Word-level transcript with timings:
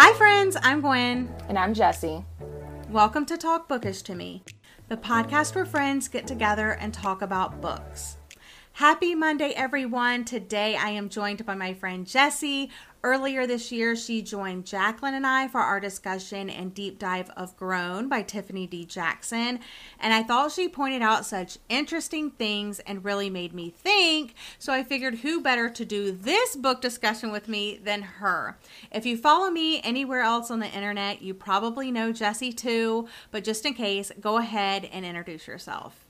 Hi, 0.00 0.12
friends. 0.12 0.56
I'm 0.62 0.80
Gwen. 0.80 1.28
And 1.48 1.58
I'm 1.58 1.74
Jesse. 1.74 2.24
Welcome 2.88 3.26
to 3.26 3.36
Talk 3.36 3.66
Bookish 3.66 4.02
to 4.02 4.14
Me, 4.14 4.44
the 4.86 4.96
podcast 4.96 5.56
where 5.56 5.66
friends 5.66 6.06
get 6.06 6.24
together 6.24 6.70
and 6.70 6.94
talk 6.94 7.20
about 7.20 7.60
books. 7.60 8.16
Happy 8.74 9.16
Monday, 9.16 9.50
everyone. 9.56 10.24
Today 10.24 10.76
I 10.76 10.90
am 10.90 11.08
joined 11.08 11.44
by 11.44 11.56
my 11.56 11.74
friend 11.74 12.06
Jessie. 12.06 12.70
Earlier 13.04 13.46
this 13.46 13.70
year, 13.70 13.94
she 13.94 14.22
joined 14.22 14.66
Jacqueline 14.66 15.14
and 15.14 15.24
I 15.24 15.46
for 15.46 15.60
our 15.60 15.78
discussion 15.78 16.50
and 16.50 16.74
deep 16.74 16.98
dive 16.98 17.30
of 17.36 17.56
Grown 17.56 18.08
by 18.08 18.22
Tiffany 18.22 18.66
D. 18.66 18.84
Jackson. 18.84 19.60
And 20.00 20.12
I 20.12 20.24
thought 20.24 20.50
she 20.50 20.68
pointed 20.68 21.00
out 21.00 21.24
such 21.24 21.58
interesting 21.68 22.32
things 22.32 22.80
and 22.80 23.04
really 23.04 23.30
made 23.30 23.54
me 23.54 23.70
think. 23.70 24.34
So 24.58 24.72
I 24.72 24.82
figured 24.82 25.16
who 25.16 25.40
better 25.40 25.70
to 25.70 25.84
do 25.84 26.10
this 26.10 26.56
book 26.56 26.80
discussion 26.80 27.30
with 27.30 27.46
me 27.46 27.78
than 27.80 28.02
her. 28.02 28.58
If 28.90 29.06
you 29.06 29.16
follow 29.16 29.48
me 29.48 29.80
anywhere 29.82 30.22
else 30.22 30.50
on 30.50 30.58
the 30.58 30.66
internet, 30.66 31.22
you 31.22 31.34
probably 31.34 31.92
know 31.92 32.10
Jessie 32.10 32.52
too. 32.52 33.06
But 33.30 33.44
just 33.44 33.64
in 33.64 33.74
case, 33.74 34.10
go 34.20 34.38
ahead 34.38 34.84
and 34.86 35.06
introduce 35.06 35.46
yourself. 35.46 36.07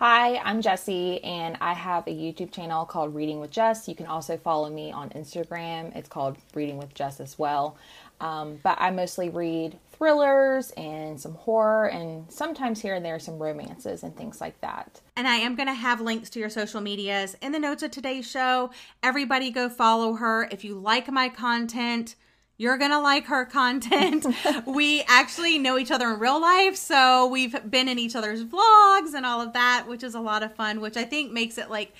Hi, 0.00 0.38
I'm 0.38 0.62
Jessie, 0.62 1.22
and 1.22 1.58
I 1.60 1.74
have 1.74 2.06
a 2.06 2.10
YouTube 2.10 2.52
channel 2.52 2.86
called 2.86 3.14
Reading 3.14 3.38
with 3.38 3.50
Jess. 3.50 3.86
You 3.86 3.94
can 3.94 4.06
also 4.06 4.38
follow 4.38 4.70
me 4.70 4.90
on 4.90 5.10
Instagram. 5.10 5.94
It's 5.94 6.08
called 6.08 6.38
Reading 6.54 6.78
with 6.78 6.94
Jess 6.94 7.20
as 7.20 7.38
well. 7.38 7.76
Um, 8.18 8.58
but 8.62 8.78
I 8.80 8.92
mostly 8.92 9.28
read 9.28 9.78
thrillers 9.92 10.70
and 10.70 11.20
some 11.20 11.34
horror, 11.34 11.90
and 11.90 12.32
sometimes 12.32 12.80
here 12.80 12.94
and 12.94 13.04
there 13.04 13.18
some 13.18 13.38
romances 13.38 14.02
and 14.02 14.16
things 14.16 14.40
like 14.40 14.58
that. 14.62 15.02
And 15.16 15.28
I 15.28 15.36
am 15.36 15.54
going 15.54 15.68
to 15.68 15.74
have 15.74 16.00
links 16.00 16.30
to 16.30 16.40
your 16.40 16.48
social 16.48 16.80
medias 16.80 17.36
in 17.42 17.52
the 17.52 17.58
notes 17.58 17.82
of 17.82 17.90
today's 17.90 18.26
show. 18.26 18.70
Everybody 19.02 19.50
go 19.50 19.68
follow 19.68 20.14
her. 20.14 20.48
If 20.50 20.64
you 20.64 20.76
like 20.76 21.12
my 21.12 21.28
content, 21.28 22.14
you're 22.60 22.76
going 22.76 22.90
to 22.90 23.00
like 23.00 23.24
her 23.24 23.46
content. 23.46 24.26
we 24.66 25.02
actually 25.08 25.56
know 25.56 25.78
each 25.78 25.90
other 25.90 26.12
in 26.12 26.20
real 26.20 26.38
life, 26.38 26.76
so 26.76 27.26
we've 27.26 27.56
been 27.70 27.88
in 27.88 27.98
each 27.98 28.14
other's 28.14 28.44
vlogs 28.44 29.14
and 29.14 29.24
all 29.24 29.40
of 29.40 29.54
that, 29.54 29.86
which 29.88 30.02
is 30.02 30.14
a 30.14 30.20
lot 30.20 30.42
of 30.42 30.54
fun, 30.54 30.82
which 30.82 30.98
I 30.98 31.04
think 31.04 31.32
makes 31.32 31.56
it 31.56 31.70
like 31.70 31.94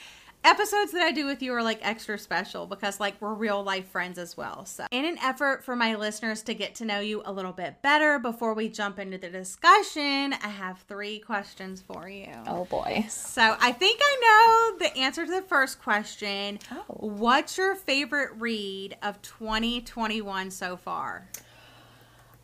episodes 0.45 0.93
that 0.93 1.03
I 1.03 1.13
do 1.13 1.27
with 1.27 1.43
you 1.43 1.53
are 1.55 1.63
like 1.63 1.81
extra 1.83 2.19
special 2.19 2.67
because 2.67 3.01
like 3.01 3.21
we're 3.21 3.35
real 3.35 3.63
life 3.63 3.89
friends 3.89 4.19
as 4.19 4.37
well. 4.37 4.65
So, 4.65 4.87
in 4.91 5.05
an 5.05 5.19
effort 5.19 5.65
for 5.65 5.77
my 5.77 5.95
listeners 5.95 6.43
to 6.43 6.55
get 6.55 6.75
to 6.77 6.85
know 6.85 7.01
you 7.01 7.23
a 7.25 7.33
little 7.33 7.53
bit 7.53 7.83
better 7.83 8.19
before 8.19 8.55
we 8.55 8.69
jump 8.69 8.99
into 8.99 9.19
the 9.19 9.29
discussion, 9.29 10.33
I 10.35 10.49
have 10.49 10.79
three 10.89 11.19
questions 11.19 11.83
for 11.83 12.09
you. 12.09 12.33
Oh 12.47 12.65
boy. 12.65 13.05
So, 13.09 13.57
I 13.61 13.73
think 13.73 14.01
I 14.03 14.73
know 14.79 14.79
the 14.79 14.97
answer 14.99 15.27
to 15.27 15.31
the 15.33 15.43
first 15.43 15.81
question. 15.81 16.59
Oh. 16.71 16.85
What's 16.89 17.59
your 17.59 17.75
favorite 17.75 18.31
read 18.39 18.97
of 19.03 19.21
2021 19.23 20.51
so 20.51 20.77
far? 20.77 21.29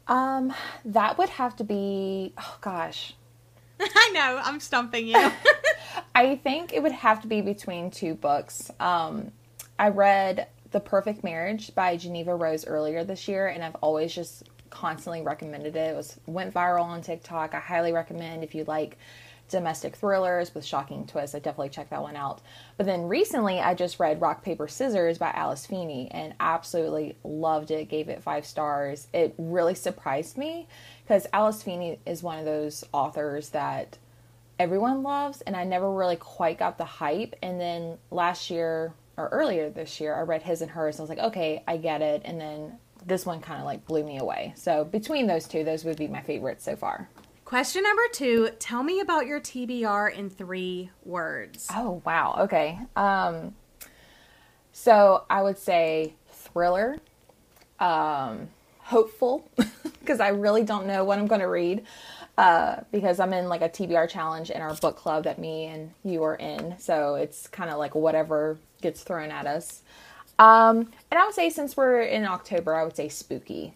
Um, 0.09 0.55
that 0.85 1.19
would 1.19 1.31
have 1.31 1.57
to 1.57 1.65
be, 1.65 2.33
oh 2.39 2.59
gosh. 2.61 3.15
I 3.81 4.11
know, 4.15 4.41
I'm 4.43 4.61
stumping 4.61 5.09
you. 5.09 5.15
I 6.17 6.37
think 6.37 6.73
it 6.73 6.83
would 6.83 6.93
have 6.93 7.21
to 7.21 7.29
be 7.29 7.43
between 7.43 7.91
two 7.91 8.15
books. 8.15 8.71
Um, 8.81 9.33
I 9.79 9.91
read 9.91 10.49
The 10.71 10.81
Perfect 10.81 11.23
Marriage 11.23 11.75
by 11.75 11.99
Jeneva 11.99 12.41
Rose 12.41 12.67
earlier 12.67 13.05
this 13.05 13.29
year, 13.29 13.49
and 13.49 13.63
I've 13.63 13.75
always 13.83 14.15
just 14.15 14.45
constantly 14.71 15.21
recommended 15.21 15.77
it. 15.77 15.91
It 15.91 15.95
was 15.95 16.19
went 16.25 16.55
viral 16.55 16.85
on 16.85 17.03
TikTok. 17.03 17.55
I 17.55 17.61
highly 17.61 17.93
recommend 17.93 18.45
if 18.45 18.55
you 18.55 18.65
like 18.65 18.97
domestic 19.51 19.95
thrillers 19.95 20.55
with 20.55 20.65
shocking 20.65 21.07
twists. 21.07 21.35
I 21.35 21.39
definitely 21.39 21.69
check 21.69 21.91
that 21.91 22.01
one 22.01 22.17
out. 22.17 22.41
But 22.79 22.87
then 22.87 23.09
recently, 23.09 23.61
I 23.61 23.75
just 23.75 24.01
read 24.01 24.23
Rock 24.23 24.43
Paper 24.43 24.69
Scissors 24.69 25.19
by 25.19 25.33
Alice 25.33 25.67
Feeney 25.67 26.11
and 26.13 26.33
absolutely 26.41 27.19
loved 27.25 27.71
it. 27.71 27.91
Gave 27.91 28.09
it 28.09 28.23
five 28.23 28.47
stars. 28.47 29.07
It 29.13 29.35
really 29.37 29.75
surprised 29.75 30.39
me 30.39 30.67
because 31.05 31.27
Alice 31.35 31.63
Feeney 31.63 31.99
is 32.07 32.23
one 32.23 32.39
of 32.39 32.47
those 32.47 32.85
authors 32.95 33.51
that 33.51 33.99
everyone 34.59 35.03
loves, 35.03 35.41
and 35.43 35.57
I 35.57 35.65
never 35.65 35.91
really 35.93 36.17
quite 36.17 36.59
got 36.59 36.79
the 36.79 36.85
hype. 36.85 37.35
And 37.43 37.61
then 37.61 37.99
last 38.11 38.51
year 38.51 38.95
or 39.17 39.29
earlier 39.29 39.71
this 39.71 40.01
year, 40.01 40.15
I 40.15 40.21
read 40.23 40.43
his 40.43 40.63
and 40.63 40.71
hers. 40.71 40.97
And 40.97 41.01
I 41.01 41.03
was 41.05 41.11
like, 41.11 41.27
okay, 41.31 41.63
I 41.67 41.77
get 41.77 42.03
it. 42.03 42.23
And 42.25 42.41
then 42.41 42.79
this 43.05 43.25
one 43.25 43.41
kind 43.41 43.61
of 43.61 43.67
like 43.67 43.87
blew 43.87 44.05
me 44.05 44.19
away. 44.19 44.53
So 44.57 44.85
between 44.85 45.27
those 45.27 45.47
two, 45.47 45.65
those 45.65 45.85
would 45.85 45.97
be 45.97 46.09
my 46.09 46.23
favorites 46.23 46.65
so 46.65 46.77
far. 46.77 47.09
Question 47.45 47.85
number 47.85 48.03
two 48.13 48.51
Tell 48.59 48.83
me 48.83 49.01
about 49.01 49.27
your 49.27 49.41
TBR 49.41 50.15
in 50.15 50.29
three 50.29 50.91
words. 51.05 51.69
Oh, 51.75 52.03
wow. 52.05 52.35
Okay. 52.41 52.79
Um, 52.97 53.55
so 54.73 55.25
I 55.31 55.43
would 55.43 55.57
say 55.57 56.15
thriller, 56.29 56.99
um, 57.79 58.49
hopeful, 58.81 59.49
because 60.01 60.21
I 60.21 60.29
really 60.29 60.65
don't 60.65 60.87
know 60.87 61.05
what 61.05 61.19
I'm 61.19 61.29
going 61.29 61.41
to 61.41 61.49
read. 61.49 61.85
Uh, 62.39 62.83
because 62.93 63.19
I'm 63.19 63.33
in 63.33 63.49
like 63.49 63.63
a 63.63 63.69
TBR 63.69 64.11
challenge 64.11 64.51
in 64.51 64.61
our 64.61 64.75
book 64.75 64.97
club 64.97 65.25
that 65.25 65.39
me 65.39 65.65
and 65.65 65.93
you 66.05 66.23
are 66.23 66.35
in. 66.35 66.79
So 66.79 67.15
it's 67.15 67.49
kind 67.49 67.71
of 67.71 67.79
like 67.79 67.95
whatever 67.95 68.59
gets 68.83 69.03
thrown 69.03 69.31
at 69.31 69.47
us. 69.47 69.83
Um, 70.39 70.91
and 71.11 71.19
I 71.19 71.25
would 71.25 71.35
say 71.35 71.49
since 71.49 71.77
we're 71.77 72.03
in 72.03 72.27
October, 72.27 72.75
I 72.75 72.85
would 72.85 72.95
say 72.95 73.09
spooky. 73.09 73.75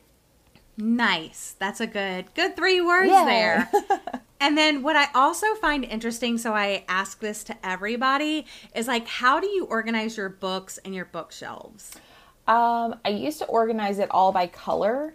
Nice. 0.77 1.57
That's 1.59 1.81
a 1.81 1.87
good 1.87 2.33
good 2.35 2.57
three 2.57 2.81
words 2.81 3.11
Yay. 3.11 3.25
there. 3.25 3.71
and 4.41 4.57
then 4.57 4.83
what 4.83 4.97
I 4.97 5.09
also 5.15 5.55
find 5.55 5.85
interesting, 5.85 6.39
so 6.39 6.55
I 6.55 6.85
ask 6.89 7.21
this 7.21 7.45
to 7.45 7.67
everybody, 7.67 8.47
is 8.75 8.89
like 8.89 9.07
how 9.07 9.41
do 9.41 9.47
you 9.47 9.65
organize 9.67 10.17
your 10.17 10.29
books 10.29 10.79
and 10.85 10.95
your 10.95 11.07
bookshelves? 11.07 11.93
Um, 12.47 12.97
I 13.05 13.11
used 13.11 13.39
to 13.39 13.47
organize 13.47 13.99
it 13.99 14.09
all 14.11 14.33
by 14.33 14.47
color, 14.47 15.15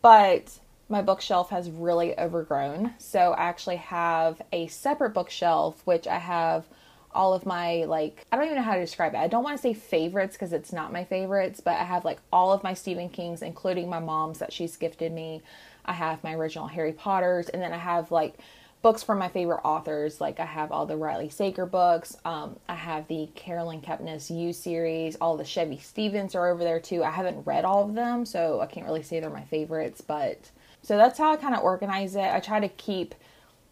but 0.00 0.58
my 0.88 1.02
bookshelf 1.02 1.50
has 1.50 1.70
really 1.70 2.18
overgrown. 2.18 2.94
So 2.98 3.32
I 3.32 3.44
actually 3.44 3.76
have 3.76 4.42
a 4.52 4.66
separate 4.66 5.14
bookshelf, 5.14 5.80
which 5.84 6.06
I 6.06 6.18
have 6.18 6.66
all 7.14 7.34
of 7.34 7.44
my 7.44 7.84
like 7.84 8.26
I 8.32 8.36
don't 8.36 8.46
even 8.46 8.56
know 8.56 8.62
how 8.62 8.74
to 8.74 8.80
describe 8.80 9.14
it. 9.14 9.18
I 9.18 9.28
don't 9.28 9.44
want 9.44 9.56
to 9.56 9.62
say 9.62 9.74
favorites 9.74 10.34
because 10.34 10.52
it's 10.52 10.72
not 10.72 10.92
my 10.92 11.04
favorites, 11.04 11.60
but 11.60 11.74
I 11.74 11.84
have 11.84 12.04
like 12.04 12.18
all 12.32 12.52
of 12.52 12.62
my 12.62 12.74
Stephen 12.74 13.08
Kings, 13.08 13.42
including 13.42 13.88
my 13.88 14.00
mom's 14.00 14.38
that 14.38 14.52
she's 14.52 14.76
gifted 14.76 15.12
me. 15.12 15.42
I 15.84 15.92
have 15.92 16.22
my 16.22 16.34
original 16.34 16.68
Harry 16.68 16.92
Potters, 16.92 17.48
and 17.48 17.60
then 17.60 17.72
I 17.72 17.78
have 17.78 18.10
like 18.10 18.34
books 18.82 19.02
from 19.02 19.18
my 19.18 19.28
favorite 19.28 19.60
authors. 19.64 20.20
Like 20.20 20.40
I 20.40 20.44
have 20.44 20.72
all 20.72 20.86
the 20.86 20.96
Riley 20.96 21.28
Sager 21.28 21.66
books. 21.66 22.16
Um, 22.24 22.58
I 22.68 22.74
have 22.74 23.06
the 23.08 23.28
Caroline 23.34 23.80
Kepnes 23.80 24.30
You 24.30 24.52
series. 24.52 25.16
All 25.16 25.36
the 25.36 25.44
Chevy 25.44 25.78
Stevens 25.78 26.34
are 26.34 26.48
over 26.48 26.64
there 26.64 26.80
too. 26.80 27.04
I 27.04 27.10
haven't 27.10 27.46
read 27.46 27.64
all 27.64 27.84
of 27.84 27.94
them, 27.94 28.24
so 28.26 28.60
I 28.60 28.66
can't 28.66 28.86
really 28.86 29.02
say 29.02 29.20
they're 29.20 29.30
my 29.30 29.44
favorites, 29.44 30.00
but 30.00 30.50
so 30.82 30.96
that's 30.96 31.18
how 31.18 31.32
I 31.32 31.36
kind 31.36 31.54
of 31.54 31.62
organize 31.62 32.16
it. 32.16 32.24
I 32.24 32.40
try 32.40 32.60
to 32.60 32.68
keep 32.68 33.14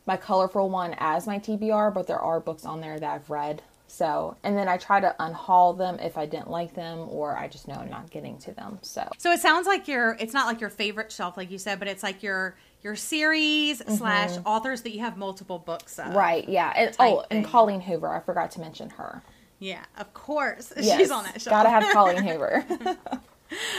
my 0.07 0.17
colorful 0.17 0.69
one 0.71 0.95
as 0.99 1.27
my 1.27 1.39
TBR, 1.39 1.93
but 1.93 2.07
there 2.07 2.19
are 2.19 2.41
books 2.41 2.65
on 2.65 2.81
there 2.81 2.99
that 2.99 3.15
I've 3.15 3.31
read. 3.31 3.63
So, 3.87 4.37
and 4.45 4.57
then 4.57 4.69
I 4.69 4.77
try 4.77 5.01
to 5.01 5.15
unhaul 5.19 5.77
them 5.77 5.99
if 5.99 6.17
I 6.17 6.25
didn't 6.25 6.49
like 6.49 6.75
them 6.75 7.09
or 7.09 7.37
I 7.37 7.49
just 7.49 7.67
know 7.67 7.75
I'm 7.75 7.91
not 7.91 8.09
getting 8.11 8.39
to 8.39 8.53
them. 8.53 8.79
So, 8.83 9.09
So 9.19 9.33
it 9.33 9.41
sounds 9.41 9.67
like 9.67 9.89
your 9.89 10.17
it's 10.21 10.33
not 10.33 10.47
like 10.47 10.61
your 10.61 10.71
favorite 10.71 11.11
shelf 11.11 11.37
like 11.37 11.51
you 11.51 11.59
said, 11.59 11.81
but 11.81 11.89
it's 11.89 12.05
like 12.05 12.23
your 12.23 12.57
your 12.83 12.95
series 12.95 13.81
mm-hmm. 13.81 13.95
slash 13.95 14.39
authors 14.47 14.83
that 14.83 14.93
you 14.93 15.01
have 15.01 15.17
multiple 15.17 15.59
books 15.59 15.99
of. 15.99 16.15
right, 16.15 16.49
yeah. 16.49 16.73
And, 16.77 16.97
oh, 17.01 17.25
and. 17.31 17.45
Colleen 17.45 17.81
Hoover, 17.81 18.09
I 18.09 18.21
forgot 18.21 18.53
to 18.53 18.61
mention 18.61 18.91
her. 18.91 19.23
Yeah, 19.59 19.85
of 19.99 20.15
course. 20.15 20.73
Yes, 20.81 20.99
She's 20.99 21.11
on 21.11 21.25
that 21.25 21.41
shelf. 21.41 21.53
Gotta 21.53 21.69
have 21.69 21.93
Colleen 21.93 22.23
Hoover. 22.27 22.65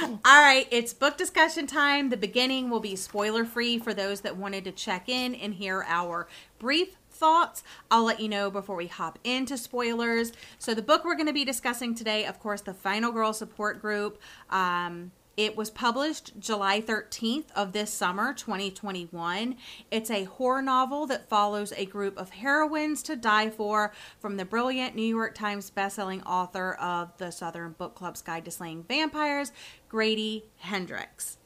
All 0.04 0.42
right, 0.42 0.68
it's 0.70 0.94
book 0.94 1.18
discussion 1.18 1.66
time. 1.66 2.10
The 2.10 2.18
beginning 2.18 2.70
will 2.70 2.80
be 2.80 2.96
spoiler 2.96 3.46
free 3.46 3.80
for 3.80 3.94
those 3.94 4.22
that 4.22 4.36
wanted 4.36 4.66
to 4.66 4.72
check 4.72 5.08
in 5.08 5.34
and 5.36 5.54
hear 5.54 5.86
our 5.88 6.28
brief 6.60 6.98
thoughts. 7.10 7.64
I'll 7.90 8.04
let 8.04 8.20
you 8.20 8.28
know 8.28 8.52
before 8.52 8.76
we 8.76 8.88
hop 8.88 9.18
into 9.24 9.58
spoilers. 9.58 10.34
So, 10.60 10.74
the 10.74 10.82
book 10.82 11.06
we're 11.06 11.16
going 11.16 11.28
to 11.28 11.34
be 11.34 11.46
discussing 11.46 11.96
today, 11.96 12.26
of 12.26 12.40
course, 12.40 12.62
the 12.62 12.74
Final 12.74 13.12
Girl 13.12 13.32
Support 13.32 13.82
Group. 13.82 14.20
Um, 14.50 15.12
it 15.42 15.58
was 15.58 15.72
published 15.72 16.40
July 16.40 16.80
13th 16.80 17.46
of 17.56 17.72
this 17.72 17.92
summer, 17.92 18.32
2021. 18.32 19.56
It's 19.90 20.12
a 20.12 20.26
horror 20.26 20.62
novel 20.62 21.08
that 21.08 21.30
follows 21.30 21.74
a 21.76 21.88
group 21.88 22.16
of 22.20 22.30
heroines 22.30 23.02
to 23.04 23.16
die 23.16 23.50
for 23.50 23.92
from 24.20 24.38
the 24.38 24.46
brilliant 24.46 24.96
New 24.96 25.02
York 25.02 25.34
Times 25.34 25.72
bestselling 25.76 26.22
author 26.28 26.74
of 26.74 27.18
the 27.18 27.32
Southern 27.32 27.72
Book 27.72 27.96
Club's 27.96 28.22
Guide 28.22 28.46
to 28.46 28.52
Slaying 28.52 28.84
Vampires, 28.84 29.52
Grady 29.90 30.46
Hendrix. 30.58 31.40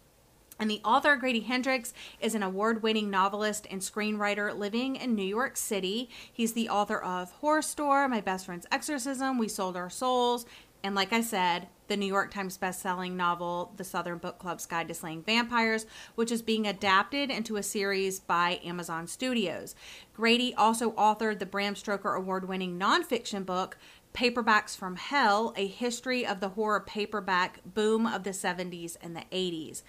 And 0.59 0.69
the 0.69 0.81
author, 0.85 1.17
Grady 1.17 1.41
Hendrix, 1.41 1.93
is 2.21 2.33
an 2.33 2.43
award 2.43 2.81
winning 2.81 3.09
novelist 3.09 3.67
and 3.69 3.81
screenwriter 3.81 4.57
living 4.57 4.95
in 4.95 5.13
New 5.13 5.25
York 5.25 5.57
City. 5.57 6.09
He's 6.31 6.53
the 6.53 6.69
author 6.69 6.97
of 6.97 7.33
Horrorstör, 7.41 8.09
My 8.09 8.21
Best 8.21 8.45
Friend's 8.45 8.65
Exorcism, 8.71 9.37
We 9.37 9.49
Sold 9.49 9.75
Our 9.75 9.89
Souls, 9.89 10.45
and 10.85 10.93
like 10.93 11.11
I 11.11 11.21
said, 11.21 11.67
the 11.87 11.97
New 11.97 12.05
York 12.05 12.31
Times 12.31 12.59
bestselling 12.59 13.13
novel, 13.13 13.73
The 13.75 13.83
Southern 13.83 14.19
Book 14.19 14.37
Club's 14.37 14.67
Guide 14.67 14.87
to 14.87 14.93
Slaying 14.93 15.23
Vampires, 15.23 15.87
which 16.13 16.31
is 16.31 16.43
being 16.43 16.67
adapted 16.67 17.31
into 17.31 17.57
a 17.57 17.63
series 17.63 18.19
by 18.19 18.59
Amazon 18.63 19.07
Studios. 19.07 19.73
Grady 20.13 20.53
also 20.53 20.91
authored 20.91 21.39
the 21.39 21.47
Bram 21.47 21.75
Stoker 21.75 22.13
award 22.13 22.47
winning 22.47 22.79
nonfiction 22.79 23.47
book, 23.47 23.79
Paperbacks 24.13 24.77
from 24.77 24.95
Hell 24.95 25.55
A 25.57 25.65
History 25.65 26.23
of 26.23 26.39
the 26.39 26.49
Horror 26.49 26.81
Paperback 26.81 27.61
Boom 27.65 28.05
of 28.05 28.23
the 28.23 28.29
70s 28.29 28.95
and 29.01 29.15
the 29.15 29.23
80s. 29.31 29.81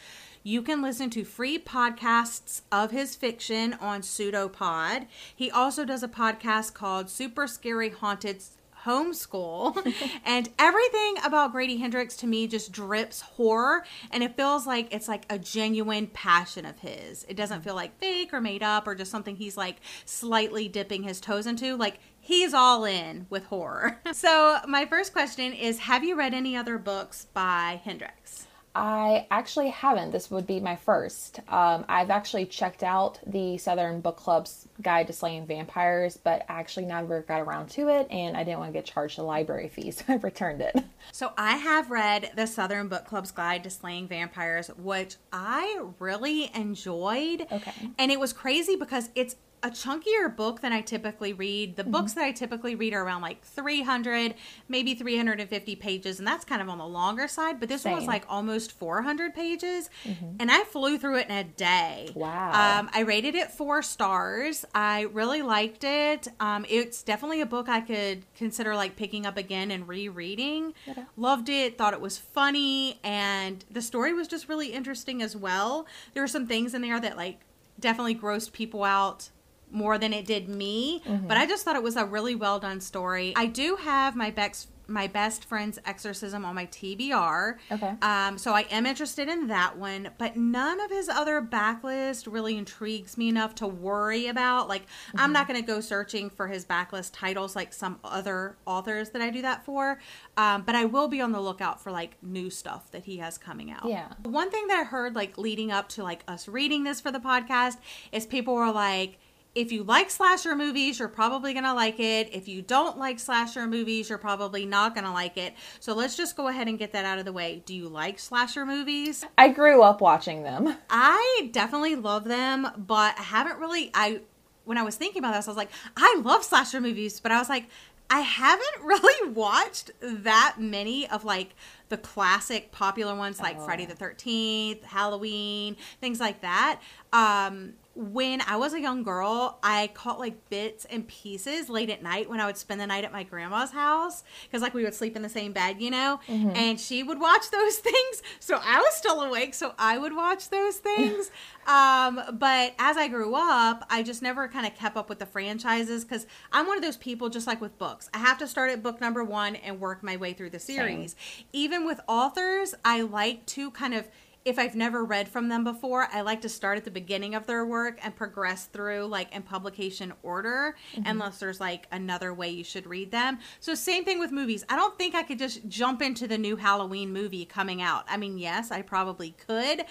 You 0.43 0.63
can 0.63 0.81
listen 0.81 1.11
to 1.11 1.25
free 1.25 1.59
podcasts 1.59 2.63
of 2.73 2.91
his 2.91 3.15
fiction 3.15 3.75
on 3.75 4.01
Pseudopod. 4.01 5.09
He 5.35 5.51
also 5.51 5.85
does 5.85 6.03
a 6.03 6.09
podcast 6.09 6.73
called 6.73 7.11
Super 7.11 7.47
Scary 7.47 7.91
Haunted 7.91 8.43
homeschool. 8.87 9.77
And 10.25 10.49
everything 10.59 11.17
about 11.25 11.53
grady 11.53 11.77
hendrix 11.77 12.17
to 12.17 12.27
me 12.27 12.47
just 12.47 12.73
drips 12.73 13.21
horror 13.21 13.85
and 14.11 14.23
it 14.23 14.37
feels 14.37 14.67
like 14.67 14.93
it's 14.93 15.09
like 15.09 15.25
a 15.31 15.39
genuine 15.39 16.09
passion 16.09 16.67
of 16.67 16.79
his. 16.79 17.25
It 17.29 17.37
doesn't 17.37 17.63
feel 17.63 17.75
like 17.75 17.99
fake 17.99 18.33
or 18.33 18.41
made 18.41 18.63
up 18.63 18.87
or 18.87 18.95
just 18.95 19.11
something 19.11 19.37
he's 19.37 19.57
like 19.57 19.77
slightly 20.05 20.69
dipping 20.69 21.03
his 21.03 21.21
toes 21.21 21.47
into. 21.47 21.77
Like 21.77 22.01
he's 22.19 22.55
all 22.55 22.85
in 22.85 23.27
with 23.31 23.45
horror. 23.47 24.01
So 24.13 24.59
my 24.67 24.87
first 24.87 25.13
question 25.13 25.53
is 25.53 25.79
have 25.81 26.03
you 26.03 26.17
read 26.17 26.35
any 26.35 26.57
other 26.57 26.79
books 26.79 27.27
by 27.33 27.81
hendrix 27.85 28.46
I 28.77 29.27
actually 29.31 29.71
haven't. 29.71 30.11
This 30.11 30.31
would 30.31 30.47
be 30.47 30.61
my 30.61 30.77
first. 30.77 31.41
Um, 31.49 31.87
I've 31.89 32.11
actually 32.11 32.45
checked 32.45 32.83
out 32.83 33.19
the 33.27 33.57
Southern 33.57 34.03
Book 34.03 34.19
Club's 34.19 34.69
Guide 34.83 35.07
to 35.07 35.15
Slaying 35.15 35.47
Vampires, 35.47 36.19
but 36.23 36.45
actually 36.51 36.85
never 36.85 37.23
got 37.23 37.41
around 37.41 37.71
to 37.71 37.89
it, 37.89 38.07
and 38.11 38.37
I 38.37 38.45
didn't 38.45 38.59
want 38.59 38.69
to 38.69 38.79
get 38.79 38.85
charged 38.85 39.19
a 39.19 39.23
library 39.23 39.69
fee, 39.69 39.93
so 39.93 40.05
I 40.09 40.17
returned 40.17 40.61
it. 40.61 40.77
So 41.11 41.33
I 41.39 41.57
have 41.57 41.91
read 41.91 42.33
the 42.37 42.47
Southern 42.47 42.89
Book 42.89 43.07
Club's 43.07 43.31
Guide 43.31 43.65
to 43.65 43.71
Slaying 43.71 44.09
Vampires, 44.09 44.69
which 44.77 45.17
I 45.33 45.83
really 45.99 46.51
enjoyed. 46.55 47.47
Okay. 47.51 47.73
And 47.97 48.13
it 48.13 48.21
was 48.21 48.35
crazy 48.35 48.77
because 48.77 49.09
it's 49.15 49.37
a 49.67 49.71
chunkier 49.71 50.35
book 50.35 50.61
than 50.61 50.73
I 50.73 50.81
typically 50.81 51.33
read. 51.33 51.75
The 51.77 51.83
Mm-hmm. 51.83 51.93
books 51.93 52.13
that 52.15 52.25
I 52.25 52.33
typically 52.33 52.75
read 52.75 52.93
are 52.95 53.03
around 53.05 53.23
like 53.23 53.43
300, 53.45 54.35
maybe 54.69 54.95
350 54.95 55.77
pages, 55.77 56.19
and 56.19 56.27
that's 56.27 56.45
kind 56.45 56.61
of 56.63 56.69
on 56.69 56.79
the 56.79 56.87
longer 56.87 57.27
side. 57.29 57.59
But 57.61 57.69
this 57.69 57.85
one 57.85 57.95
was 57.95 58.07
like 58.07 58.25
almost 58.29 58.73
400 58.73 59.35
pages, 59.35 59.91
and 60.39 60.51
I 60.51 60.63
flew 60.65 60.99
through 60.99 61.19
it 61.19 61.29
in 61.29 61.37
a 61.37 61.45
day. 61.45 62.11
Wow. 62.15 62.81
Um, 62.81 62.91
I 62.95 63.01
rated 63.01 63.35
it 63.35 63.51
four 63.51 63.83
stars. 63.83 64.65
I 64.75 65.03
really 65.13 65.43
liked 65.43 65.83
it. 65.85 66.29
Um, 66.41 66.65
it's 66.69 67.03
definitely 67.03 67.41
a 67.41 67.47
book 67.47 67.69
I 67.69 67.81
could 67.81 68.23
consider 68.37 68.75
like 68.75 68.97
picking 68.97 69.27
up 69.27 69.37
again 69.37 69.71
and 69.71 69.89
rereading. 69.89 70.75
Okay. 70.89 71.03
Loved 71.17 71.49
it. 71.49 71.77
Thought 71.79 71.93
it 71.95 72.01
was 72.01 72.19
funny, 72.19 72.99
and 73.03 73.65
the 73.71 73.83
story 73.83 74.13
was 74.13 74.29
just 74.29 74.49
really 74.49 74.69
interesting 74.73 75.23
as 75.23 75.35
well. 75.37 75.87
There 76.15 76.23
were 76.23 76.29
some 76.29 76.47
things 76.47 76.75
in 76.75 76.83
there 76.83 77.01
that 77.01 77.17
like 77.17 77.41
definitely 77.79 78.15
grossed 78.15 78.53
people 78.53 78.85
out 78.85 79.29
more 79.71 79.99
than 79.99 80.13
it 80.13 80.25
did 80.27 80.49
me 80.49 81.03
but 81.27 81.37
i 81.37 81.45
just 81.47 81.65
thought 81.65 81.77
it 81.77 81.83
was 81.83 81.97
a 81.97 82.05
really 82.05 82.35
well 82.35 82.59
done 82.59 82.81
story. 82.81 83.33
I 83.37 83.47
do 83.47 83.77
have 83.77 84.15
my 84.17 84.31
best 84.31 84.69
my 84.89 85.09
best 85.09 85.45
friend's 85.45 85.81
exorcism 85.85 86.45
on 86.45 86.55
my 86.55 86.67
tbr 86.67 87.57
Okay. 87.73 87.95
um 88.03 88.39
so 88.39 88.53
i 88.53 88.61
am 88.71 88.87
interested 88.87 89.29
in 89.29 89.49
that 89.49 89.77
one 89.77 90.11
but 90.17 90.37
none 90.37 90.81
of 90.81 90.91
his 90.93 91.09
other 91.09 91.43
backlist 91.43 92.33
really 92.33 92.57
intrigues 92.57 93.19
me 93.19 93.29
enough 93.29 93.57
to 93.57 93.67
worry 93.67 94.29
about. 94.29 94.69
Like 94.69 94.87
i'm 95.17 95.33
not 95.33 95.49
going 95.49 95.61
to 95.61 95.67
go 95.67 95.81
searching 95.81 96.31
for 96.31 96.47
his 96.47 96.65
backlist 96.65 97.11
titles 97.15 97.57
like 97.57 97.73
some 97.73 97.99
other 98.05 98.57
authors 98.65 99.11
that 99.11 99.21
i 99.23 99.31
do 99.31 99.43
that 99.43 99.65
for 99.65 99.99
um, 100.37 100.63
but 100.63 100.77
i 100.77 100.85
will 100.85 101.09
be 101.09 101.21
on 101.21 101.33
the 101.33 101.41
lookout 101.41 101.83
for 101.83 101.91
like 101.91 102.17
new 102.23 102.49
stuff 102.49 102.89
that 102.93 103.05
he 103.07 103.17
has 103.17 103.39
coming 103.39 103.73
out. 103.73 103.87
Yeah. 103.87 104.07
one 104.23 104.51
thing 104.53 104.69
that 104.69 104.79
I 104.79 104.85
heard 104.85 105.17
like 105.17 105.37
leading 105.37 105.73
up 105.73 105.89
to 105.91 106.05
like 106.05 106.23
us 106.29 106.47
reading 106.47 106.85
this 106.85 107.01
for 107.01 107.11
the 107.11 107.19
podcast 107.19 107.79
is 108.13 108.25
people 108.25 108.55
were 108.55 108.71
like, 108.71 109.19
if 109.57 109.73
you 109.73 109.83
like 109.83 110.11
slasher 110.11 110.55
movies, 110.55 110.99
you're 110.99 111.09
probably 111.09 111.55
going 111.55 111.65
to 111.65 111.73
like 111.73 111.99
it. 111.99 112.29
If 112.33 112.47
you 112.47 112.61
don't 112.61 112.99
like 112.99 113.19
slasher 113.19 113.67
movies, 113.67 114.11
you're 114.11 114.19
probably 114.19 114.67
not 114.67 114.95
going 114.95 115.07
to 115.07 115.11
like 115.11 115.39
it. 115.39 115.55
So 115.81 115.95
let's 115.95 116.15
just 116.15 116.37
go 116.37 116.49
ahead 116.49 116.69
and 116.69 116.79
get 116.79 116.93
that 116.93 117.07
out 117.07 117.19
of 117.19 117.25
the 117.25 117.33
way. 117.33 117.63
Do 117.65 117.75
you 117.75 117.89
like 117.89 118.19
slasher 118.19 118.67
movies? 118.67 119.25
I 119.39 119.49
grew 119.49 119.83
up 119.83 120.03
watching 120.03 120.43
them. 120.43 120.77
I 120.91 121.49
definitely 121.53 121.97
love 121.97 122.25
them, 122.25 122.69
but 122.77 123.19
I 123.19 123.23
haven't 123.23 123.59
really 123.59 123.91
I 123.95 124.21
when 124.67 124.77
I 124.77 124.83
was 124.83 124.97
thinking 124.97 125.21
about 125.21 125.35
this, 125.35 125.47
I 125.49 125.51
was 125.51 125.57
like, 125.57 125.71
I 125.97 126.21
love 126.23 126.45
slasher 126.45 126.81
movies, 126.81 127.19
but 127.21 127.33
I 127.33 127.39
was 127.39 127.49
like, 127.49 127.67
I 128.11 128.21
haven't 128.21 128.67
really 128.85 129.33
watched 129.33 129.91
that 130.03 130.57
many 130.59 131.09
of 131.09 131.25
like 131.25 131.55
the 131.89 131.97
classic 131.97 132.73
popular 132.73 133.15
ones 133.15 133.41
like 133.41 133.57
Oh. 133.59 133.65
Friday 133.65 133.87
the 133.87 133.95
13th, 133.95 134.83
Halloween, 134.83 135.77
things 136.03 136.21
like 136.21 136.43
that. 136.43 136.81
Um 137.13 137.73
when 137.97 138.43
I 138.43 138.57
was 138.57 138.75
a 138.75 138.81
young 138.81 139.03
girl, 139.03 139.59
I 139.63 139.89
caught 139.95 140.19
like 140.19 140.51
bits 140.51 140.85
and 140.85 141.09
pieces 141.09 141.71
late 141.71 141.89
at 141.89 142.03
night 142.03 142.29
when 142.29 142.41
I 142.41 142.47
would 142.47 142.59
spend 142.59 142.79
the 142.79 142.87
night 142.87 143.05
at 143.05 143.13
my 143.13 143.23
grandma's 143.23 143.71
house 143.71 144.23
because 144.45 144.61
like 144.61 144.75
we 144.75 144.85
would 144.85 144.95
sleep 144.95 145.17
in 145.17 145.23
the 145.23 145.31
same 145.31 145.53
bed, 145.53 145.81
you 145.81 145.91
know, 145.91 146.21
and 146.55 146.79
she 146.79 147.03
would 147.03 147.19
watch 147.19 147.51
those 147.51 147.77
things. 147.89 148.23
So 148.39 148.61
I 148.63 148.79
was 148.79 148.95
still 148.95 149.23
awake, 149.23 149.55
so 149.55 149.75
I 149.79 149.97
would 149.97 150.15
watch 150.15 150.51
those 150.51 150.77
things. 150.77 151.31
um, 151.67 152.21
but 152.35 152.75
as 152.79 152.99
I 152.99 153.09
grew 153.09 153.35
up, 153.35 153.87
I 153.89 154.03
just 154.03 154.21
never 154.21 154.47
kind 154.47 154.67
of 154.67 154.75
kept 154.75 154.97
up 154.99 155.09
with 155.09 155.19
the 155.19 155.27
franchises 155.27 156.05
because 156.05 156.27
I'm 156.53 156.67
one 156.67 156.77
of 156.77 156.85
those 156.85 156.99
people, 156.99 157.31
just 157.31 157.47
like 157.47 157.63
with 157.63 157.79
books, 157.79 158.11
I 158.13 158.19
have 158.19 158.37
to 158.39 158.47
start 158.47 158.71
at 158.71 158.83
book 158.83 159.01
number 159.01 159.25
one 159.25 159.57
and 159.57 159.81
work 159.81 160.03
my 160.03 160.19
way 160.19 160.35
through 160.35 160.51
the 160.51 160.59
series. 160.59 161.17
Even 161.55 161.87
with 161.87 162.01
authors, 162.07 162.75
I 162.85 163.01
like 163.01 163.47
to 163.47 163.71
kind 163.71 163.95
of 163.95 164.07
if 164.47 164.61
I've 164.61 164.77
never 164.77 165.05
read 165.05 165.29
from 165.29 165.49
them 165.49 165.65
before, 165.65 166.07
I 166.13 166.21
like 166.21 166.41
to 166.43 166.49
start 166.49 166.79
at 166.79 166.85
the 166.85 166.91
beginning 166.91 167.35
of 167.35 167.47
their 167.47 167.67
work 167.67 167.99
and 168.03 168.15
progress 168.15 168.67
through 168.67 169.07
like 169.07 169.35
in 169.35 169.43
publication 169.43 170.13
order, 170.23 170.77
mm-hmm. 170.95 171.03
unless 171.05 171.39
there's 171.39 171.61
like 171.61 171.89
another 171.91 172.33
way 172.33 172.51
you 172.51 172.63
should 172.63 172.87
read 172.87 173.11
them. 173.11 173.39
So, 173.59 173.75
same 173.75 174.05
thing 174.05 174.21
with 174.21 174.31
movies. 174.31 174.65
I 174.69 174.77
don't 174.77 174.97
think 174.97 175.17
I 175.17 175.25
could 175.25 175.41
just 175.41 175.67
jump 175.69 176.01
into 176.01 176.29
the 176.29 176.39
new 176.39 176.55
Halloween 176.55 177.13
movie 177.13 177.45
coming 177.45 177.83
out. 177.83 178.05
I 178.09 178.17
mean, 178.17 178.39
yes, 178.39 178.71
I 178.71 178.83
probably 178.83 179.33
could, 179.33 179.85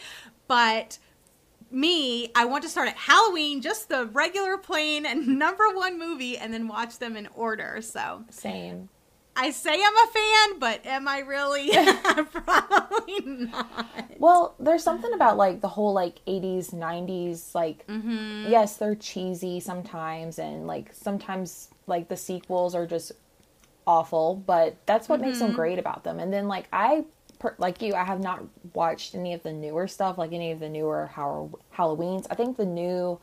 but 0.48 0.98
me, 1.70 2.32
I 2.34 2.46
want 2.46 2.64
to 2.64 2.70
start 2.70 2.88
at 2.88 2.96
Halloween, 2.96 3.62
just 3.62 3.90
the 3.90 4.06
regular 4.06 4.58
plain 4.58 5.06
and 5.06 5.28
number 5.40 5.66
one 5.74 6.00
movie, 6.00 6.38
and 6.38 6.54
then 6.54 6.70
watch 6.70 6.98
them 7.00 7.18
in 7.18 7.28
order. 7.36 7.82
So, 7.82 8.24
Same. 8.30 8.88
I 9.38 9.52
say 9.52 9.74
I'm 9.74 9.98
a 9.98 10.08
fan, 10.12 10.60
but 10.60 10.86
am 10.86 11.08
I 11.08 11.20
really? 11.20 11.70
probably 12.32 13.20
not. 13.26 14.12
Well, 14.18 14.56
there's 14.60 14.84
something 14.84 15.14
about 15.14 15.38
like 15.38 15.62
the 15.62 15.68
whole 15.68 15.94
like 15.94 16.24
80s, 16.26 16.74
90s, 16.74 17.54
like, 17.54 17.86
Mm-hmm. 17.88 18.50
yes, 18.50 18.78
they're 18.78 18.96
cheesy 18.96 19.60
sometimes, 19.60 20.40
and 20.40 20.68
like 20.68 20.94
sometimes 20.94 21.70
like 21.88 22.08
the 22.08 22.18
sequels 22.18 22.74
are 22.76 22.88
just 22.88 23.12
awful, 23.86 24.36
but 24.48 24.76
that's 24.86 25.08
what 25.10 25.20
makes 25.22 25.40
them 25.40 25.50
Mm-hmm. 25.50 25.56
great 25.58 25.80
about 25.80 26.04
them. 26.04 26.20
And 26.20 26.32
then 26.34 26.48
like 26.48 26.68
I, 26.72 27.06
per, 27.40 27.56
like 27.58 27.82
you, 27.82 27.94
I 27.94 28.04
have 28.06 28.22
not 28.22 28.44
watched 28.74 29.16
any 29.16 29.34
of 29.34 29.44
the 29.44 29.52
newer 29.54 29.88
stuff, 29.88 30.18
like 30.18 30.32
any 30.32 30.52
of 30.52 30.60
the 30.60 30.70
newer 30.70 31.08
Hall- 31.08 31.60
Halloweens. 31.78 32.26
I 32.32 32.36
think 32.36 32.58
the 32.58 32.66
new 32.66 33.20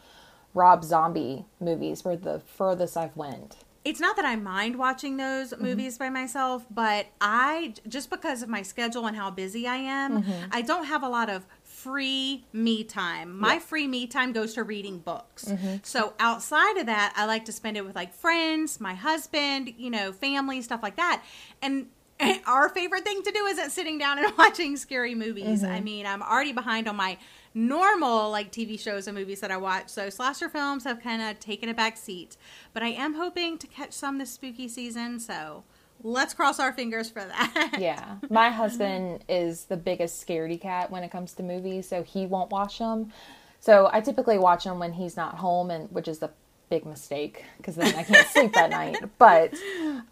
Rob 0.55 0.85
Zombie 0.85 1.47
movies 1.59 2.05
were 2.05 2.17
the 2.17 2.41
furthest 2.41 2.97
I've 2.99 3.17
went. 3.17 3.57
It's 3.85 4.01
not 4.01 4.17
that 4.17 4.25
I 4.25 4.37
mind 4.37 4.77
watching 4.77 5.17
those 5.17 5.53
mm-hmm. 5.53 5.63
movies 5.63 5.99
by 5.99 6.09
myself, 6.09 6.65
but 6.71 7.07
I 7.21 7.75
just 7.89 8.11
because 8.11 8.43
of 8.43 8.49
my 8.49 8.63
schedule 8.63 9.07
and 9.07 9.17
how 9.17 9.31
busy 9.31 9.67
I 9.67 9.77
am, 9.77 10.23
mm-hmm. 10.23 10.47
I 10.53 10.63
don't 10.63 10.85
have 10.85 11.03
a 11.03 11.09
lot 11.09 11.29
of 11.29 11.45
free 11.65 12.45
me 12.53 12.85
time. 12.85 13.39
My 13.39 13.59
free 13.59 13.89
me 13.89 14.07
time 14.07 14.33
goes 14.33 14.55
to 14.55 14.63
reading 14.63 14.99
books. 14.99 15.47
Mm-hmm. 15.47 15.77
So 15.83 16.15
outside 16.21 16.77
of 16.77 16.87
that, 16.87 17.13
I 17.17 17.25
like 17.25 17.45
to 17.47 17.53
spend 17.53 17.77
it 17.77 17.85
with 17.85 17.97
like 17.97 18.15
friends, 18.15 18.81
my 18.81 18.95
husband, 18.95 19.75
you 19.77 19.91
know, 19.91 20.13
family, 20.13 20.63
stuff 20.63 20.81
like 20.83 20.97
that. 20.97 21.25
And 21.61 21.87
our 22.47 22.69
favorite 22.69 23.05
thing 23.05 23.23
to 23.23 23.33
do 23.33 23.47
isn't 23.47 23.71
sitting 23.71 23.99
down 23.99 24.19
and 24.19 24.33
watching 24.39 24.77
scary 24.77 25.15
movies. 25.15 25.65
I 25.65 25.81
mean, 25.81 26.07
I'm 26.07 26.23
already 26.23 26.53
behind 26.53 26.89
on 26.89 26.97
my 26.97 27.19
normal 27.55 28.31
like 28.31 28.51
TV 28.53 28.79
shows 28.79 29.07
and 29.07 29.17
movies 29.17 29.41
that 29.41 29.51
I 29.51 29.57
watch. 29.57 29.89
So 29.89 30.11
slasher 30.11 30.49
films 30.49 30.85
have 30.85 31.01
kind 31.01 31.23
of 31.23 31.39
taken 31.41 31.69
a 31.69 31.75
back 31.75 31.97
seat. 31.97 32.37
But 32.73 32.83
I 32.83 32.89
am 32.89 33.15
hoping 33.15 33.59
to 33.59 33.67
catch 33.67 33.93
some 33.93 34.19
this 34.19 34.31
spooky 34.31 34.69
season. 34.69 35.21
So 35.21 35.65
let's 36.03 36.35
cross 36.35 36.59
our 36.59 36.73
fingers 36.73 37.11
for 37.11 37.25
that. 37.25 37.77
Yeah, 37.79 38.17
my 38.31 38.51
husband 38.51 39.25
is 39.29 39.65
the 39.65 39.77
biggest 39.77 40.27
scaredy 40.27 40.61
cat 40.61 40.91
when 40.91 41.03
it 41.03 41.11
comes 41.11 41.33
to 41.35 41.43
movies, 41.43 41.89
so 41.89 42.03
he 42.03 42.27
won't 42.27 42.51
watch 42.51 42.79
them. 42.79 43.13
So 43.61 43.89
I 43.93 44.01
typically 44.01 44.39
watch 44.39 44.65
them 44.65 44.79
when 44.79 44.93
he's 44.93 45.17
not 45.17 45.37
home, 45.37 45.71
and 45.71 45.91
which 45.91 46.09
is 46.09 46.23
a 46.23 46.31
big 46.69 46.87
mistake 46.87 47.45
because 47.59 47.77
then 47.77 47.95
I 47.95 48.03
can't 48.03 48.27
sleep 48.29 48.53
that 48.55 48.71
night. 48.71 48.97
But 49.19 49.55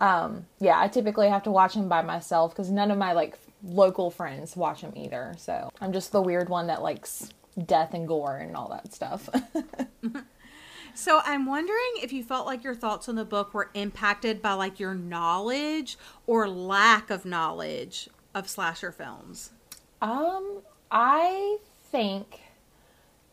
um, 0.00 0.46
yeah, 0.60 0.78
I 0.78 0.88
typically 0.88 1.28
have 1.28 1.42
to 1.44 1.50
watch 1.50 1.74
them 1.74 1.88
by 1.88 2.02
myself 2.02 2.52
because 2.52 2.70
none 2.70 2.90
of 2.90 2.98
my 2.98 3.12
like 3.12 3.38
local 3.62 4.10
friends 4.10 4.56
watch 4.56 4.80
them 4.82 4.92
either. 4.96 5.34
So 5.38 5.70
I'm 5.80 5.92
just 5.92 6.12
the 6.12 6.22
weird 6.22 6.48
one 6.48 6.66
that 6.68 6.82
likes 6.82 7.30
death 7.66 7.94
and 7.94 8.06
gore 8.06 8.36
and 8.36 8.56
all 8.56 8.68
that 8.70 8.92
stuff. 8.92 9.28
So 10.94 11.20
I'm 11.24 11.46
wondering 11.46 11.92
if 12.02 12.12
you 12.12 12.22
felt 12.22 12.46
like 12.46 12.64
your 12.64 12.74
thoughts 12.74 13.08
on 13.08 13.14
the 13.14 13.24
book 13.24 13.54
were 13.54 13.70
impacted 13.74 14.42
by 14.42 14.52
like 14.54 14.80
your 14.80 14.94
knowledge 14.94 15.96
or 16.26 16.48
lack 16.48 17.10
of 17.10 17.24
knowledge 17.24 18.08
of 18.34 18.48
slasher 18.48 18.92
films. 18.92 19.50
Um, 20.02 20.62
I 20.90 21.58
think 21.90 22.40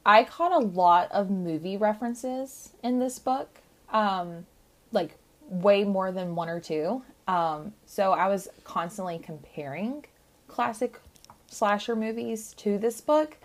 I 0.05 0.23
caught 0.23 0.51
a 0.51 0.65
lot 0.65 1.11
of 1.11 1.29
movie 1.29 1.77
references 1.77 2.69
in 2.83 2.99
this 2.99 3.19
book. 3.19 3.49
Um, 3.91 4.45
like 4.91 5.15
way 5.49 5.83
more 5.83 6.11
than 6.11 6.35
one 6.35 6.49
or 6.49 6.59
two. 6.59 7.01
Um, 7.27 7.73
so 7.85 8.13
I 8.13 8.27
was 8.27 8.47
constantly 8.63 9.19
comparing 9.19 10.05
classic 10.57 10.99
slasher 11.45 11.95
movies 11.95 12.55
to 12.55 12.79
this 12.79 12.99
book, 12.99 13.37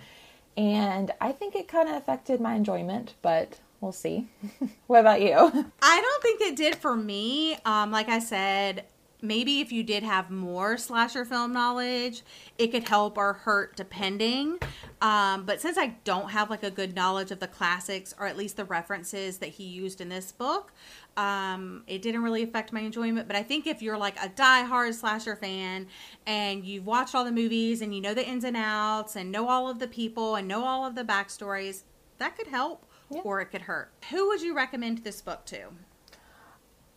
and 0.57 1.11
I 1.21 1.31
think 1.33 1.55
it 1.55 1.69
kind 1.69 1.87
of 1.87 1.95
affected 1.95 2.41
my 2.41 2.55
enjoyment, 2.55 3.13
but 3.21 3.61
we'll 3.83 3.93
see. 3.93 4.29
what 4.87 5.01
about 5.01 5.21
you? 5.21 5.35
I 5.83 6.01
don't 6.01 6.23
think 6.23 6.41
it 6.41 6.57
did 6.57 6.75
for 6.75 6.97
me. 6.97 7.59
Um, 7.67 7.91
like 7.91 8.09
I 8.09 8.19
said, 8.19 8.87
maybe 9.23 9.61
if 9.61 9.71
you 9.73 9.83
did 9.85 10.03
have 10.03 10.31
more 10.31 10.77
slasher 10.77 11.25
film 11.25 11.53
knowledge, 11.53 12.23
it 12.59 12.69
could 12.73 12.89
help 12.89 13.17
or 13.17 13.33
hurt 13.33 13.77
depending. 13.77 14.59
Um, 15.01 15.45
but 15.47 15.61
since 15.61 15.79
I 15.79 15.95
don't 16.05 16.31
have 16.31 16.51
like 16.51 16.63
a 16.63 16.71
good 16.71 16.95
knowledge 16.95 17.31
of 17.31 17.41
the 17.41 17.47
classics 17.49 18.15
or 18.19 18.27
at 18.27 18.37
least 18.37 18.57
the 18.57 18.65
references 18.65 19.39
that 19.39 19.49
he 19.51 19.65
used 19.65 20.01
in 20.01 20.09
this 20.09 20.33
book, 20.33 20.73
um, 21.17 21.83
it 21.87 22.03
didn't 22.03 22.23
really 22.23 22.43
affect 22.43 22.73
my 22.73 22.81
enjoyment. 22.81 23.27
But 23.27 23.37
I 23.37 23.43
think 23.43 23.67
if 23.67 23.81
you're 23.81 23.99
like 23.99 24.23
a 24.23 24.29
die-hard 24.29 24.95
slasher 24.95 25.37
fan 25.37 25.87
and 26.27 26.65
you've 26.65 26.87
watched 26.87 27.15
all 27.15 27.25
the 27.25 27.33
movies 27.33 27.81
and 27.81 27.95
you 27.95 28.01
know 28.01 28.15
the 28.15 28.27
ins 28.27 28.45
and 28.45 28.57
outs 28.57 29.17
and 29.17 29.31
know 29.31 29.49
all 29.49 29.71
of 29.71 29.79
the 29.79 29.89
people 29.89 30.35
and 30.37 30.47
know 30.49 30.65
all 30.65 30.85
of 30.85 30.95
the 30.95 31.05
backstories, 31.05 31.83
that 32.19 32.37
could 32.37 32.49
help 32.49 32.85
Yeah. 33.11 33.21
or 33.25 33.41
it 33.41 33.47
could 33.47 33.63
hurt. 33.63 33.93
Who 34.11 34.29
would 34.29 34.43
you 34.43 34.55
recommend 34.55 34.99
this 34.99 35.21
book 35.21 35.45
to? 35.47 35.69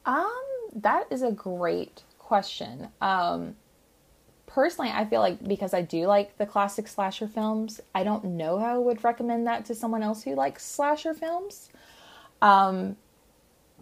Um, 0.06 0.44
that 0.76 1.08
is 1.10 1.22
a 1.24 1.32
great 1.32 2.04
question. 2.26 2.90
Um, 3.02 3.56
personally, 4.48 4.92
I 4.92 5.06
feel 5.06 5.22
like 5.22 5.46
because 5.46 5.74
I 5.74 5.82
do 5.82 6.08
like 6.08 6.38
the 6.38 6.46
classic 6.46 6.88
slasher 6.88 7.28
films, 7.28 7.80
I 7.94 8.04
don't 8.04 8.26
know 8.26 8.60
how 8.60 8.76
I 8.76 8.78
would 8.78 9.04
recommend 9.04 9.48
that 9.48 9.66
to 9.66 9.76
someone 9.76 10.04
else 10.04 10.24
who 10.24 10.36
likes 10.36 10.66
slasher 10.66 11.14
films. 11.14 11.70
Um, 12.42 12.98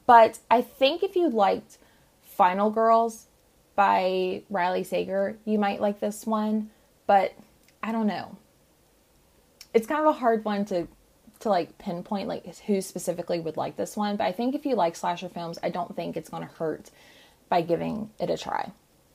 but 0.05 0.39
I 0.51 0.61
think 0.61 1.03
if 1.03 1.15
you 1.15 1.29
liked 1.29 1.77
Final 2.21 2.69
Girls 2.69 3.27
by 3.75 4.43
Riley 4.49 4.83
Sager, 4.83 5.37
you 5.45 5.57
might 5.57 5.81
like 5.81 5.99
this 5.99 6.25
one. 6.25 6.69
But 7.07 7.33
I 7.81 7.91
don't 7.91 8.07
know. 8.07 8.37
It's 9.73 9.87
kind 9.87 10.01
of 10.01 10.07
a 10.07 10.19
hard 10.19 10.45
one 10.45 10.65
to 10.65 10.87
to 11.39 11.49
like 11.49 11.77
pinpoint 11.77 12.27
like 12.27 12.57
who 12.59 12.81
specifically 12.81 13.39
would 13.39 13.57
like 13.57 13.75
this 13.75 13.97
one. 13.97 14.15
But 14.15 14.25
I 14.25 14.31
think 14.31 14.55
if 14.55 14.65
you 14.65 14.75
like 14.75 14.95
slasher 14.95 15.29
films, 15.29 15.59
I 15.61 15.69
don't 15.69 15.95
think 15.95 16.15
it's 16.15 16.29
going 16.29 16.47
to 16.47 16.53
hurt 16.53 16.89
by 17.53 17.61
giving 17.61 18.09
it 18.19 18.29
a 18.29 18.37
try. 18.37 18.71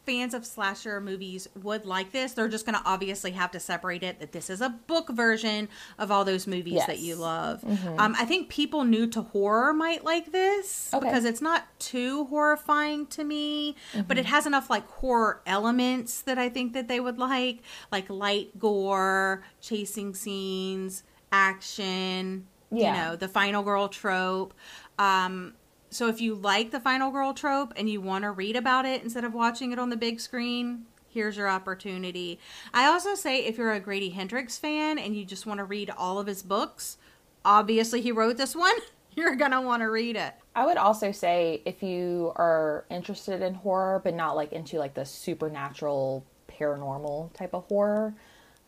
fans 0.06 0.32
of 0.32 0.46
slasher 0.46 1.00
movies 1.02 1.48
would 1.62 1.84
like 1.84 2.12
this. 2.12 2.32
They're 2.32 2.48
just 2.48 2.64
going 2.64 2.78
to 2.78 2.84
obviously 2.86 3.32
have 3.32 3.50
to 3.50 3.60
separate 3.60 4.02
it 4.02 4.20
that 4.20 4.32
this 4.32 4.48
is 4.48 4.60
a 4.62 4.70
book 4.70 5.10
version 5.10 5.68
of 5.98 6.10
all 6.10 6.24
those 6.24 6.46
movies 6.46 6.80
that 6.86 6.98
you 7.00 7.14
love. 7.16 7.62
Um, 7.98 8.14
I 8.18 8.24
think 8.24 8.48
people 8.48 8.84
new 8.84 9.06
to 9.08 9.20
horror 9.20 9.74
might 9.74 10.04
like 10.04 10.32
this 10.32 10.90
Okay. 10.94 11.04
because 11.06 11.24
it's 11.26 11.42
not 11.42 11.66
too 11.78 12.24
horrifying 12.26 13.06
to 13.08 13.22
me, 13.24 13.76
but 14.06 14.16
it 14.16 14.24
has 14.24 14.46
enough 14.46 14.70
like 14.70 14.86
horror 14.88 15.42
elements 15.44 16.22
that 16.22 16.38
I 16.38 16.48
think 16.48 16.72
that 16.72 16.88
they 16.88 17.00
would 17.00 17.18
like, 17.18 17.58
like 17.92 18.08
light 18.08 18.58
gore, 18.58 19.42
chasing 19.60 20.14
scenes, 20.14 21.02
action. 21.32 22.46
yeah. 22.70 22.86
You 22.86 22.92
know, 23.10 23.16
the 23.16 23.28
final 23.28 23.62
girl 23.62 23.88
trope. 23.88 24.54
Um, 24.98 25.54
so 25.90 26.08
if 26.08 26.20
you 26.20 26.34
like 26.34 26.70
the 26.70 26.80
final 26.80 27.10
girl 27.10 27.32
trope 27.32 27.72
and 27.76 27.88
you 27.88 28.00
want 28.00 28.24
to 28.24 28.30
read 28.30 28.56
about 28.56 28.84
it 28.84 29.02
instead 29.02 29.24
of 29.24 29.34
watching 29.34 29.72
it 29.72 29.78
on 29.78 29.90
the 29.90 29.96
big 29.96 30.20
screen, 30.20 30.84
here's 31.08 31.36
your 31.36 31.48
opportunity. 31.48 32.38
I 32.74 32.86
also 32.86 33.14
say 33.14 33.44
if 33.44 33.58
you're 33.58 33.72
a 33.72 33.80
Grady 33.80 34.10
Hendrix 34.10 34.58
fan 34.58 34.98
and 34.98 35.16
you 35.16 35.24
just 35.24 35.46
want 35.46 35.58
to 35.58 35.64
read 35.64 35.90
all 35.90 36.18
of 36.18 36.26
his 36.26 36.42
books, 36.42 36.98
obviously 37.44 38.00
he 38.00 38.12
wrote 38.12 38.36
this 38.36 38.54
one, 38.54 38.74
you're 39.14 39.36
going 39.36 39.50
to 39.52 39.60
want 39.60 39.82
to 39.82 39.90
read 39.90 40.16
it. 40.16 40.34
I 40.54 40.66
would 40.66 40.76
also 40.76 41.12
say 41.12 41.62
if 41.64 41.82
you 41.82 42.32
are 42.36 42.84
interested 42.90 43.42
in 43.42 43.54
horror, 43.54 44.00
but 44.02 44.14
not 44.14 44.36
like 44.36 44.52
into 44.52 44.78
like 44.78 44.94
the 44.94 45.04
supernatural, 45.04 46.24
paranormal 46.48 47.32
type 47.32 47.54
of 47.54 47.64
horror, 47.64 48.14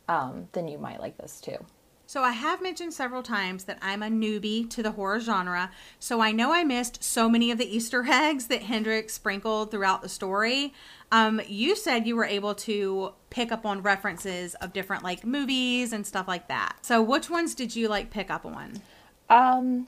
um, 0.09 0.49
then 0.53 0.69
you 0.69 0.79
might 0.79 1.01
like 1.01 1.19
this 1.19 1.41
too. 1.41 1.65
So 2.11 2.25
I 2.25 2.33
have 2.33 2.61
mentioned 2.61 2.93
several 2.93 3.23
times 3.23 3.67
that 3.67 3.79
I'm 3.81 4.03
a 4.03 4.09
newbie 4.09 4.69
to 4.71 4.83
the 4.83 4.91
horror 4.91 5.21
genre, 5.21 5.71
so 6.01 6.21
I 6.21 6.33
know 6.33 6.53
I 6.53 6.65
missed 6.65 7.05
so 7.05 7.29
many 7.29 7.53
of 7.53 7.59
the 7.59 7.77
Easter 7.77 8.05
eggs 8.09 8.49
that 8.49 8.63
Hendrix 8.63 9.15
sprinkled 9.15 9.71
throughout 9.71 10.03
the 10.03 10.09
story. 10.09 10.75
Um, 11.13 11.41
you 11.47 11.77
said 11.77 12.09
you 12.09 12.17
were 12.17 12.25
able 12.25 12.57
to 12.57 13.13
pick 13.31 13.53
up 13.53 13.65
on 13.65 13.83
references 13.83 14.57
of 14.57 14.73
different 14.73 15.05
like 15.05 15.25
movies 15.25 15.93
and 15.93 16.05
stuff 16.05 16.27
like 16.27 16.49
that. 16.49 16.79
So 16.83 17.01
which 17.01 17.31
ones 17.31 17.55
did 17.55 17.77
you 17.77 17.87
like 17.87 18.11
pick 18.11 18.29
up 18.29 18.45
on? 18.45 18.83
Um, 19.29 19.87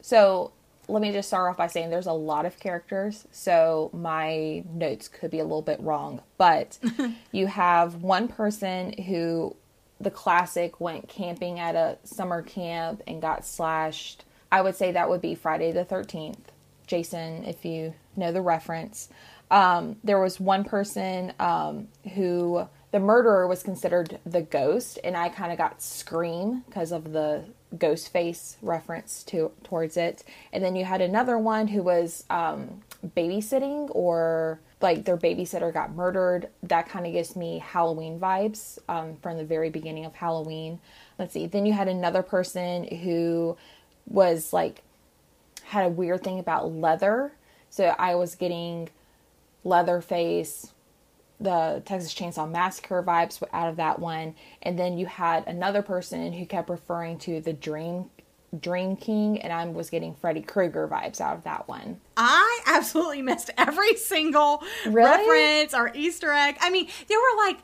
so 0.00 0.52
let 0.86 1.02
me 1.02 1.10
just 1.10 1.26
start 1.26 1.50
off 1.50 1.56
by 1.56 1.66
saying 1.66 1.90
there's 1.90 2.06
a 2.06 2.12
lot 2.12 2.46
of 2.46 2.60
characters, 2.60 3.26
so 3.32 3.90
my 3.92 4.62
notes 4.72 5.08
could 5.08 5.32
be 5.32 5.40
a 5.40 5.42
little 5.42 5.62
bit 5.62 5.80
wrong. 5.80 6.22
But 6.38 6.78
you 7.32 7.48
have 7.48 8.04
one 8.04 8.28
person 8.28 8.92
who, 9.02 9.56
the 10.00 10.10
classic, 10.10 10.80
went 10.80 11.08
camping 11.08 11.58
at 11.58 11.74
a 11.74 11.98
summer 12.04 12.42
camp 12.42 13.02
and 13.06 13.22
got 13.22 13.46
slashed. 13.46 14.24
I 14.52 14.60
would 14.60 14.76
say 14.76 14.92
that 14.92 15.08
would 15.08 15.22
be 15.22 15.34
Friday 15.34 15.72
the 15.72 15.84
13th. 15.84 16.38
Jason, 16.86 17.44
if 17.44 17.64
you 17.64 17.94
know 18.16 18.32
the 18.32 18.42
reference. 18.42 19.08
Um, 19.50 19.96
there 20.04 20.20
was 20.20 20.40
one 20.40 20.64
person 20.64 21.32
um, 21.38 21.88
who 22.14 22.68
the 22.90 23.00
murderer 23.00 23.46
was 23.46 23.62
considered 23.62 24.18
the 24.24 24.42
ghost, 24.42 24.98
and 25.04 25.16
I 25.16 25.28
kind 25.28 25.52
of 25.52 25.58
got 25.58 25.82
Scream 25.82 26.62
because 26.66 26.92
of 26.92 27.12
the 27.12 27.44
ghost 27.78 28.12
face 28.12 28.56
reference 28.62 29.22
to 29.24 29.50
towards 29.64 29.96
it. 29.96 30.24
And 30.52 30.62
then 30.62 30.76
you 30.76 30.84
had 30.84 31.00
another 31.00 31.38
one 31.38 31.68
who 31.68 31.82
was 31.82 32.24
um, 32.30 32.82
babysitting, 33.16 33.88
or 33.94 34.60
like 34.80 35.04
their 35.04 35.16
babysitter 35.16 35.72
got 35.72 35.94
murdered. 35.94 36.48
That 36.62 36.88
kind 36.88 37.06
of 37.06 37.12
gives 37.12 37.36
me 37.36 37.58
Halloween 37.58 38.18
vibes 38.20 38.78
um, 38.88 39.16
from 39.16 39.36
the 39.36 39.44
very 39.44 39.70
beginning 39.70 40.04
of 40.04 40.14
Halloween. 40.14 40.80
Let's 41.18 41.34
see. 41.34 41.46
Then 41.46 41.66
you 41.66 41.72
had 41.72 41.88
another 41.88 42.22
person 42.22 42.84
who 42.84 43.56
was 44.06 44.52
like 44.52 44.82
had 45.64 45.86
a 45.86 45.88
weird 45.88 46.22
thing 46.22 46.38
about 46.38 46.72
leather. 46.72 47.32
So 47.70 47.94
I 47.98 48.14
was 48.14 48.34
getting 48.34 48.88
Leatherface, 49.66 50.72
the 51.40 51.82
Texas 51.84 52.14
Chainsaw 52.14 52.50
Massacre 52.50 53.02
vibes 53.02 53.42
out 53.52 53.68
of 53.68 53.76
that 53.76 53.98
one. 53.98 54.34
And 54.62 54.78
then 54.78 54.98
you 54.98 55.06
had 55.06 55.46
another 55.46 55.82
person 55.82 56.32
who 56.32 56.46
kept 56.46 56.68
referring 56.70 57.18
to 57.20 57.40
the 57.40 57.52
Dream 57.52 58.10
Dream 58.60 58.96
King, 58.96 59.40
and 59.42 59.52
I 59.52 59.66
was 59.66 59.90
getting 59.90 60.14
Freddy 60.14 60.40
Krueger 60.40 60.88
vibes 60.88 61.20
out 61.20 61.36
of 61.36 61.44
that 61.44 61.68
one. 61.68 62.00
I 62.16 62.60
absolutely 62.66 63.20
missed 63.20 63.50
every 63.58 63.96
single 63.96 64.62
Really? 64.86 64.94
reference 65.04 65.74
or 65.74 65.90
Easter 65.94 66.32
egg. 66.32 66.56
I 66.60 66.70
mean, 66.70 66.88
there 67.08 67.18
were 67.18 67.44
like 67.44 67.58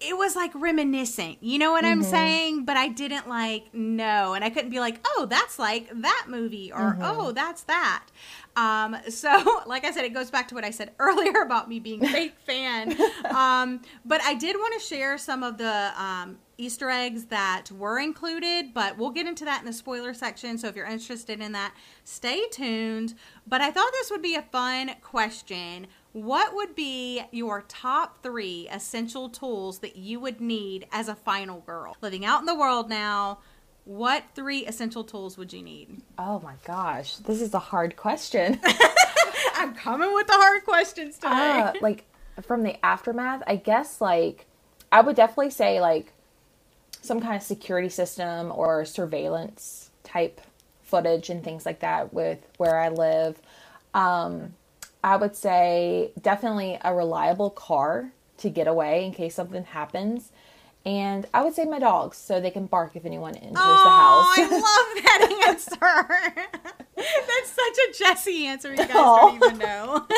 it 0.00 0.16
was 0.16 0.34
like 0.34 0.50
reminiscent. 0.54 1.38
You 1.40 1.58
know 1.58 1.72
what 1.72 1.84
I'm 1.84 2.02
saying? 2.02 2.64
But 2.64 2.76
I 2.76 2.88
didn't 2.88 3.28
like 3.28 3.74
know, 3.74 4.34
and 4.34 4.42
I 4.42 4.50
couldn't 4.50 4.70
be 4.70 4.80
like, 4.80 5.00
"Oh, 5.06 5.26
that's 5.28 5.58
like 5.58 5.90
that 5.94 6.26
movie," 6.28 6.72
or 6.72 6.96
"Oh, 7.00 7.32
that's 7.32 7.62
that." 7.64 8.06
Um, 8.56 8.96
so, 9.08 9.62
like 9.66 9.84
I 9.84 9.90
said, 9.90 10.04
it 10.04 10.14
goes 10.14 10.30
back 10.30 10.48
to 10.48 10.54
what 10.54 10.64
I 10.64 10.70
said 10.70 10.92
earlier 10.98 11.42
about 11.42 11.68
me 11.68 11.80
being 11.80 12.04
a 12.04 12.08
fake 12.12 12.34
fan. 12.46 12.96
Um, 13.26 13.82
but 14.04 14.22
I 14.22 14.34
did 14.34 14.56
want 14.56 14.80
to 14.80 14.86
share 14.86 15.18
some 15.18 15.42
of 15.42 15.58
the 15.58 15.92
um, 15.96 16.38
Easter 16.58 16.90
eggs 16.90 17.26
that 17.26 17.70
were 17.70 17.98
included, 17.98 18.72
but 18.74 18.98
we'll 18.98 19.10
get 19.10 19.26
into 19.26 19.44
that 19.44 19.60
in 19.60 19.66
the 19.66 19.72
spoiler 19.72 20.14
section. 20.14 20.58
So 20.58 20.68
if 20.68 20.76
you're 20.76 20.86
interested 20.86 21.40
in 21.40 21.52
that, 21.52 21.74
stay 22.04 22.46
tuned. 22.50 23.14
But 23.46 23.60
I 23.60 23.70
thought 23.70 23.90
this 23.92 24.10
would 24.10 24.22
be 24.22 24.34
a 24.34 24.42
fun 24.42 24.92
question. 25.02 25.86
What 26.12 26.54
would 26.56 26.74
be 26.74 27.22
your 27.30 27.62
top 27.68 28.22
three 28.22 28.68
essential 28.70 29.28
tools 29.28 29.78
that 29.78 29.96
you 29.96 30.18
would 30.18 30.40
need 30.40 30.86
as 30.90 31.08
a 31.08 31.14
final 31.14 31.60
girl? 31.60 31.96
Living 32.00 32.24
out 32.24 32.40
in 32.40 32.46
the 32.46 32.54
world 32.54 32.88
now, 32.88 33.38
what 33.84 34.24
three 34.34 34.66
essential 34.66 35.04
tools 35.04 35.38
would 35.38 35.52
you 35.52 35.62
need? 35.62 36.02
Oh 36.18 36.40
my 36.40 36.54
gosh, 36.64 37.16
this 37.16 37.40
is 37.40 37.54
a 37.54 37.60
hard 37.60 37.96
question. 37.96 38.60
I'm 39.54 39.74
coming 39.74 40.12
with 40.12 40.26
the 40.26 40.32
hard 40.32 40.64
questions 40.64 41.16
today. 41.16 41.30
uh, 41.30 41.72
like 41.80 42.04
from 42.42 42.62
the 42.62 42.84
aftermath, 42.84 43.42
I 43.46 43.56
guess 43.56 44.00
like 44.00 44.46
I 44.90 45.02
would 45.02 45.16
definitely 45.16 45.50
say 45.50 45.80
like 45.80 46.12
some 47.02 47.20
kind 47.20 47.36
of 47.36 47.42
security 47.42 47.88
system 47.88 48.52
or 48.54 48.84
surveillance 48.84 49.90
type 50.02 50.40
footage 50.82 51.30
and 51.30 51.44
things 51.44 51.64
like 51.64 51.80
that 51.80 52.12
with 52.12 52.38
where 52.56 52.78
I 52.78 52.88
live. 52.88 53.40
Um, 53.94 54.54
I 55.02 55.16
would 55.16 55.34
say 55.36 56.12
definitely 56.20 56.78
a 56.82 56.94
reliable 56.94 57.50
car 57.50 58.12
to 58.38 58.50
get 58.50 58.66
away 58.66 59.04
in 59.04 59.12
case 59.12 59.34
something 59.34 59.64
happens. 59.64 60.30
And 60.86 61.26
I 61.34 61.42
would 61.44 61.52
say 61.54 61.66
my 61.66 61.78
dogs 61.78 62.16
so 62.16 62.40
they 62.40 62.50
can 62.50 62.64
bark 62.64 62.96
if 62.96 63.04
anyone 63.04 63.34
enters 63.34 63.52
Oh, 63.58 63.84
the 63.84 63.90
house. 63.90 64.26
Oh 64.26 64.34
I 64.38 64.48
love 64.96 65.04
that 65.04 65.46
answer. 65.48 66.50
That's 66.96 67.50
such 67.50 67.78
a 67.88 67.98
Jessie 67.98 68.46
answer. 68.46 68.70
You 68.70 68.76
guys 68.78 68.90
Aw. 68.94 69.16
don't 69.18 69.34
even 69.36 69.58
know. 69.58 70.06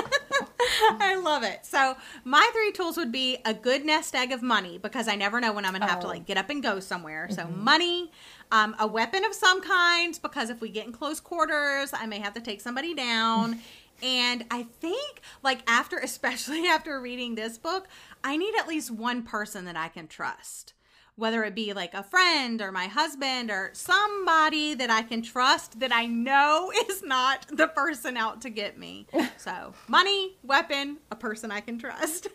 I 1.00 1.16
love 1.22 1.42
it. 1.42 1.66
So 1.66 1.96
my 2.24 2.48
three 2.52 2.70
tools 2.72 2.96
would 2.96 3.10
be 3.10 3.38
a 3.44 3.52
good 3.54 3.84
nest 3.84 4.14
egg 4.14 4.30
of 4.30 4.40
money 4.42 4.78
because 4.78 5.08
I 5.08 5.16
never 5.16 5.40
know 5.40 5.52
when 5.52 5.64
I'm 5.64 5.72
gonna 5.72 5.88
have 5.88 6.00
to 6.00 6.06
Oh. 6.06 6.10
like 6.10 6.26
get 6.26 6.36
up 6.36 6.48
and 6.48 6.62
go 6.62 6.78
somewhere. 6.78 7.28
So 7.30 7.46
money, 7.48 8.12
um, 8.52 8.76
a 8.78 8.86
weapon 8.86 9.24
of 9.24 9.34
some 9.34 9.62
kind 9.62 10.16
because 10.22 10.48
if 10.50 10.60
we 10.60 10.68
get 10.68 10.86
in 10.86 10.92
close 10.92 11.18
quarters, 11.18 11.90
I 11.92 12.06
may 12.06 12.20
have 12.20 12.34
to 12.34 12.40
take 12.40 12.60
somebody 12.60 12.94
down. 12.94 13.58
And 14.02 14.44
I 14.50 14.64
think, 14.64 15.20
like, 15.42 15.60
after, 15.66 15.98
especially 16.02 16.66
after 16.66 17.00
reading 17.00 17.34
this 17.34 17.58
book, 17.58 17.88
I 18.24 18.36
need 18.36 18.54
at 18.58 18.68
least 18.68 18.90
one 18.90 19.22
person 19.22 19.64
that 19.66 19.76
I 19.76 19.88
can 19.88 20.08
trust. 20.08 20.74
Whether 21.14 21.44
it 21.44 21.54
be 21.54 21.74
like 21.74 21.92
a 21.92 22.02
friend 22.02 22.62
or 22.62 22.72
my 22.72 22.86
husband 22.86 23.50
or 23.50 23.70
somebody 23.74 24.72
that 24.74 24.88
I 24.90 25.02
can 25.02 25.20
trust 25.20 25.78
that 25.80 25.92
I 25.92 26.06
know 26.06 26.72
is 26.88 27.02
not 27.02 27.46
the 27.48 27.68
person 27.68 28.16
out 28.16 28.40
to 28.42 28.50
get 28.50 28.78
me. 28.78 29.06
So, 29.36 29.74
money, 29.88 30.36
weapon, 30.44 30.98
a 31.10 31.16
person 31.16 31.50
I 31.50 31.60
can 31.60 31.76
trust. 31.76 32.28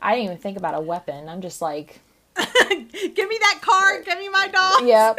I 0.00 0.14
didn't 0.14 0.24
even 0.26 0.38
think 0.38 0.56
about 0.56 0.74
a 0.76 0.80
weapon. 0.80 1.28
I'm 1.28 1.40
just 1.40 1.60
like, 1.60 2.00
give 2.36 2.48
me 3.28 3.38
that 3.40 3.58
card, 3.62 4.02
uh, 4.02 4.04
give 4.04 4.18
me 4.18 4.28
my 4.28 4.46
dog. 4.46 4.86
yep. 4.86 5.18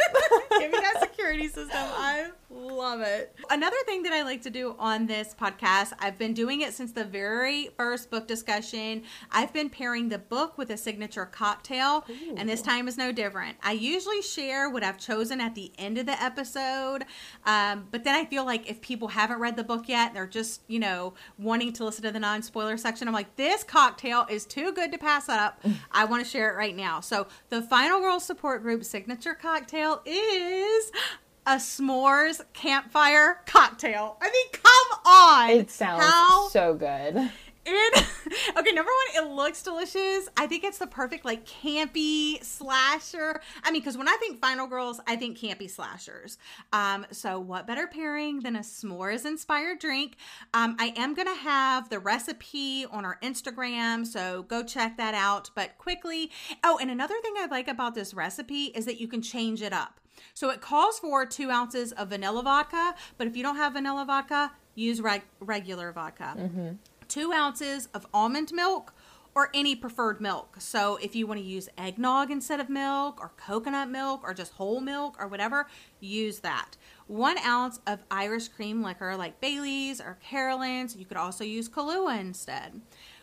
Give 0.58 0.72
me 0.72 0.78
that 0.78 1.00
security 1.02 1.48
system. 1.48 1.76
I 1.76 2.30
love 2.54 3.00
it. 3.00 3.34
Another 3.50 3.76
thing 3.84 4.02
that 4.04 4.12
I 4.12 4.22
like 4.22 4.42
to 4.42 4.50
do 4.50 4.74
on 4.78 5.06
this 5.06 5.34
podcast, 5.38 5.92
I've 5.98 6.18
been 6.18 6.32
doing 6.32 6.60
it 6.60 6.72
since 6.72 6.92
the 6.92 7.04
very 7.04 7.70
first 7.76 8.10
book 8.10 8.26
discussion. 8.26 9.02
I've 9.30 9.52
been 9.52 9.68
pairing 9.68 10.08
the 10.08 10.18
book 10.18 10.56
with 10.56 10.70
a 10.70 10.76
signature 10.76 11.26
cocktail, 11.26 12.04
and 12.36 12.48
this 12.48 12.62
time 12.62 12.88
is 12.88 12.96
no 12.96 13.12
different. 13.12 13.56
I 13.62 13.72
usually 13.72 14.22
share 14.22 14.70
what 14.70 14.82
I've 14.82 14.98
chosen 14.98 15.40
at 15.40 15.54
the 15.54 15.72
end 15.78 15.98
of 15.98 16.06
the 16.06 16.20
episode, 16.22 17.04
um, 17.44 17.88
but 17.90 18.04
then 18.04 18.14
I 18.14 18.24
feel 18.24 18.44
like 18.44 18.70
if 18.70 18.80
people 18.80 19.08
haven't 19.08 19.40
read 19.40 19.56
the 19.56 19.64
book 19.64 19.88
yet, 19.88 20.14
they're 20.14 20.26
just, 20.26 20.62
you 20.68 20.78
know, 20.78 21.14
wanting 21.38 21.72
to 21.74 21.84
listen 21.84 22.04
to 22.04 22.12
the 22.12 22.20
non 22.20 22.42
spoiler 22.42 22.76
section, 22.76 23.08
I'm 23.08 23.14
like, 23.14 23.36
this 23.36 23.64
cocktail 23.64 24.26
is 24.30 24.46
too 24.46 24.72
good 24.72 24.92
to 24.92 24.98
pass 24.98 25.28
up. 25.28 25.60
I 25.92 26.04
want 26.04 26.24
to 26.24 26.30
share 26.30 26.50
it 26.50 26.56
right 26.56 26.76
now. 26.76 27.00
So, 27.00 27.26
the 27.48 27.62
Final 27.62 28.00
Girl 28.00 28.20
Support 28.20 28.62
Group 28.62 28.84
signature 28.84 29.34
cocktail 29.34 30.02
is 30.06 30.92
a 31.46 31.56
s'mores 31.56 32.40
campfire 32.52 33.40
cocktail. 33.46 34.16
I 34.20 34.30
mean, 34.30 34.46
come 34.52 35.00
on. 35.06 35.50
It 35.50 35.70
sounds 35.70 36.04
How 36.04 36.48
so 36.48 36.74
good. 36.74 37.30
it 37.66 38.04
okay, 38.56 38.72
number 38.72 38.90
one, 38.90 39.24
it 39.24 39.30
looks 39.30 39.62
delicious. 39.62 40.28
I 40.36 40.46
think 40.46 40.64
it's 40.64 40.78
the 40.78 40.86
perfect 40.86 41.24
like 41.24 41.46
campy 41.46 42.42
slasher. 42.42 43.40
I 43.62 43.70
mean, 43.70 43.82
because 43.82 43.96
when 43.96 44.08
I 44.08 44.16
think 44.18 44.40
Final 44.40 44.66
Girls, 44.66 45.00
I 45.06 45.16
think 45.16 45.38
campy 45.38 45.70
slashers. 45.70 46.38
Um, 46.72 47.06
so 47.10 47.38
what 47.38 47.66
better 47.66 47.86
pairing 47.86 48.40
than 48.40 48.56
a 48.56 48.60
s'mores 48.60 49.26
inspired 49.26 49.78
drink? 49.78 50.16
Um, 50.52 50.76
I 50.78 50.94
am 50.96 51.14
gonna 51.14 51.34
have 51.34 51.90
the 51.90 51.98
recipe 51.98 52.86
on 52.90 53.04
our 53.04 53.18
Instagram, 53.22 54.06
so 54.06 54.44
go 54.44 54.62
check 54.62 54.96
that 54.96 55.14
out. 55.14 55.50
But 55.54 55.76
quickly, 55.78 56.30
oh, 56.62 56.78
and 56.80 56.90
another 56.90 57.16
thing 57.22 57.34
I 57.38 57.46
like 57.46 57.68
about 57.68 57.94
this 57.94 58.14
recipe 58.14 58.64
is 58.74 58.86
that 58.86 59.00
you 59.00 59.08
can 59.08 59.20
change 59.22 59.62
it 59.62 59.72
up. 59.72 60.00
So 60.34 60.50
it 60.50 60.60
calls 60.60 60.98
for 60.98 61.26
two 61.26 61.50
ounces 61.50 61.92
of 61.92 62.08
vanilla 62.08 62.42
vodka, 62.42 62.94
but 63.18 63.26
if 63.26 63.36
you 63.36 63.42
don't 63.42 63.56
have 63.56 63.74
vanilla 63.74 64.04
vodka, 64.04 64.52
use 64.74 65.00
reg- 65.00 65.22
regular 65.40 65.92
vodka 65.92 66.34
mm-hmm. 66.36 66.68
two 67.06 67.32
ounces 67.32 67.88
of 67.94 68.06
almond 68.12 68.52
milk 68.52 68.92
or 69.34 69.50
any 69.52 69.74
preferred 69.74 70.20
milk. 70.20 70.56
So 70.58 70.96
if 71.02 71.16
you 71.16 71.26
want 71.26 71.40
to 71.40 71.46
use 71.46 71.68
eggnog 71.76 72.30
instead 72.30 72.60
of 72.60 72.68
milk 72.68 73.18
or 73.20 73.32
coconut 73.36 73.88
milk 73.88 74.20
or 74.22 74.32
just 74.32 74.52
whole 74.52 74.80
milk 74.80 75.16
or 75.18 75.26
whatever, 75.26 75.66
use 76.00 76.38
that. 76.40 76.76
One 77.08 77.38
ounce 77.38 77.80
of 77.86 78.04
Irish 78.10 78.48
cream 78.48 78.82
liquor 78.82 79.16
like 79.16 79.40
Bailey's 79.40 80.00
or 80.00 80.18
Carolans. 80.22 80.96
You 80.96 81.04
could 81.04 81.16
also 81.16 81.42
use 81.42 81.68
Kahlua 81.68 82.20
instead. 82.20 82.80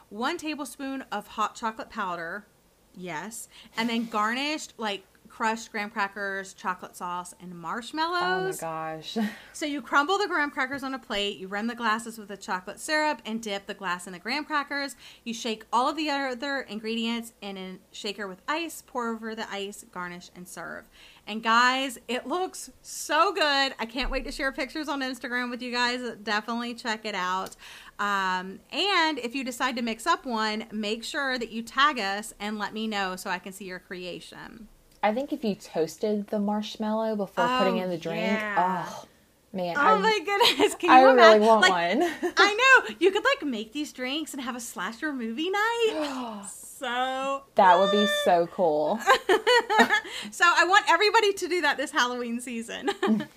One 0.10 0.38
tablespoon 0.38 1.06
of 1.12 1.28
hot 1.28 1.56
chocolate 1.56 1.90
powder. 1.90 2.46
Yes. 2.94 3.48
And 3.78 3.90
then 3.90 4.06
garnished 4.06 4.74
like 4.78 5.06
crushed 5.32 5.72
graham 5.72 5.90
crackers, 5.90 6.54
chocolate 6.54 6.96
sauce, 6.96 7.34
and 7.40 7.56
marshmallows. 7.56 8.62
Oh 8.62 8.68
my 8.68 8.98
gosh. 8.98 9.18
So 9.54 9.66
you 9.66 9.82
crumble 9.82 10.18
the 10.18 10.28
graham 10.28 10.50
crackers 10.50 10.84
on 10.84 10.94
a 10.94 11.00
plate, 11.00 11.38
you 11.38 11.48
rim 11.48 11.68
the 11.68 11.76
glasses 11.76 12.18
with 12.18 12.30
the 12.30 12.38
chocolate 12.38 12.80
syrup, 12.80 13.22
and 13.26 13.42
dip 13.42 13.68
the 13.68 13.74
glass 13.74 14.08
in 14.08 14.14
the 14.14 14.20
graham 14.20 14.44
crackers. 14.44 14.96
You 15.24 15.34
shake 15.34 15.66
all 15.72 15.90
of 15.90 15.96
the 15.96 16.10
other 16.10 16.62
ingredients 16.62 17.34
in 17.42 17.58
a 17.58 17.78
shaker 17.92 18.28
with 18.28 18.42
ice, 18.48 18.84
pour 18.86 19.10
over 19.10 19.36
the 19.36 19.50
ice, 19.52 19.86
garnish, 19.92 20.30
and 20.36 20.48
serve. 20.48 20.90
And 21.28 21.44
guys, 21.44 22.00
it 22.08 22.28
looks 22.28 22.72
so 22.82 23.32
good. 23.32 23.74
I 23.80 23.86
can't 23.88 24.10
wait 24.10 24.26
to 24.26 24.32
share 24.32 24.52
pictures 24.52 24.90
on 24.90 25.02
Instagram 25.02 25.50
with 25.50 25.62
you 25.62 25.72
guys. 25.72 26.02
Definitely 26.24 26.74
check 26.74 27.06
it 27.06 27.16
out. 27.16 27.56
Um, 28.00 28.60
and 28.72 29.20
if 29.20 29.36
you 29.36 29.44
decide 29.44 29.76
to 29.76 29.82
mix 29.82 30.08
up 30.08 30.26
one, 30.26 30.66
make 30.72 31.04
sure 31.04 31.38
that 31.38 31.52
you 31.52 31.62
tag 31.62 32.00
us 32.00 32.34
and 32.40 32.58
let 32.58 32.74
me 32.74 32.88
know 32.88 33.16
so 33.16 33.30
I 33.30 33.40
can 33.40 33.54
see 33.54 33.66
your 33.66 33.80
creation. 33.80 34.68
I 35.04 35.14
think 35.14 35.34
if 35.34 35.44
you 35.44 35.56
toasted 35.56 36.28
the 36.28 36.40
marshmallow 36.40 37.16
before 37.16 37.48
putting 37.58 37.80
Oh, 37.80 37.84
in 37.84 37.90
the 37.90 37.98
drink, 37.98 38.22
yeah. 38.22 38.86
oh 38.88 39.06
man, 39.52 39.76
Oh 39.78 39.82
I, 39.82 39.98
my 39.98 40.20
goodness! 40.24 40.76
Can 40.76 40.90
you 40.90 40.96
I 40.96 41.02
really 41.02 41.14
imagine? 41.14 41.48
want 41.48 41.62
like, 41.62 41.72
one. 42.00 42.34
I 42.38 42.54
know 42.90 42.96
you 43.00 43.12
could 43.12 43.24
like 43.24 43.44
make 43.44 43.74
these 43.74 43.92
drinks 43.94 44.34
and 44.34 44.42
have 44.44 44.56
a 44.56 44.60
slasher 44.60 45.12
movie 45.12 45.50
night. 45.50 46.44
so 46.52 47.44
that 47.56 47.80
would 47.80 47.92
be 47.92 48.06
so 48.24 48.48
cool. 48.48 49.00
so 50.32 50.44
I 50.46 50.66
want 50.66 50.86
everybody 50.88 51.34
to 51.34 51.48
do 51.48 51.62
that 51.62 51.78
this 51.78 51.92
Halloween 51.92 52.40
season. 52.40 52.90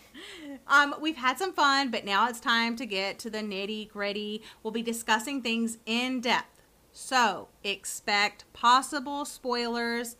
um, 0.69 0.95
we've 1.01 1.17
had 1.17 1.39
some 1.39 1.53
fun, 1.53 1.91
but 1.91 2.05
now 2.05 2.29
it's 2.29 2.41
time 2.41 2.77
to 2.77 2.87
get 2.87 3.19
to 3.21 3.31
the 3.31 3.39
nitty 3.39 3.89
gritty. 3.91 4.43
We'll 4.63 4.73
be 4.73 4.83
discussing 4.83 5.41
things 5.43 5.79
in 5.87 6.21
depth. 6.21 6.63
So 6.93 7.49
expect 7.65 8.45
possible 8.53 9.25
spoilers 9.25 10.17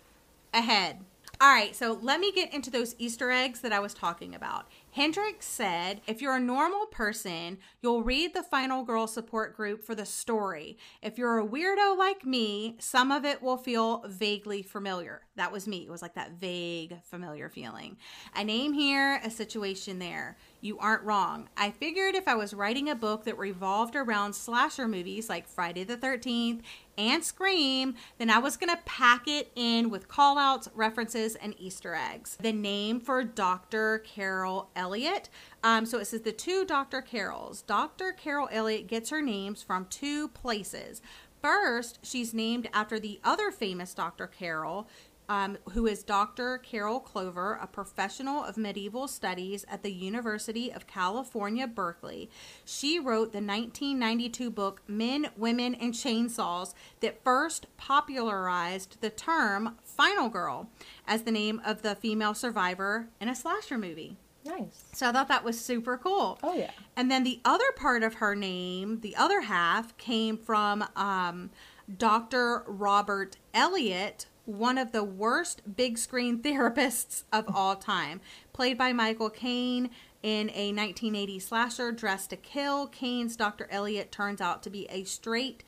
ahead. 0.53 1.01
All 1.41 1.49
right, 1.49 1.75
so 1.75 1.99
let 2.01 2.21
me 2.21 2.33
get 2.33 2.55
into 2.55 2.71
those 2.71 2.95
Easter 2.99 3.31
eggs 3.31 3.61
that 3.61 3.73
I 3.73 3.81
was 3.81 3.93
talking 3.93 4.35
about. 4.35 4.67
Hendrix 4.95 5.47
said, 5.47 6.03
if 6.07 6.23
you're 6.23 6.37
a 6.37 6.41
normal 6.41 6.87
person, 6.87 7.59
you'll 7.83 8.05
read 8.05 8.33
the 8.33 8.45
Final 8.45 8.85
Girl 8.85 9.09
support 9.09 9.57
group 9.57 9.83
for 9.83 9.97
the 9.97 10.07
story. 10.07 10.79
If 11.03 11.19
you're 11.19 11.41
a 11.41 11.45
weirdo 11.45 11.99
like 11.99 12.25
me, 12.25 12.77
some 12.79 13.11
of 13.11 13.25
it 13.25 13.43
will 13.43 13.57
feel 13.57 14.05
vaguely 14.07 14.63
familiar. 14.63 15.23
That 15.35 15.51
was 15.51 15.67
me. 15.67 15.79
It 15.79 15.91
was 15.91 16.01
like 16.01 16.15
that 16.15 16.35
vague, 16.35 17.03
familiar 17.03 17.49
feeling. 17.49 17.97
A 18.37 18.45
name 18.45 18.73
here, 18.73 19.21
a 19.25 19.31
situation 19.31 19.99
there. 19.99 20.37
You 20.61 20.79
aren't 20.79 21.03
wrong. 21.03 21.49
I 21.57 21.73
figured 21.73 22.15
if 22.15 22.29
I 22.29 22.37
was 22.37 22.55
writing 22.55 22.89
a 22.89 22.95
book 22.95 23.25
that 23.25 23.37
revolved 23.37 23.97
around 23.97 24.33
slasher 24.33 24.87
movies 24.87 25.29
like 25.29 25.49
Friday 25.49 25.83
the 25.83 25.97
13th 25.97 26.61
and 26.97 27.25
Scream, 27.25 27.97
then 28.19 28.31
I 28.31 28.39
was 28.39 28.57
going 28.57 28.75
to 28.75 28.83
pack 28.85 29.27
it 29.27 29.51
in 29.57 29.91
with 29.91 30.09
call 30.09 30.39
outs, 30.39 30.69
references, 30.75 31.35
and 31.35 31.55
Easter 31.59 31.95
eggs. 31.95 32.39
The 32.41 32.53
name 32.53 33.01
for 33.01 33.25
Dr. 33.25 33.99
Carol 33.99 34.71
Elliott. 34.85 35.31
Um, 35.63 35.87
so 35.87 35.99
it 35.99 36.05
says 36.05 36.21
the 36.21 36.33
two 36.33 36.67
Dr. 36.67 37.01
Carols. 37.01 37.63
Dr. 37.63 38.13
Carol 38.13 38.49
Elliott 38.53 38.87
gets 38.87 39.09
her 39.09 39.23
names 39.23 39.63
from 39.63 39.87
two 39.87 40.29
places. 40.29 41.01
First, 41.41 41.99
she's 42.03 42.35
named 42.35 42.69
after 42.73 43.01
the 43.01 43.19
other 43.25 43.51
famous 43.51 43.95
Dr. 43.95 44.27
Carol, 44.27 44.87
um, 45.29 45.57
who 45.71 45.87
is 45.87 46.03
Dr. 46.03 46.59
Carol 46.59 47.01
Clover, 47.01 47.59
a 47.61 47.67
professional 47.67 48.45
of 48.45 48.57
medieval 48.57 49.09
studies 49.09 49.65
at 49.69 49.83
the 49.83 49.93
University 49.93 50.71
of 50.71 50.87
California, 50.87 51.67
Berkeley. 51.67 52.31
She 52.65 52.99
wrote 52.99 53.33
the 53.33 53.39
1992 53.39 54.51
book 54.51 54.83
Men, 54.87 55.31
Women, 55.37 55.75
and 55.75 55.95
Chainsaws 55.95 56.75
that 57.01 57.25
first 57.25 57.67
popularized 57.77 59.01
the 59.01 59.11
term 59.11 59.77
Final 59.83 60.29
Girl 60.29 60.69
as 61.07 61.23
the 61.23 61.33
name 61.33 61.61
of 61.65 61.83
the 61.83 61.95
female 61.95 62.35
survivor 62.35 63.09
in 63.21 63.29
a 63.29 63.35
slasher 63.35 63.79
movie. 63.79 64.17
Nice. 64.45 64.85
So 64.93 65.09
I 65.09 65.13
thought 65.13 65.29
that 65.29 65.45
was 65.45 65.61
super 65.61 65.97
cool. 65.97 66.39
Oh 66.43 66.55
yeah. 66.55 66.71
And 66.97 67.11
then 67.11 67.25
the 67.25 67.41
other 67.45 67.71
part 67.77 68.03
of 68.03 68.15
her 68.15 68.35
name, 68.35 69.01
the 69.01 69.17
other 69.17 69.43
half, 69.43 69.97
came 69.97 70.37
from 70.37 70.85
um, 70.97 71.51
Dr. 71.99 72.65
Robert 72.67 73.37
Elliott, 73.53 74.27
one 74.45 74.79
of 74.79 74.93
the 74.93 75.05
worst 75.05 75.77
big 75.77 75.99
screen 75.99 76.39
therapists 76.43 77.25
of 77.33 77.45
all 77.55 77.77
time. 77.77 78.21
Played 78.53 78.79
by 78.79 78.93
Michael 78.93 79.31
Caine 79.31 79.91
in 80.23 80.49
a 80.51 80.73
1980 80.73 81.39
slasher, 81.39 81.93
Dressed 81.93 82.31
to 82.31 82.37
Kill, 82.37 82.87
Caine's 82.87 83.37
Dr. 83.37 83.69
Elliott 83.71 84.11
turns 84.11 84.41
out 84.41 84.63
to 84.63 84.71
be 84.71 84.87
a 84.91 85.05
straight 85.05 85.65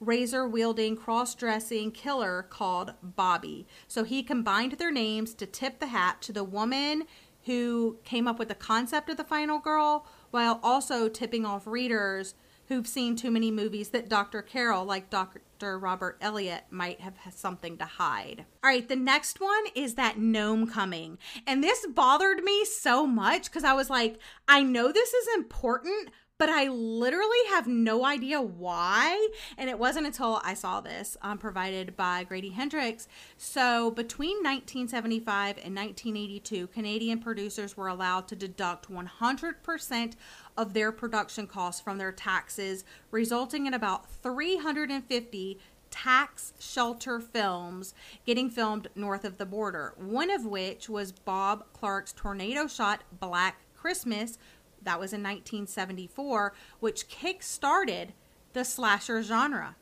razor 0.00 0.48
wielding, 0.48 0.96
cross 0.96 1.34
dressing 1.34 1.92
killer 1.92 2.46
called 2.48 2.94
Bobby. 3.02 3.66
So 3.86 4.02
he 4.02 4.22
combined 4.22 4.72
their 4.72 4.90
names 4.90 5.34
to 5.34 5.46
tip 5.46 5.78
the 5.78 5.88
hat 5.88 6.22
to 6.22 6.32
the 6.32 6.42
woman 6.42 7.04
who 7.44 7.98
came 8.04 8.26
up 8.26 8.38
with 8.38 8.48
the 8.48 8.54
concept 8.54 9.08
of 9.08 9.16
the 9.16 9.24
final 9.24 9.58
girl 9.58 10.06
while 10.30 10.60
also 10.62 11.08
tipping 11.08 11.44
off 11.44 11.66
readers 11.66 12.34
who've 12.70 12.86
seen 12.86 13.16
too 13.16 13.32
many 13.32 13.50
movies 13.50 13.88
that 13.88 14.08
Dr. 14.08 14.42
Carol, 14.42 14.84
like 14.84 15.10
Dr. 15.10 15.76
Robert 15.76 16.16
Elliott, 16.20 16.62
might 16.70 17.00
have 17.00 17.14
something 17.34 17.76
to 17.78 17.84
hide. 17.84 18.46
All 18.62 18.70
right, 18.70 18.88
the 18.88 18.94
next 18.94 19.40
one 19.40 19.64
is 19.74 19.96
that 19.96 20.20
gnome 20.20 20.68
coming. 20.68 21.18
And 21.48 21.64
this 21.64 21.84
bothered 21.88 22.44
me 22.44 22.64
so 22.64 23.08
much 23.08 23.46
because 23.46 23.64
I 23.64 23.72
was 23.72 23.90
like, 23.90 24.20
I 24.46 24.62
know 24.62 24.92
this 24.92 25.12
is 25.12 25.34
important, 25.34 26.10
but 26.40 26.48
I 26.48 26.68
literally 26.68 27.36
have 27.50 27.66
no 27.66 28.06
idea 28.06 28.40
why. 28.40 29.28
And 29.58 29.68
it 29.68 29.78
wasn't 29.78 30.06
until 30.06 30.40
I 30.42 30.54
saw 30.54 30.80
this 30.80 31.18
um, 31.20 31.36
provided 31.36 31.98
by 31.98 32.24
Grady 32.24 32.48
Hendrix. 32.48 33.08
So 33.36 33.90
between 33.90 34.38
1975 34.38 35.58
and 35.62 35.76
1982, 35.76 36.68
Canadian 36.68 37.18
producers 37.18 37.76
were 37.76 37.88
allowed 37.88 38.26
to 38.28 38.36
deduct 38.36 38.90
100% 38.90 40.12
of 40.56 40.72
their 40.72 40.90
production 40.90 41.46
costs 41.46 41.82
from 41.82 41.98
their 41.98 42.10
taxes, 42.10 42.84
resulting 43.10 43.66
in 43.66 43.74
about 43.74 44.10
350 44.10 45.58
tax 45.90 46.54
shelter 46.58 47.20
films 47.20 47.92
getting 48.24 48.48
filmed 48.48 48.88
north 48.94 49.26
of 49.26 49.36
the 49.36 49.44
border. 49.44 49.92
One 49.98 50.30
of 50.30 50.46
which 50.46 50.88
was 50.88 51.12
Bob 51.12 51.66
Clark's 51.74 52.14
Toronto 52.14 52.66
shot 52.66 53.02
Black 53.18 53.56
Christmas, 53.80 54.38
that 54.82 54.98
was 54.98 55.12
in 55.12 55.22
1974, 55.22 56.54
which 56.80 57.08
kick 57.08 57.42
started 57.42 58.12
the 58.52 58.64
slasher 58.64 59.22
genre. 59.22 59.76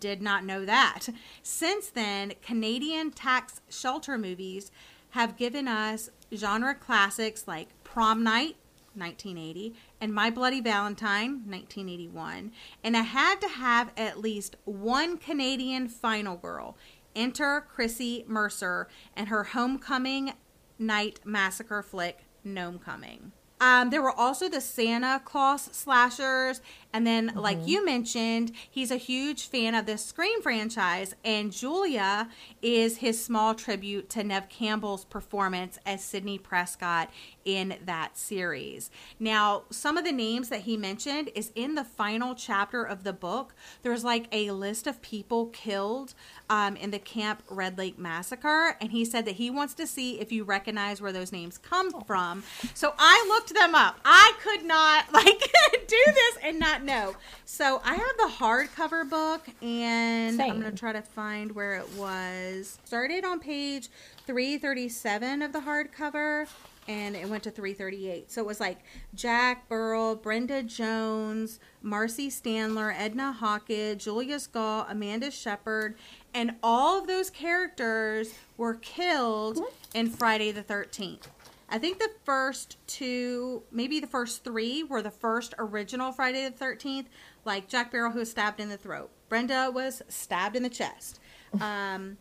Did 0.00 0.22
not 0.22 0.44
know 0.44 0.64
that. 0.64 1.08
Since 1.42 1.90
then, 1.90 2.32
Canadian 2.42 3.10
tax 3.10 3.60
shelter 3.68 4.16
movies 4.16 4.70
have 5.10 5.36
given 5.36 5.68
us 5.68 6.10
genre 6.34 6.74
classics 6.74 7.46
like 7.46 7.68
Prom 7.84 8.22
Night, 8.24 8.56
1980, 8.94 9.74
and 10.00 10.12
My 10.12 10.30
Bloody 10.30 10.60
Valentine, 10.60 11.42
1981. 11.46 12.52
And 12.82 12.96
I 12.96 13.02
had 13.02 13.40
to 13.42 13.48
have 13.48 13.92
at 13.96 14.20
least 14.20 14.56
one 14.64 15.18
Canadian 15.18 15.88
final 15.88 16.36
girl. 16.36 16.76
Enter 17.14 17.60
Chrissy 17.60 18.24
Mercer 18.26 18.88
and 19.14 19.28
her 19.28 19.44
homecoming 19.44 20.32
night 20.78 21.20
massacre 21.24 21.82
flick, 21.82 22.24
Gnome 22.42 22.78
Coming. 22.78 23.32
Um, 23.60 23.90
there 23.90 24.02
were 24.02 24.12
also 24.12 24.48
the 24.48 24.60
Santa 24.60 25.20
Claus 25.24 25.68
slashers, 25.72 26.60
and 26.94 27.04
then, 27.04 27.30
mm-hmm. 27.30 27.40
like 27.40 27.58
you 27.66 27.84
mentioned, 27.84 28.52
he's 28.70 28.92
a 28.92 28.96
huge 28.96 29.48
fan 29.48 29.74
of 29.74 29.84
the 29.84 29.98
Scream 29.98 30.40
franchise, 30.40 31.16
and 31.24 31.50
Julia 31.50 32.28
is 32.62 32.98
his 32.98 33.22
small 33.22 33.52
tribute 33.54 34.08
to 34.10 34.22
Neve 34.22 34.48
Campbell's 34.48 35.04
performance 35.04 35.76
as 35.84 36.04
Sidney 36.04 36.38
Prescott 36.38 37.10
in 37.44 37.76
that 37.84 38.16
series. 38.16 38.92
Now, 39.18 39.64
some 39.70 39.98
of 39.98 40.04
the 40.04 40.12
names 40.12 40.50
that 40.50 40.60
he 40.60 40.76
mentioned 40.76 41.30
is 41.34 41.50
in 41.56 41.74
the 41.74 41.84
final 41.84 42.34
chapter 42.36 42.84
of 42.84 43.02
the 43.02 43.12
book. 43.12 43.54
There's 43.82 44.04
like 44.04 44.28
a 44.30 44.52
list 44.52 44.86
of 44.86 45.02
people 45.02 45.46
killed 45.46 46.14
um, 46.48 46.76
in 46.76 46.92
the 46.92 47.00
Camp 47.00 47.42
Red 47.50 47.76
Lake 47.76 47.98
massacre, 47.98 48.76
and 48.80 48.92
he 48.92 49.04
said 49.04 49.24
that 49.24 49.34
he 49.34 49.50
wants 49.50 49.74
to 49.74 49.86
see 49.86 50.20
if 50.20 50.30
you 50.30 50.44
recognize 50.44 51.02
where 51.02 51.12
those 51.12 51.32
names 51.32 51.58
come 51.58 51.90
from. 52.04 52.44
So 52.72 52.94
I 52.98 53.24
looked 53.28 53.52
them 53.52 53.74
up. 53.74 53.98
I 54.04 54.32
could 54.40 54.64
not 54.64 55.12
like 55.12 55.40
do 55.88 56.02
this 56.06 56.38
and 56.44 56.60
not 56.60 56.83
know. 56.84 57.14
So 57.44 57.80
I 57.84 57.94
have 57.94 58.16
the 58.16 58.30
hardcover 58.38 59.08
book, 59.08 59.46
and 59.62 60.36
Same. 60.36 60.52
I'm 60.52 60.60
gonna 60.60 60.72
try 60.72 60.92
to 60.92 61.02
find 61.02 61.52
where 61.52 61.74
it 61.74 61.88
was. 61.96 62.78
Started 62.84 63.24
on 63.24 63.40
page 63.40 63.88
337 64.26 65.42
of 65.42 65.52
the 65.52 65.60
hardcover 65.60 66.46
and 66.88 67.16
it 67.16 67.28
went 67.28 67.42
to 67.44 67.50
338. 67.50 68.30
So 68.30 68.42
it 68.42 68.46
was 68.46 68.60
like 68.60 68.78
Jack 69.14 69.68
Burrell, 69.68 70.16
Brenda 70.16 70.62
Jones, 70.62 71.58
Marcy 71.82 72.28
Standler, 72.28 72.94
Edna 72.96 73.32
Hockett, 73.32 73.98
Julia 73.98 74.38
Gall, 74.52 74.86
Amanda 74.88 75.30
Shepard, 75.30 75.96
and 76.34 76.56
all 76.62 77.00
of 77.00 77.06
those 77.06 77.30
characters 77.30 78.34
were 78.56 78.74
killed 78.74 79.60
in 79.94 80.10
Friday 80.10 80.50
the 80.50 80.62
13th. 80.62 81.28
I 81.74 81.78
think 81.78 81.98
the 81.98 82.10
first 82.22 82.76
two, 82.86 83.64
maybe 83.72 83.98
the 83.98 84.06
first 84.06 84.44
three, 84.44 84.84
were 84.84 85.02
the 85.02 85.10
first 85.10 85.54
original 85.58 86.12
Friday 86.12 86.48
the 86.48 86.64
13th, 86.64 87.06
like 87.44 87.66
Jack 87.66 87.90
Burrell, 87.90 88.12
who 88.12 88.20
was 88.20 88.30
stabbed 88.30 88.60
in 88.60 88.68
the 88.68 88.76
throat. 88.76 89.10
Brenda 89.28 89.72
was 89.74 90.00
stabbed 90.08 90.54
in 90.54 90.62
the 90.62 90.70
chest. 90.70 91.18
Um, 91.60 92.16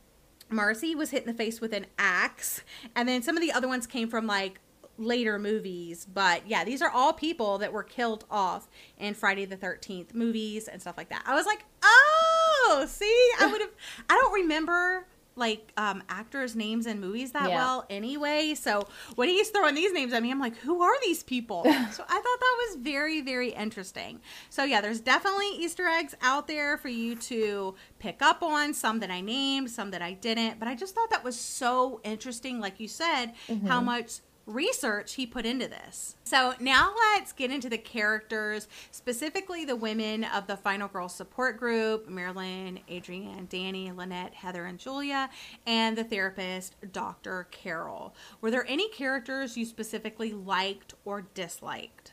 Marcy 0.49 0.93
was 0.93 1.09
hit 1.09 1.23
in 1.23 1.27
the 1.27 1.33
face 1.33 1.59
with 1.59 1.73
an 1.73 1.87
axe. 1.97 2.61
And 2.95 3.09
then 3.09 3.23
some 3.23 3.35
of 3.35 3.41
the 3.41 3.51
other 3.51 3.67
ones 3.67 3.87
came 3.87 4.07
from 4.07 4.27
like 4.27 4.59
later 4.99 5.39
movies. 5.39 6.05
But 6.11 6.47
yeah, 6.47 6.63
these 6.63 6.83
are 6.83 6.91
all 6.91 7.13
people 7.13 7.57
that 7.57 7.73
were 7.73 7.81
killed 7.81 8.25
off 8.29 8.67
in 8.99 9.15
Friday 9.15 9.45
the 9.45 9.57
13th 9.57 10.13
movies 10.13 10.67
and 10.67 10.79
stuff 10.79 10.97
like 10.97 11.09
that. 11.09 11.23
I 11.25 11.33
was 11.33 11.47
like, 11.47 11.65
oh, 11.83 12.85
see, 12.87 13.31
I 13.39 13.47
would 13.51 13.61
have, 13.61 13.71
I 14.07 14.13
don't 14.13 14.33
remember 14.33 15.07
like 15.35 15.71
um, 15.77 16.03
actors' 16.09 16.55
names 16.55 16.85
in 16.85 16.99
movies 16.99 17.31
that 17.31 17.49
yeah. 17.49 17.55
well 17.55 17.85
anyway. 17.89 18.53
So 18.55 18.87
when 19.15 19.29
he's 19.29 19.49
throwing 19.49 19.75
these 19.75 19.91
names 19.93 20.13
at 20.13 20.21
me, 20.21 20.31
I'm 20.31 20.39
like, 20.39 20.57
who 20.57 20.81
are 20.81 20.93
these 21.01 21.23
people? 21.23 21.63
so 21.63 21.69
I 21.71 21.81
thought 21.81 21.97
that 21.97 22.67
was 22.67 22.77
very, 22.81 23.21
very 23.21 23.49
interesting. 23.49 24.21
So 24.49 24.63
yeah, 24.63 24.81
there's 24.81 24.99
definitely 24.99 25.49
Easter 25.57 25.87
eggs 25.87 26.15
out 26.21 26.47
there 26.47 26.77
for 26.77 26.89
you 26.89 27.15
to 27.15 27.75
pick 27.99 28.21
up 28.21 28.43
on. 28.43 28.73
Some 28.73 28.99
that 28.99 29.11
I 29.11 29.21
named, 29.21 29.69
some 29.69 29.91
that 29.91 30.01
I 30.01 30.13
didn't. 30.13 30.59
But 30.59 30.67
I 30.67 30.75
just 30.75 30.95
thought 30.95 31.09
that 31.09 31.23
was 31.23 31.39
so 31.39 31.99
interesting, 32.03 32.59
like 32.59 32.79
you 32.79 32.87
said, 32.87 33.33
mm-hmm. 33.47 33.67
how 33.67 33.81
much 33.81 34.19
research 34.45 35.13
he 35.13 35.25
put 35.25 35.45
into 35.45 35.67
this. 35.67 36.15
So 36.23 36.53
now 36.59 36.93
let's 36.95 37.31
get 37.31 37.51
into 37.51 37.69
the 37.69 37.77
characters, 37.77 38.67
specifically 38.91 39.65
the 39.65 39.75
women 39.75 40.23
of 40.23 40.47
the 40.47 40.57
Final 40.57 40.87
Girl 40.87 41.09
support 41.09 41.57
group 41.57 42.09
Marilyn, 42.09 42.79
Adrienne, 42.91 43.47
Dani, 43.47 43.95
Lynette, 43.95 44.33
Heather, 44.33 44.65
and 44.65 44.77
Julia, 44.77 45.29
and 45.65 45.97
the 45.97 46.03
therapist, 46.03 46.75
Dr. 46.91 47.47
Carol. 47.51 48.13
Were 48.41 48.51
there 48.51 48.65
any 48.67 48.89
characters 48.89 49.57
you 49.57 49.65
specifically 49.65 50.33
liked 50.33 50.93
or 51.05 51.21
disliked? 51.33 52.11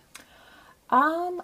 Um, 0.90 1.42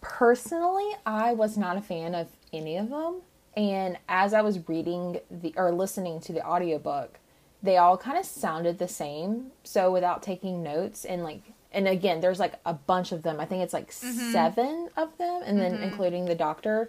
personally, 0.00 0.90
I 1.06 1.32
was 1.32 1.56
not 1.56 1.76
a 1.76 1.80
fan 1.80 2.14
of 2.14 2.28
any 2.52 2.76
of 2.76 2.90
them. 2.90 3.22
And 3.56 3.98
as 4.08 4.34
I 4.34 4.40
was 4.40 4.68
reading 4.68 5.20
the 5.30 5.52
or 5.56 5.72
listening 5.72 6.20
to 6.20 6.32
the 6.32 6.46
audiobook, 6.46 7.18
they 7.62 7.76
all 7.76 7.96
kind 7.96 8.18
of 8.18 8.24
sounded 8.24 8.78
the 8.78 8.88
same. 8.88 9.52
So 9.64 9.92
without 9.92 10.22
taking 10.22 10.62
notes 10.62 11.04
and 11.04 11.22
like 11.22 11.42
and 11.72 11.86
again, 11.86 12.20
there's 12.20 12.38
like 12.38 12.54
a 12.64 12.72
bunch 12.72 13.12
of 13.12 13.22
them. 13.22 13.40
I 13.40 13.44
think 13.44 13.62
it's 13.62 13.74
like 13.74 13.90
mm-hmm. 13.90 14.32
seven 14.32 14.88
of 14.96 15.16
them, 15.18 15.42
and 15.44 15.58
then 15.58 15.74
mm-hmm. 15.74 15.82
including 15.82 16.24
the 16.24 16.34
doctor. 16.34 16.88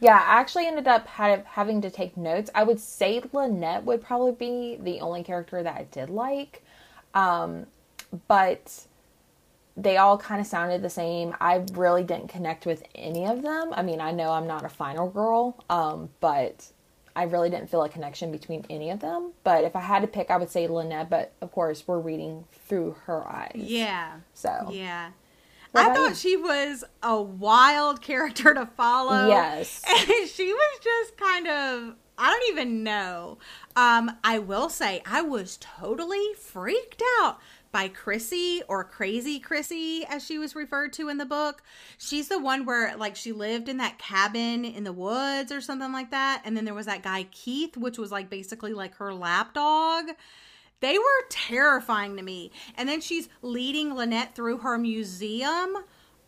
Yeah, 0.00 0.16
I 0.16 0.40
actually 0.40 0.66
ended 0.66 0.88
up 0.88 1.06
had, 1.06 1.44
having 1.44 1.80
to 1.82 1.90
take 1.90 2.16
notes. 2.16 2.50
I 2.54 2.64
would 2.64 2.80
say 2.80 3.22
Lynette 3.32 3.84
would 3.84 4.02
probably 4.02 4.32
be 4.32 4.76
the 4.82 5.00
only 5.00 5.22
character 5.22 5.62
that 5.62 5.76
I 5.76 5.84
did 5.90 6.10
like, 6.10 6.64
um, 7.14 7.66
but 8.26 8.86
they 9.76 9.96
all 9.96 10.18
kind 10.18 10.40
of 10.40 10.46
sounded 10.46 10.82
the 10.82 10.90
same. 10.90 11.34
I 11.40 11.64
really 11.72 12.02
didn't 12.02 12.28
connect 12.28 12.66
with 12.66 12.82
any 12.94 13.26
of 13.26 13.42
them. 13.42 13.72
I 13.72 13.82
mean, 13.82 14.00
I 14.00 14.10
know 14.12 14.30
I'm 14.30 14.46
not 14.46 14.64
a 14.64 14.68
final 14.68 15.08
girl, 15.08 15.56
um, 15.70 16.10
but 16.20 16.66
I 17.14 17.24
really 17.24 17.50
didn't 17.50 17.70
feel 17.70 17.82
a 17.82 17.88
connection 17.88 18.32
between 18.32 18.64
any 18.70 18.90
of 18.90 19.00
them. 19.00 19.32
But 19.44 19.64
if 19.64 19.76
I 19.76 19.80
had 19.80 20.00
to 20.00 20.08
pick, 20.08 20.30
I 20.30 20.36
would 20.36 20.50
say 20.50 20.66
Lynette. 20.66 21.10
But 21.10 21.32
of 21.40 21.52
course, 21.52 21.84
we're 21.86 21.98
reading 21.98 22.44
through 22.66 22.96
her 23.04 23.26
eyes. 23.26 23.52
Yeah. 23.54 24.14
So. 24.34 24.70
Yeah. 24.70 25.10
What 25.72 25.86
I 25.86 25.94
thought 25.94 26.08
you? 26.10 26.14
she 26.14 26.36
was 26.36 26.84
a 27.02 27.20
wild 27.20 28.02
character 28.02 28.54
to 28.54 28.66
follow. 28.66 29.28
Yes. 29.28 29.82
And 29.88 30.28
she 30.28 30.52
was 30.52 30.80
just 30.82 31.16
kind 31.16 31.48
of 31.48 31.96
I 32.18 32.30
don't 32.30 32.52
even 32.52 32.84
know. 32.84 33.38
Um, 33.74 34.16
I 34.22 34.38
will 34.38 34.68
say 34.68 35.02
I 35.06 35.22
was 35.22 35.58
totally 35.60 36.34
freaked 36.38 37.02
out 37.20 37.40
by 37.72 37.88
Chrissy 37.88 38.62
or 38.68 38.84
Crazy 38.84 39.40
Chrissy, 39.40 40.04
as 40.08 40.24
she 40.24 40.38
was 40.38 40.54
referred 40.54 40.92
to 40.94 41.08
in 41.08 41.18
the 41.18 41.26
book. 41.26 41.62
She's 41.98 42.28
the 42.28 42.38
one 42.38 42.66
where, 42.66 42.96
like, 42.96 43.16
she 43.16 43.32
lived 43.32 43.68
in 43.68 43.78
that 43.78 43.98
cabin 43.98 44.64
in 44.64 44.84
the 44.84 44.92
woods 44.92 45.50
or 45.50 45.60
something 45.60 45.92
like 45.92 46.10
that. 46.10 46.42
And 46.44 46.56
then 46.56 46.66
there 46.66 46.74
was 46.74 46.86
that 46.86 47.02
guy, 47.02 47.24
Keith, 47.30 47.76
which 47.76 47.98
was 47.98 48.12
like 48.12 48.28
basically 48.30 48.74
like 48.74 48.94
her 48.96 49.14
lapdog. 49.14 50.10
They 50.80 50.98
were 50.98 51.26
terrifying 51.30 52.16
to 52.16 52.22
me. 52.22 52.50
And 52.76 52.88
then 52.88 53.00
she's 53.00 53.28
leading 53.40 53.94
Lynette 53.94 54.34
through 54.34 54.58
her 54.58 54.76
museum 54.76 55.76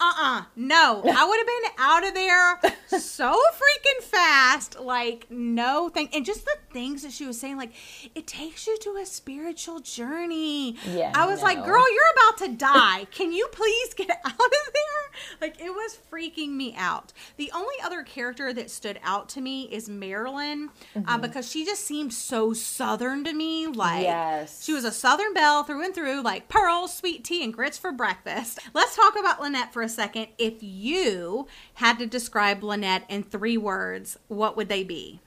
uh-uh. 0.04 0.42
No. 0.56 1.02
I 1.04 1.24
would 1.24 1.38
have 1.38 1.46
been 1.46 1.72
out 1.78 2.06
of 2.06 2.14
there 2.14 3.00
so 3.00 3.40
freaking 3.54 4.02
fast. 4.02 4.78
Like 4.78 5.26
no 5.30 5.88
thing 5.88 6.08
and 6.12 6.24
just 6.24 6.44
the 6.44 6.56
things 6.72 7.02
that 7.02 7.12
she 7.12 7.26
was 7.26 7.38
saying 7.40 7.56
like 7.56 7.72
it 8.14 8.26
takes 8.26 8.66
you 8.66 8.76
to 8.78 8.96
a 8.96 9.06
spiritual 9.06 9.80
journey. 9.80 10.76
Yeah 10.86 11.12
i 11.14 11.26
was 11.26 11.40
no. 11.40 11.44
like 11.44 11.64
girl 11.64 11.84
you're 11.92 12.02
about 12.16 12.38
to 12.38 12.56
die. 12.56 13.06
Can 13.10 13.32
you 13.32 13.48
please 13.52 13.94
get 13.94 14.10
out 14.24 14.32
of 14.32 14.72
there? 14.72 15.40
Like 15.40 15.60
it 15.60 15.70
was 15.70 15.98
freaking 16.12 16.50
me 16.50 16.74
out. 16.76 17.12
The 17.36 17.50
only 17.54 17.74
other 17.82 18.02
character 18.02 18.52
that 18.52 18.70
stood 18.70 18.98
out 19.02 19.28
to 19.30 19.40
me 19.40 19.64
is 19.64 19.88
marilyn 19.88 20.70
uh, 20.94 21.00
mm-hmm. 21.00 21.20
because 21.20 21.50
she 21.50 21.64
just 21.64 21.84
seemed 21.84 22.12
so 22.12 22.52
southern 22.52 23.24
to 23.24 23.32
me. 23.32 23.66
Like 23.66 24.02
yes. 24.02 24.64
she 24.64 24.72
was 24.72 24.84
a 24.84 24.92
southern 24.92 25.32
belle 25.32 25.64
through 25.64 25.84
and 25.84 25.94
through 25.94 26.22
like 26.22 26.48
pearls 26.48 26.94
sweet 26.94 27.24
tea 27.24 27.42
and 27.42 27.52
grits 27.52 27.78
for 27.78 27.92
breakfast. 27.92 28.58
Let's 28.74 28.96
talk 28.96 29.18
about 29.18 29.40
lynette 29.40 29.72
for 29.72 29.82
a 29.82 29.88
second. 29.94 30.28
If 30.38 30.62
you 30.62 31.46
had 31.74 31.98
to 31.98 32.07
describe 32.07 32.62
Lynette 32.62 33.04
in 33.09 33.22
three 33.22 33.57
words, 33.57 34.18
what 34.28 34.57
would 34.57 34.68
they 34.68 34.85
be? 34.85 35.20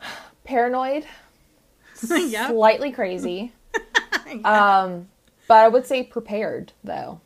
Paranoid, 0.44 1.06
yep. 2.10 2.50
slightly 2.50 2.90
crazy. 2.92 3.52
yeah. 4.26 4.82
Um, 4.82 5.08
but 5.48 5.58
I 5.58 5.68
would 5.68 5.86
say 5.86 6.02
prepared 6.02 6.72
though. 6.82 7.20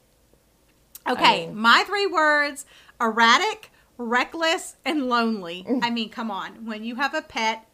Okay, 1.09 1.46
mean- 1.46 1.57
my 1.57 1.85
three 1.87 2.07
words 2.07 2.66
erratic, 3.00 3.70
reckless, 3.98 4.76
and 4.85 5.09
lonely. 5.09 5.66
I 5.83 5.90
mean, 5.90 6.09
come 6.11 6.31
on. 6.31 6.66
When 6.66 6.85
you 6.85 6.96
have 6.96 7.14
a 7.14 7.22
pet 7.22 7.65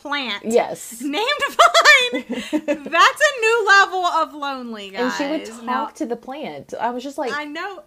plant 0.00 0.44
Yes. 0.46 1.00
named 1.02 1.26
Vine, 1.48 2.24
that's 2.30 2.52
a 3.20 3.40
new 3.40 3.66
level 3.68 4.04
of 4.04 4.34
lonely, 4.34 4.90
guys. 4.90 5.00
And 5.00 5.12
she 5.14 5.26
would 5.30 5.46
talk 5.58 5.64
Now, 5.64 5.86
to 5.86 6.06
the 6.06 6.16
plant. 6.16 6.74
I 6.78 6.90
was 6.90 7.02
just 7.02 7.18
like, 7.18 7.32
I 7.32 7.44
know. 7.44 7.82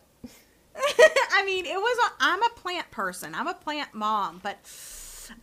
I 0.76 1.44
mean, 1.46 1.66
it 1.66 1.78
was. 1.78 1.98
A, 2.10 2.14
I'm 2.20 2.42
a 2.44 2.50
plant 2.50 2.90
person. 2.92 3.36
I'm 3.36 3.48
a 3.48 3.54
plant 3.54 3.94
mom, 3.94 4.40
but 4.42 4.58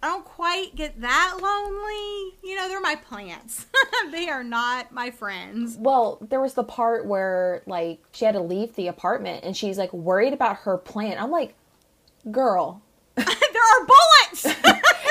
I 0.02 0.08
don't 0.08 0.24
quite 0.24 0.74
get 0.74 1.00
that 1.00 1.36
lonely. 1.40 2.34
You 2.42 2.56
know, 2.56 2.68
they're 2.68 2.80
my 2.80 2.96
plants. 2.96 3.66
they 4.10 4.28
are 4.28 4.42
not 4.44 4.92
my 4.92 5.10
friends. 5.10 5.76
well, 5.78 6.18
there 6.28 6.40
was 6.40 6.54
the 6.54 6.64
part 6.64 7.06
where 7.06 7.62
like 7.66 8.00
she 8.12 8.24
had 8.24 8.34
to 8.34 8.40
leave 8.40 8.74
the 8.74 8.88
apartment 8.88 9.44
and 9.44 9.56
she's 9.56 9.78
like 9.78 9.92
worried 9.92 10.32
about 10.32 10.56
her 10.58 10.76
plant. 10.76 11.22
I'm 11.22 11.30
like, 11.30 11.54
girl, 12.30 12.82
there 13.16 13.26
are 13.26 13.86
bullets. 13.86 14.42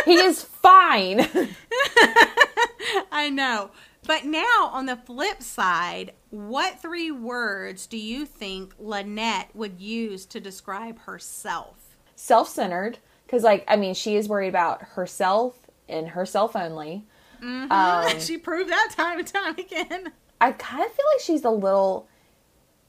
He 0.06 0.16
is 0.16 0.44
fine. 0.44 1.20
I 3.12 3.30
know. 3.30 3.72
But 4.06 4.26
now, 4.26 4.70
on 4.72 4.86
the 4.86 4.96
flip 4.96 5.44
side, 5.44 6.14
what 6.30 6.80
three 6.80 7.12
words 7.12 7.86
do 7.86 7.98
you 7.98 8.26
think 8.26 8.74
Lynette 8.80 9.50
would 9.54 9.80
use 9.80 10.26
to 10.28 10.40
describe 10.40 11.00
herself? 11.00 11.76
Self-centered, 12.16 13.00
because 13.26 13.44
like 13.44 13.64
I 13.68 13.76
mean, 13.76 13.94
she 13.94 14.16
is 14.16 14.28
worried 14.28 14.50
about 14.50 14.82
herself 14.82 15.58
and 15.88 16.10
herself 16.10 16.56
only. 16.56 17.06
Um, 17.42 18.08
she 18.20 18.38
proved 18.38 18.70
that 18.70 18.94
time 18.96 19.20
and 19.20 19.28
time 19.28 19.56
again. 19.58 20.12
I 20.42 20.52
kind 20.54 20.84
of 20.84 20.92
feel 20.92 21.06
like 21.14 21.22
she's 21.22 21.46
a 21.46 21.50
little 21.50 22.08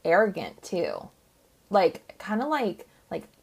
arrogant 0.05 0.63
too. 0.63 1.09
Like 1.69 2.15
kind 2.19 2.43
of 2.43 2.49
like 2.49 2.87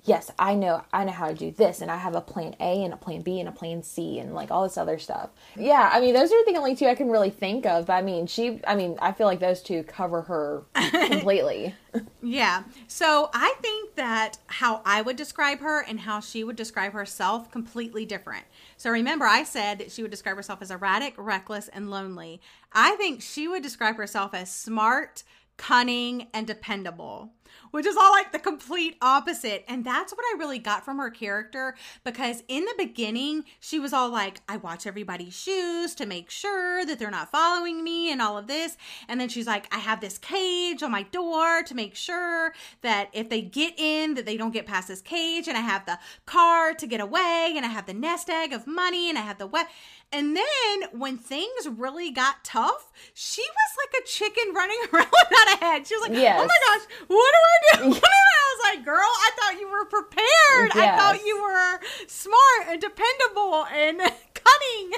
yes, 0.08 0.32
I 0.39 0.56
know 0.56 0.84
I 0.91 1.04
know 1.04 1.12
how 1.12 1.28
to 1.28 1.36
do 1.36 1.52
this 1.52 1.82
and 1.82 1.91
I 1.91 1.98
have 1.98 2.15
a 2.15 2.22
plan 2.22 2.56
A 2.60 2.84
and 2.84 2.93
a 2.93 2.98
plan 2.98 3.22
B 3.22 3.39
and 3.39 3.48
a 3.48 3.52
plan 3.52 3.84
C 3.84 4.20
and 4.20 4.34
like 4.34 4.50
all 4.50 4.63
this 4.63 4.78
other 4.78 4.98
stuff. 4.98 5.30
Yeah, 5.56 5.89
I 5.91 6.00
mean 6.00 6.13
those 6.13 6.32
are 6.32 6.46
the 6.46 6.56
only 6.58 6.76
two 6.76 6.88
I 6.88 6.96
can 6.96 7.10
really 7.10 7.30
think 7.30 7.65
of, 7.65 7.86
but 7.88 7.93
I 7.93 8.02
mean 8.02 8.26
she 8.26 8.62
I 8.65 8.76
mean 8.76 8.98
I 9.02 9.12
feel 9.12 9.28
like 9.28 9.39
those 9.39 9.62
two 9.62 9.84
cover 9.84 10.22
her 10.24 10.63
completely. 10.91 11.76
Yeah. 12.22 12.63
So 12.88 13.30
I 13.34 13.56
think 13.62 13.96
that 13.96 14.38
how 14.48 14.82
I 14.86 15.02
would 15.02 15.17
describe 15.17 15.60
her 15.60 15.82
and 15.82 16.00
how 16.00 16.22
she 16.22 16.43
would 16.43 16.56
describe 16.56 16.93
herself 16.93 17.52
completely 17.52 18.06
different. 18.06 18.46
So 18.78 18.89
remember 18.89 19.26
I 19.26 19.43
said 19.43 19.80
that 19.80 19.91
she 19.91 20.02
would 20.02 20.12
describe 20.12 20.38
herself 20.38 20.62
as 20.62 20.72
erratic, 20.72 21.15
reckless, 21.17 21.67
and 21.67 21.91
lonely. 21.91 22.41
I 22.72 22.96
think 22.96 23.22
she 23.22 23.48
would 23.48 23.63
describe 23.63 23.98
herself 23.98 24.34
as 24.34 24.52
smart, 24.52 25.24
cunning, 25.58 26.28
and 26.34 26.48
dependable. 26.48 27.32
Which 27.71 27.86
is 27.86 27.97
all 27.97 28.12
like 28.12 28.31
the 28.31 28.39
complete 28.39 28.97
opposite. 29.01 29.65
And 29.67 29.83
that's 29.83 30.13
what 30.13 30.25
I 30.33 30.38
really 30.38 30.60
got 30.60 30.86
from 30.86 30.97
her 30.97 31.10
character 31.10 31.75
because 32.03 32.43
in 32.47 32.65
the 32.65 32.73
beginning, 32.77 33.45
she 33.60 33.79
was 33.79 33.93
all 33.93 34.10
like, 34.10 34.41
I 34.47 34.57
watch 34.57 34.88
everybody's 34.88 35.38
shoes 35.38 35.95
to 35.95 36.05
make 36.05 36.29
sure 36.29 36.86
that 36.86 36.99
they're 36.99 37.12
not 37.12 37.31
following 37.31 37.83
me 37.83 38.12
and 38.12 38.21
all 38.21 38.38
of 38.38 38.47
this. 38.47 38.77
And 39.07 39.19
then 39.19 39.29
she's 39.29 39.47
like, 39.47 39.73
I 39.73 39.79
have 39.79 40.01
this 40.01 40.17
cage 40.17 40.83
on 40.83 40.91
my 40.91 41.03
door 41.03 41.63
to 41.63 41.75
make 41.75 41.95
sure 41.95 42.53
that 42.81 43.10
if 43.13 43.29
they 43.29 43.41
get 43.41 43.73
in, 43.77 44.15
that 44.15 44.25
they 44.25 44.38
don't 44.38 44.53
get 44.53 44.65
past 44.65 44.88
this 44.88 45.01
cage. 45.01 45.47
And 45.47 45.57
I 45.57 45.62
have 45.62 45.86
the 45.86 45.99
car 46.25 46.73
to 46.73 46.88
get 46.88 47.01
away. 47.01 47.53
And 47.55 47.65
I 47.65 47.69
have 47.69 47.86
the 47.86 47.93
nest 47.93 48.29
egg 48.29 48.53
of 48.53 48.67
money. 48.67 49.10
And 49.10 49.17
I 49.17 49.21
have 49.21 49.38
the 49.38 49.47
what. 49.47 49.67
And 50.12 50.38
then 50.38 50.89
when 50.93 51.17
things 51.17 51.67
really 51.67 52.12
got 52.12 52.43
tough, 52.43 52.91
she 53.13 53.41
was 53.41 53.86
like 53.86 54.01
a 54.01 54.07
chicken 54.07 54.53
running 54.53 54.77
around 54.93 55.12
without 55.12 55.53
a 55.53 55.65
head. 55.65 55.88
She 55.88 55.95
was 55.95 56.10
like, 56.10 56.17
Yes. 56.17 56.39
Oh 56.41 56.47
my 56.47 56.77
gosh, 56.77 56.88
what 57.07 57.33
do 57.38 57.86
I 57.86 57.89
do? 57.89 58.00
I 58.06 58.56
was 58.56 58.76
like, 58.76 58.86
girl, 58.86 58.97
I 59.00 59.32
thought 59.39 59.60
you 59.60 59.69
were 59.69 59.86
prepared. 59.86 60.71
I 60.76 60.95
thought 60.97 61.26
you 61.26 61.41
were 61.41 61.80
smart 62.08 62.67
and 62.69 62.82
dependable 62.82 63.65
and 63.73 63.97
cunning. 64.34 64.91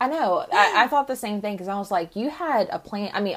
I 0.00 0.08
know. 0.08 0.44
I, 0.52 0.84
I 0.84 0.86
thought 0.88 1.06
the 1.06 1.16
same 1.16 1.40
thing 1.40 1.54
because 1.54 1.68
I 1.68 1.76
was 1.78 1.90
like, 1.90 2.16
you 2.16 2.28
had 2.30 2.68
a 2.70 2.78
plan. 2.78 3.10
I 3.14 3.20
mean, 3.20 3.36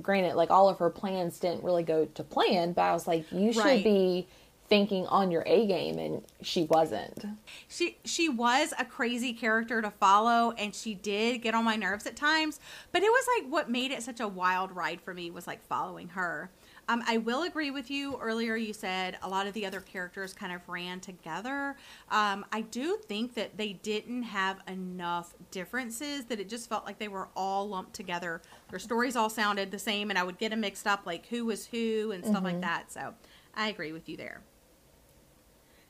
granted, 0.00 0.34
like 0.36 0.50
all 0.50 0.68
of 0.68 0.78
her 0.78 0.88
plans 0.90 1.38
didn't 1.40 1.64
really 1.64 1.82
go 1.82 2.04
to 2.06 2.22
plan, 2.22 2.72
but 2.72 2.82
I 2.82 2.92
was 2.92 3.06
like, 3.08 3.30
you 3.32 3.52
should 3.52 3.64
Right. 3.64 3.84
be 3.84 4.26
thinking 4.68 5.06
on 5.08 5.30
your 5.30 5.42
A 5.44 5.66
game, 5.66 5.98
and 5.98 6.22
she 6.40 6.64
wasn't. 6.64 7.26
she 7.68 7.98
she 8.04 8.28
was 8.30 8.72
a 8.78 8.84
crazy 8.84 9.32
character 9.34 9.82
to 9.82 9.90
follow 9.90 10.52
and 10.52 10.74
she 10.74 10.94
did 10.94 11.42
get 11.42 11.54
on 11.54 11.64
my 11.64 11.76
nerves 11.76 12.06
at 12.06 12.16
times 12.16 12.58
but 12.90 13.02
it 13.02 13.10
was 13.10 13.26
like 13.38 13.50
what 13.52 13.68
made 13.70 13.90
it 13.90 14.02
such 14.02 14.20
a 14.20 14.26
wild 14.26 14.72
ride 14.72 15.00
for 15.02 15.12
me 15.12 15.30
was 15.30 15.46
like 15.46 15.62
following 15.66 16.08
her 16.08 16.50
um, 16.88 17.02
I 17.06 17.18
will 17.18 17.42
agree 17.42 17.70
with 17.70 17.90
you. 17.90 18.18
Earlier, 18.20 18.56
you 18.56 18.72
said 18.72 19.18
a 19.22 19.28
lot 19.28 19.46
of 19.46 19.54
the 19.54 19.66
other 19.66 19.80
characters 19.80 20.32
kind 20.32 20.52
of 20.52 20.68
ran 20.68 21.00
together. 21.00 21.76
Um, 22.10 22.44
I 22.52 22.62
do 22.62 22.98
think 23.06 23.34
that 23.34 23.56
they 23.56 23.74
didn't 23.74 24.24
have 24.24 24.60
enough 24.68 25.34
differences, 25.50 26.24
that 26.26 26.40
it 26.40 26.48
just 26.48 26.68
felt 26.68 26.84
like 26.84 26.98
they 26.98 27.08
were 27.08 27.28
all 27.36 27.68
lumped 27.68 27.94
together. 27.94 28.42
Their 28.70 28.78
stories 28.78 29.16
all 29.16 29.30
sounded 29.30 29.70
the 29.70 29.78
same, 29.78 30.10
and 30.10 30.18
I 30.18 30.22
would 30.22 30.38
get 30.38 30.50
them 30.50 30.60
mixed 30.60 30.86
up, 30.86 31.02
like 31.06 31.26
who 31.26 31.44
was 31.44 31.66
who 31.66 32.12
and 32.12 32.24
stuff 32.24 32.44
like 32.44 32.60
that. 32.60 32.92
So 32.92 33.14
I 33.54 33.68
agree 33.68 33.92
with 33.92 34.08
you 34.08 34.16
there. 34.16 34.42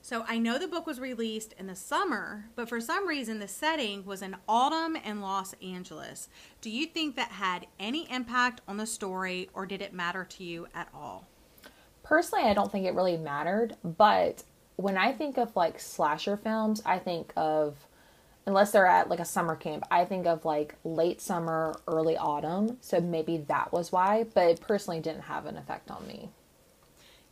So 0.04 0.22
I 0.28 0.36
know 0.36 0.58
the 0.58 0.68
book 0.68 0.86
was 0.86 1.00
released 1.00 1.54
in 1.58 1.66
the 1.66 1.74
summer, 1.74 2.50
but 2.56 2.68
for 2.68 2.78
some 2.78 3.08
reason 3.08 3.38
the 3.38 3.48
setting 3.48 4.04
was 4.04 4.20
in 4.20 4.36
autumn 4.46 4.96
in 4.96 5.22
Los 5.22 5.54
Angeles. 5.62 6.28
Do 6.60 6.68
you 6.68 6.84
think 6.84 7.16
that 7.16 7.30
had 7.30 7.66
any 7.80 8.06
impact 8.12 8.60
on 8.68 8.76
the 8.76 8.84
story 8.84 9.48
or 9.54 9.64
did 9.64 9.80
it 9.80 9.94
matter 9.94 10.26
to 10.26 10.44
you 10.44 10.66
at 10.74 10.90
all? 10.92 11.26
Personally, 12.02 12.44
I 12.44 12.52
don't 12.52 12.70
think 12.70 12.84
it 12.84 12.92
really 12.92 13.16
mattered, 13.16 13.76
but 13.82 14.42
when 14.76 14.98
I 14.98 15.10
think 15.10 15.38
of 15.38 15.56
like 15.56 15.80
slasher 15.80 16.36
films, 16.36 16.82
I 16.84 16.98
think 16.98 17.32
of 17.34 17.74
unless 18.44 18.72
they're 18.72 18.86
at 18.86 19.08
like 19.08 19.20
a 19.20 19.24
summer 19.24 19.56
camp, 19.56 19.84
I 19.90 20.04
think 20.04 20.26
of 20.26 20.44
like 20.44 20.74
late 20.84 21.22
summer, 21.22 21.80
early 21.88 22.18
autumn. 22.18 22.76
So 22.82 23.00
maybe 23.00 23.38
that 23.48 23.72
was 23.72 23.90
why, 23.90 24.26
but 24.34 24.48
it 24.48 24.60
personally 24.60 25.00
didn't 25.00 25.22
have 25.22 25.46
an 25.46 25.56
effect 25.56 25.90
on 25.90 26.06
me. 26.06 26.28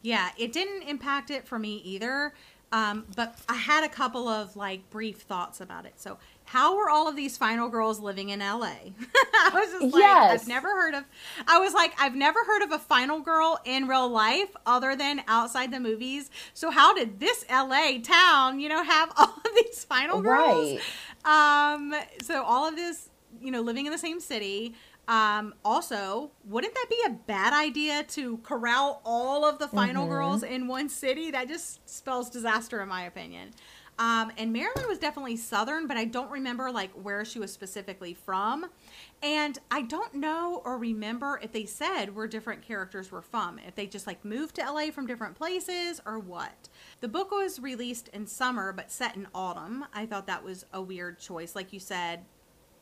Yeah, 0.03 0.31
it 0.37 0.53
didn't 0.53 0.83
impact 0.83 1.31
it 1.31 1.47
for 1.47 1.61
me 1.61 1.77
either. 1.85 2.35
Um, 2.73 3.05
but 3.15 3.39
I 3.49 3.55
had 3.55 3.85
a 3.85 3.89
couple 3.89 4.29
of 4.29 4.57
like 4.57 4.89
brief 4.91 5.19
thoughts 5.19 5.61
about 5.61 5.85
it. 5.85 5.93
So, 5.97 6.19
how 6.47 6.77
were 6.77 6.89
all 6.89 7.07
of 7.07 7.17
these 7.17 7.37
final 7.37 7.69
girls 7.69 8.01
living 8.01 8.31
in 8.31 8.41
LA? 8.41 8.49
I 9.35 9.51
was 9.53 9.71
just 9.71 9.95
like, 9.95 10.01
Yes. 10.01 10.43
I've 10.43 10.49
never 10.49 10.69
heard 10.69 10.95
of. 10.95 11.05
I 11.47 11.59
was 11.59 11.75
like, 11.75 11.93
I've 12.01 12.15
never 12.15 12.43
heard 12.45 12.63
of 12.63 12.73
a 12.73 12.79
final 12.79 13.21
girl 13.21 13.61
in 13.65 13.89
real 13.89 14.09
life 14.09 14.57
other 14.65 14.97
than 14.97 15.23
outside 15.29 15.71
the 15.71 15.81
movies. 15.81 16.31
So, 16.55 16.71
how 16.71 16.95
did 16.95 17.21
this 17.21 17.45
LA 17.51 17.99
town, 18.03 18.59
you 18.59 18.69
know, 18.71 18.83
have 18.83 19.13
all 19.17 19.35
of 19.45 19.55
these 19.55 19.85
final 19.85 20.23
girls? 20.23 20.73
Right. 20.73 20.81
Um, 21.25 21.95
so 22.23 22.43
all 22.43 22.67
of 22.69 22.75
this, 22.75 23.09
you 23.41 23.51
know, 23.51 23.61
living 23.61 23.87
in 23.87 23.93
the 23.93 23.99
same 23.99 24.19
city. 24.21 24.75
Um, 25.09 25.55
also, 25.65 26.31
wouldn't 26.45 26.75
that 26.75 26.87
be 26.89 27.03
a 27.07 27.11
bad 27.11 27.53
idea 27.53 28.05
to 28.05 28.39
corral 28.39 29.03
all 29.05 29.45
of 29.45 29.59
the 29.59 29.69
final 29.69 30.07
girls 30.07 30.43
in 30.43 30.69
one 30.69 30.89
city? 30.89 31.31
That 31.31 31.49
just 31.49 31.89
spells 31.89 32.31
disaster, 32.31 32.81
in 32.81 32.89
my 32.89 33.03
opinion. 33.03 33.51
Um, 33.99 34.33
and 34.39 34.53
Marilyn 34.53 34.89
was 34.89 34.99
definitely 34.99 35.37
Southern, 35.37 35.87
but 35.87 35.97
I 35.97 36.07
don't 36.07 36.31
remember 36.31 36.71
like 36.71 36.91
where 36.93 37.25
she 37.25 37.39
was 37.39 37.53
specifically 37.53 38.15
from. 38.15 38.67
And 39.23 39.59
I 39.71 39.83
don't 39.83 40.15
know 40.15 40.63
or 40.65 40.79
remember 40.79 41.39
if 41.43 41.53
they 41.53 41.67
said 41.67 42.15
where 42.15 42.27
different 42.27 42.63
characters 42.63 43.13
were 43.13 43.23
from, 43.23 43.59
if 43.59 43.75
they 43.75 43.87
just 43.87 44.07
like 44.07 44.25
moved 44.25 44.57
to 44.57 44.63
LA 44.63 44.91
from 44.91 45.07
different 45.07 45.37
places 45.37 46.01
or 46.07 46.19
what. 46.19 46.69
The 47.01 47.09
book 47.09 47.31
was 47.31 47.61
released 47.61 48.09
in 48.09 48.27
summer, 48.27 48.73
but 48.73 48.91
set 48.91 49.15
in 49.15 49.29
autumn. 49.35 49.85
I 49.93 50.07
thought 50.07 50.27
that 50.27 50.43
was 50.43 50.65
a 50.73 50.81
weird 50.81 51.19
choice. 51.19 51.55
Like 51.55 51.73
you 51.73 51.81
said, 51.81 52.25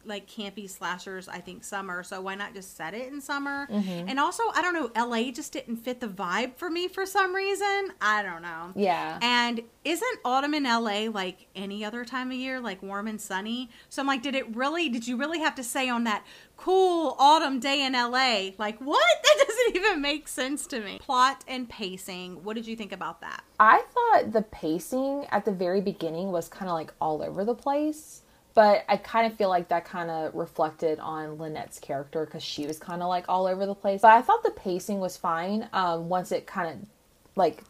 like 0.05 0.27
campy 0.27 0.69
slashers 0.69 1.29
i 1.29 1.39
think 1.39 1.65
summer. 1.65 2.03
So 2.03 2.21
why 2.21 2.35
not 2.35 2.55
just 2.55 2.77
set 2.77 2.95
it 2.95 3.13
in 3.13 3.21
summer? 3.21 3.67
Mm-hmm. 3.71 4.09
And 4.09 4.19
also 4.21 4.43
i 4.55 4.63
don't 4.63 4.75
know 4.75 4.91
la 5.07 5.31
just 5.31 5.53
didn't 5.53 5.77
fit 5.77 6.01
the 6.01 6.09
vibe 6.09 6.57
for 6.57 6.71
me 6.71 6.89
for 6.89 7.07
some 7.07 7.35
reason. 7.35 7.93
I 8.01 8.23
don't 8.23 8.43
know. 8.43 8.73
Yeah. 8.75 9.19
and 9.23 9.61
isn't 9.85 10.21
autumn 10.25 10.55
in 10.55 10.65
la 10.65 10.79
like 10.79 11.47
any 11.55 11.85
other 11.85 12.05
time 12.05 12.31
of 12.31 12.37
year 12.37 12.61
like 12.61 12.83
warm 12.83 13.07
and 13.09 13.21
sunny? 13.21 13.71
So 13.89 14.03
i'm 14.03 14.07
like 14.09 14.23
did 14.23 14.35
it 14.35 14.55
really 14.57 14.89
did 14.89 15.07
you 15.07 15.17
really 15.17 15.41
have 15.41 15.55
to 15.57 15.65
say 15.65 15.89
on 15.89 16.05
that 16.05 16.25
cool 16.57 17.17
autumn 17.19 17.59
day 17.61 17.83
in 17.85 17.93
la 17.95 18.51
like 18.59 18.79
what? 18.81 19.05
That 19.31 19.47
doesn't 19.47 19.77
even 19.77 20.03
make 20.03 20.27
sense 20.29 20.67
to 20.69 20.81
me. 20.81 20.99
Plot 21.01 21.45
and 21.47 21.69
pacing 21.69 22.43
what 22.45 22.57
did 22.57 22.67
you 22.67 22.77
think 22.77 22.93
about 22.93 23.21
that? 23.21 23.43
I 23.59 23.83
thought 23.93 24.33
the 24.33 24.43
pacing 24.43 25.27
at 25.31 25.45
the 25.45 25.53
very 25.53 25.81
beginning 25.81 26.33
was 26.33 26.49
kind 26.49 26.69
of 26.69 26.75
like 26.75 26.93
all 27.01 27.23
over 27.23 27.45
the 27.45 27.55
place, 27.55 28.23
but 28.61 28.85
I 28.91 28.99
kind 28.99 29.27
of 29.27 29.39
feel 29.39 29.49
like 29.49 29.69
that 29.69 29.87
kind 29.87 30.11
of 30.11 30.35
reflected 30.35 30.99
on 30.99 31.39
Lynette's 31.39 31.79
character 31.79 32.27
because 32.27 32.43
she 32.43 32.67
was 32.67 32.79
kind 32.79 33.01
of 33.01 33.09
like 33.09 33.25
all 33.27 33.47
over 33.47 33.65
the 33.65 33.75
place. 33.75 34.03
But 34.03 34.11
I 34.11 34.21
thought 34.21 34.43
the 34.43 34.51
pacing 34.51 35.01
was 35.01 35.17
fine 35.17 35.67
um, 35.73 36.11
once 36.11 36.31
it 36.31 36.47
kind 36.47 36.69
of 36.69 36.89
like 37.37 37.65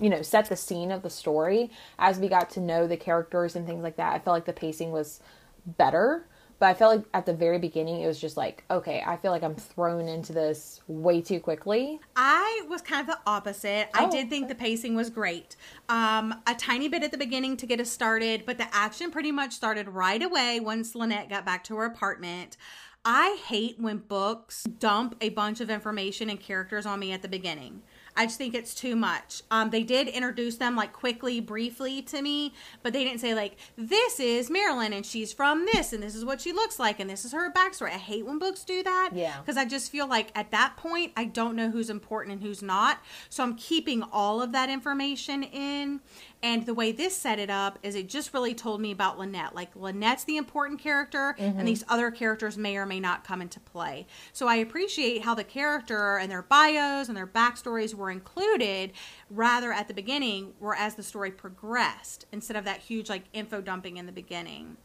you 0.00 0.10
know 0.10 0.22
set 0.22 0.48
the 0.48 0.56
scene 0.56 0.90
of 0.90 1.02
the 1.02 1.08
story 1.08 1.70
as 2.00 2.18
we 2.18 2.26
got 2.26 2.50
to 2.50 2.60
know 2.60 2.88
the 2.88 2.96
characters 2.96 3.54
and 3.54 3.64
things 3.64 3.84
like 3.84 3.94
that. 3.94 4.12
I 4.12 4.18
felt 4.18 4.34
like 4.34 4.44
the 4.44 4.52
pacing 4.52 4.90
was 4.90 5.20
better. 5.64 6.26
But 6.58 6.66
I 6.66 6.74
felt 6.74 6.96
like 6.96 7.04
at 7.14 7.26
the 7.26 7.34
very 7.34 7.58
beginning 7.58 8.00
it 8.00 8.06
was 8.06 8.20
just 8.20 8.36
like, 8.36 8.64
okay, 8.70 9.02
I 9.06 9.16
feel 9.16 9.30
like 9.30 9.42
I'm 9.42 9.54
thrown 9.54 10.08
into 10.08 10.32
this 10.32 10.80
way 10.88 11.20
too 11.20 11.40
quickly. 11.40 12.00
I 12.16 12.62
was 12.68 12.82
kind 12.82 13.00
of 13.00 13.14
the 13.14 13.20
opposite. 13.26 13.88
I 13.94 14.04
Oh, 14.06 14.10
did 14.10 14.30
think 14.30 14.48
the 14.48 14.54
pacing 14.54 14.94
was 14.94 15.10
great. 15.10 15.56
Um, 15.88 16.34
a 16.46 16.54
tiny 16.54 16.88
bit 16.88 17.02
at 17.02 17.10
the 17.12 17.18
beginning 17.18 17.56
to 17.58 17.66
get 17.66 17.80
us 17.80 17.90
started, 17.90 18.44
but 18.46 18.58
the 18.58 18.66
action 18.74 19.10
pretty 19.10 19.32
much 19.32 19.52
started 19.52 19.88
right 19.88 20.22
away 20.22 20.60
once 20.60 20.94
Lynette 20.94 21.28
got 21.28 21.44
back 21.44 21.64
to 21.64 21.76
her 21.76 21.84
apartment. 21.84 22.56
I 23.04 23.38
hate 23.46 23.78
when 23.78 23.98
books 23.98 24.64
dump 24.64 25.14
a 25.20 25.28
bunch 25.28 25.60
of 25.60 25.70
information 25.70 26.28
and 26.28 26.40
characters 26.40 26.86
on 26.86 26.98
me 26.98 27.12
at 27.12 27.22
the 27.22 27.28
beginning. 27.28 27.82
I 28.16 28.26
just 28.26 28.38
think 28.38 28.54
it's 28.54 28.74
too 28.74 28.96
much. 28.96 29.42
Um, 29.50 29.70
they 29.70 29.82
did 29.82 30.08
introduce 30.08 30.56
them 30.56 30.74
like 30.76 30.92
quickly, 30.92 31.40
briefly 31.40 32.02
to 32.02 32.22
me, 32.22 32.54
but 32.82 32.92
they 32.92 33.04
didn't 33.04 33.20
say 33.20 33.34
like 33.34 33.56
this 33.76 34.18
is 34.20 34.50
Marilyn 34.50 34.92
and 34.92 35.04
she's 35.04 35.32
from 35.32 35.66
this 35.66 35.92
and 35.92 36.02
this 36.02 36.14
is 36.14 36.24
what 36.24 36.40
she 36.40 36.52
looks 36.52 36.78
like 36.78 36.98
and 37.00 37.08
this 37.10 37.24
is 37.24 37.32
her 37.32 37.52
backstory. 37.52 37.88
I 37.88 37.98
hate 37.98 38.24
when 38.26 38.38
books 38.38 38.64
do 38.64 38.82
that. 38.82 39.10
Yeah. 39.12 39.38
because 39.40 39.56
I 39.56 39.64
just 39.64 39.90
feel 39.92 40.06
like 40.08 40.30
at 40.34 40.50
that 40.50 40.76
point 40.76 41.12
I 41.16 41.24
don't 41.24 41.56
know 41.56 41.70
who's 41.70 41.90
important 41.90 42.32
and 42.34 42.42
who's 42.42 42.62
not. 42.62 43.00
So 43.28 43.42
I'm 43.42 43.54
keeping 43.56 44.02
all 44.12 44.40
of 44.42 44.52
that 44.52 44.68
information 44.70 45.42
in. 45.42 46.00
And 46.42 46.64
the 46.66 46.74
way 46.74 46.92
this 46.92 47.16
set 47.16 47.38
it 47.38 47.50
up 47.50 47.78
is 47.82 47.94
it 47.94 48.08
just 48.08 48.32
really 48.32 48.54
told 48.54 48.80
me 48.80 48.92
about 48.92 49.18
Lynette. 49.18 49.54
Like 49.54 49.74
Lynette's 49.74 50.24
the 50.24 50.36
important 50.36 50.78
character, 50.80 51.34
and 51.38 51.66
these 51.66 51.82
other 51.88 52.10
characters 52.10 52.56
may 52.56 52.76
or 52.76 52.86
may 52.86 53.00
not 53.00 53.24
come 53.24 53.40
into 53.42 53.58
play. 53.58 54.06
So 54.32 54.46
I 54.46 54.56
appreciate 54.56 55.22
how 55.24 55.34
the 55.34 55.42
character 55.44 56.18
and 56.18 56.30
their 56.30 56.42
bios 56.42 57.08
and 57.08 57.16
their 57.16 57.26
backstories 57.26 57.94
were 57.94 58.05
included 58.10 58.92
rather 59.30 59.72
at 59.72 59.88
the 59.88 59.94
beginning, 59.94 60.52
whereas 60.58 60.94
the 60.94 61.02
story 61.02 61.30
progressed 61.30 62.26
instead 62.32 62.56
of 62.56 62.64
that 62.64 62.80
huge 62.80 63.08
like 63.08 63.24
info 63.32 63.60
dumping 63.60 63.96
in 63.96 64.06
the 64.06 64.12
beginning. 64.12 64.76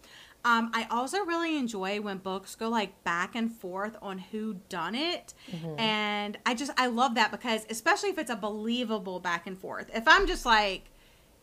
Um, 0.44 0.72
I 0.74 0.88
also 0.90 1.24
really 1.24 1.56
enjoy 1.56 2.02
when 2.02 2.18
books 2.18 2.56
go 2.56 2.68
like 2.68 3.04
back 3.04 3.36
and 3.36 3.52
forth 3.52 3.96
on 4.02 4.18
who 4.18 4.56
done 4.70 4.96
it, 4.96 5.36
and 5.78 6.36
I 6.48 6.56
just 6.56 6.72
I 6.78 6.88
love 6.88 7.14
that 7.16 7.32
because 7.32 7.66
especially 7.70 8.10
if 8.10 8.18
it's 8.18 8.32
a 8.32 8.36
believable 8.36 9.20
back 9.20 9.46
and 9.46 9.56
forth. 9.58 9.92
If 9.94 10.08
I'm 10.08 10.26
just 10.26 10.44
like, 10.44 10.86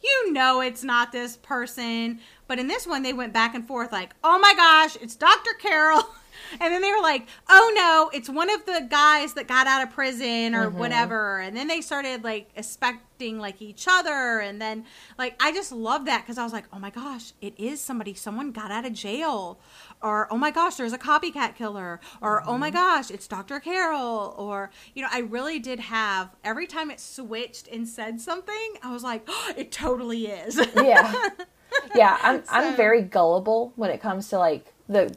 you 0.03 0.33
know, 0.33 0.61
it's 0.61 0.83
not 0.83 1.13
this 1.13 1.37
person, 1.37 2.19
but 2.49 2.59
in 2.59 2.67
this 2.67 2.89
one 2.89 3.03
they 3.05 3.13
went 3.13 3.33
back 3.33 3.55
and 3.55 3.67
forth 3.67 3.93
like, 3.93 4.15
oh 4.25 4.39
my 4.41 4.55
gosh, 4.55 4.97
it's 5.01 5.15
Dr. 5.15 5.53
Carol. 5.61 6.03
And 6.53 6.73
then 6.73 6.83
they 6.83 6.91
were 6.91 7.03
like, 7.03 7.27
"Oh 7.49 7.73
no, 7.75 8.11
it's 8.17 8.29
one 8.29 8.51
of 8.51 8.65
the 8.67 8.87
guys 8.89 9.35
that 9.35 9.47
got 9.47 9.67
out 9.67 9.83
of 9.83 9.91
prison 9.91 10.55
or 10.55 10.67
mm-hmm. 10.67 10.79
whatever." 10.79 11.41
And 11.41 11.57
then 11.57 11.69
they 11.69 11.81
started 11.81 12.25
like 12.25 12.51
expecting 12.57 13.39
like 13.39 13.61
each 13.61 13.87
other, 13.89 14.41
and 14.41 14.61
then 14.61 14.85
like 15.19 15.37
I 15.41 15.53
just 15.53 15.73
love 15.73 16.05
that 16.07 16.23
because 16.23 16.39
I 16.39 16.45
was 16.45 16.53
like, 16.53 16.65
"Oh 16.73 16.79
my 16.79 16.91
gosh, 16.91 17.33
it 17.41 17.55
is 17.59 17.81
somebody. 17.81 18.15
Someone 18.15 18.53
got 18.53 18.71
out 18.71 18.85
of 18.85 18.93
jail," 18.93 19.59
or 20.03 20.33
"Oh 20.33 20.39
my 20.39 20.51
gosh, 20.51 20.77
there's 20.77 20.93
a 20.93 20.99
copycat 20.99 21.55
killer," 21.55 22.01
or 22.21 22.43
"Oh 22.47 22.59
my 22.59 22.69
mm-hmm. 22.69 22.77
gosh, 22.77 23.11
it's 23.11 23.27
Dr. 23.27 23.61
Carol," 23.61 24.35
or 24.39 24.71
you 24.95 25.03
know, 25.03 25.09
I 25.11 25.21
really 25.21 25.59
did 25.59 25.81
have 25.81 26.31
every 26.45 26.67
time 26.67 26.91
it 26.91 27.01
switched 27.01 27.69
and 27.69 27.89
said 27.89 28.21
something, 28.21 28.75
I 28.83 28.93
was 28.93 29.03
like, 29.03 29.23
oh, 29.29 29.53
"It 29.57 29.73
totally 29.73 30.27
is." 30.27 30.61
Yeah. 30.75 31.29
yeah, 31.95 32.19
I'm 32.23 32.43
I'm 32.49 32.77
very 32.77 33.03
gullible 33.03 33.73
when 33.77 33.91
it 33.91 34.01
comes 34.01 34.29
to 34.29 34.39
like 34.39 34.73
the 34.89 35.15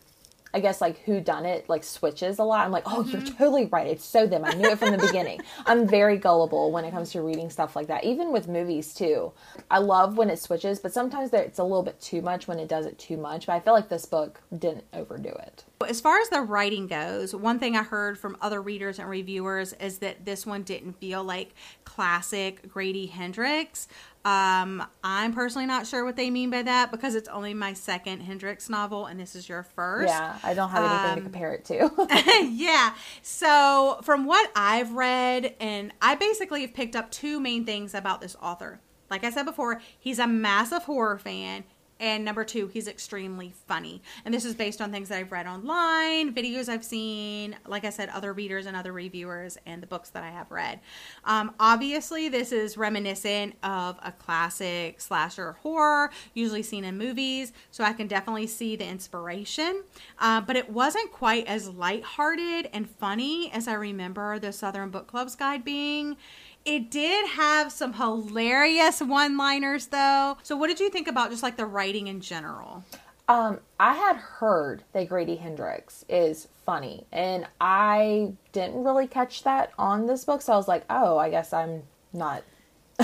I 0.53 0.59
guess 0.59 0.81
like 0.81 0.99
who 1.03 1.21
done 1.21 1.45
it 1.45 1.69
like 1.69 1.83
switches 1.83 2.39
a 2.39 2.43
lot. 2.43 2.65
I'm 2.65 2.71
like, 2.71 2.83
"Oh, 2.85 3.03
you're 3.03 3.21
mm-hmm. 3.21 3.37
totally 3.37 3.65
right. 3.65 3.87
It's 3.87 4.05
so 4.05 4.27
them. 4.27 4.43
I 4.45 4.53
knew 4.53 4.69
it 4.69 4.79
from 4.79 4.91
the 4.91 4.97
beginning." 4.97 5.41
I'm 5.65 5.87
very 5.87 6.17
gullible 6.17 6.71
when 6.71 6.85
it 6.85 6.91
comes 6.91 7.11
to 7.11 7.21
reading 7.21 7.49
stuff 7.49 7.75
like 7.75 7.87
that. 7.87 8.03
Even 8.03 8.31
with 8.31 8.47
movies 8.47 8.93
too. 8.93 9.31
I 9.69 9.79
love 9.79 10.17
when 10.17 10.29
it 10.29 10.39
switches, 10.39 10.79
but 10.79 10.93
sometimes 10.93 11.31
there, 11.31 11.43
it's 11.43 11.59
a 11.59 11.63
little 11.63 11.83
bit 11.83 11.99
too 12.01 12.21
much 12.21 12.47
when 12.47 12.59
it 12.59 12.67
does 12.67 12.85
it 12.85 12.97
too 12.99 13.17
much. 13.17 13.47
But 13.47 13.53
I 13.53 13.59
feel 13.59 13.73
like 13.73 13.89
this 13.89 14.05
book 14.05 14.41
didn't 14.57 14.85
overdo 14.93 15.29
it. 15.29 15.63
As 15.87 15.99
far 16.01 16.19
as 16.19 16.29
the 16.29 16.41
writing 16.41 16.87
goes, 16.87 17.33
one 17.33 17.59
thing 17.59 17.75
I 17.75 17.83
heard 17.83 18.17
from 18.17 18.37
other 18.41 18.61
readers 18.61 18.99
and 18.99 19.09
reviewers 19.09 19.73
is 19.73 19.99
that 19.99 20.25
this 20.25 20.45
one 20.45 20.63
didn't 20.63 20.99
feel 20.99 21.23
like 21.23 21.53
classic 21.85 22.69
Grady 22.69 23.07
Hendrix. 23.07 23.87
Um, 24.23 24.83
I'm 25.03 25.33
personally 25.33 25.65
not 25.65 25.87
sure 25.87 26.05
what 26.05 26.15
they 26.15 26.29
mean 26.29 26.51
by 26.51 26.61
that 26.61 26.91
because 26.91 27.15
it's 27.15 27.27
only 27.29 27.55
my 27.55 27.73
second 27.73 28.21
Hendrix 28.21 28.69
novel 28.69 29.07
and 29.07 29.19
this 29.19 29.35
is 29.35 29.49
your 29.49 29.63
first. 29.63 30.09
Yeah, 30.09 30.37
I 30.43 30.53
don't 30.53 30.69
have 30.69 30.83
anything 30.83 31.05
to 31.05 31.13
Um, 31.13 31.23
compare 31.23 31.53
it 31.53 31.65
to. 31.65 32.07
yeah. 32.51 32.93
So, 33.23 33.99
from 34.03 34.25
what 34.25 34.51
I've 34.55 34.91
read, 34.91 35.55
and 35.59 35.91
I 36.01 36.15
basically 36.15 36.61
have 36.61 36.73
picked 36.75 36.95
up 36.95 37.09
two 37.09 37.39
main 37.39 37.65
things 37.65 37.95
about 37.95 38.21
this 38.21 38.35
author. 38.41 38.79
Like 39.09 39.23
I 39.23 39.29
said 39.31 39.43
before, 39.43 39.81
he's 39.99 40.19
a 40.19 40.27
massive 40.27 40.83
horror 40.83 41.17
fan. 41.17 41.63
And 42.01 42.25
number 42.25 42.43
two, 42.43 42.67
he's 42.67 42.87
extremely 42.87 43.53
funny. 43.67 44.01
And 44.25 44.33
this 44.33 44.43
is 44.43 44.55
based 44.55 44.81
on 44.81 44.91
things 44.91 45.09
that 45.09 45.19
I've 45.19 45.31
read 45.31 45.45
online, 45.45 46.33
videos 46.33 46.67
I've 46.67 46.83
seen, 46.83 47.55
like 47.67 47.85
I 47.85 47.91
said, 47.91 48.09
other 48.09 48.33
readers 48.33 48.65
and 48.65 48.75
other 48.75 48.91
reviewers, 48.91 49.59
and 49.67 49.83
the 49.83 49.87
books 49.87 50.09
that 50.09 50.23
I 50.23 50.31
have 50.31 50.49
read. 50.49 50.79
Um, 51.25 51.53
obviously, 51.59 52.27
this 52.27 52.51
is 52.51 52.75
reminiscent 52.75 53.55
of 53.61 53.99
a 54.03 54.11
classic 54.11 54.99
slasher 54.99 55.53
horror, 55.61 56.09
usually 56.33 56.63
seen 56.63 56.83
in 56.83 56.97
movies. 56.97 57.53
So 57.69 57.83
I 57.83 57.93
can 57.93 58.07
definitely 58.07 58.47
see 58.47 58.75
the 58.75 58.87
inspiration. 58.87 59.83
Uh, 60.17 60.41
but 60.41 60.55
it 60.55 60.71
wasn't 60.71 61.11
quite 61.11 61.45
as 61.45 61.69
lighthearted 61.69 62.67
and 62.73 62.89
funny 62.89 63.51
as 63.53 63.67
I 63.67 63.73
remember 63.73 64.39
the 64.39 64.51
Southern 64.51 64.89
Book 64.89 65.05
Club's 65.05 65.35
guide 65.35 65.63
being. 65.63 66.17
It 66.63 66.91
did 66.91 67.27
have 67.29 67.71
some 67.71 67.93
hilarious 67.93 69.01
one 69.01 69.35
liners 69.37 69.87
though. 69.87 70.37
So, 70.43 70.55
what 70.55 70.67
did 70.67 70.79
you 70.79 70.89
think 70.89 71.07
about 71.07 71.31
just 71.31 71.43
like 71.43 71.57
the 71.57 71.65
writing 71.65 72.07
in 72.07 72.21
general? 72.21 72.83
Um, 73.27 73.61
I 73.79 73.93
had 73.93 74.17
heard 74.17 74.83
that 74.91 75.07
Grady 75.07 75.37
Hendrix 75.37 76.03
is 76.09 76.49
funny, 76.65 77.05
and 77.11 77.47
I 77.61 78.33
didn't 78.51 78.83
really 78.83 79.07
catch 79.07 79.43
that 79.43 79.71
on 79.79 80.05
this 80.05 80.25
book. 80.25 80.41
So 80.41 80.53
I 80.53 80.57
was 80.57 80.67
like, 80.67 80.83
oh, 80.89 81.17
I 81.17 81.29
guess 81.29 81.53
I'm 81.53 81.83
not. 82.13 82.43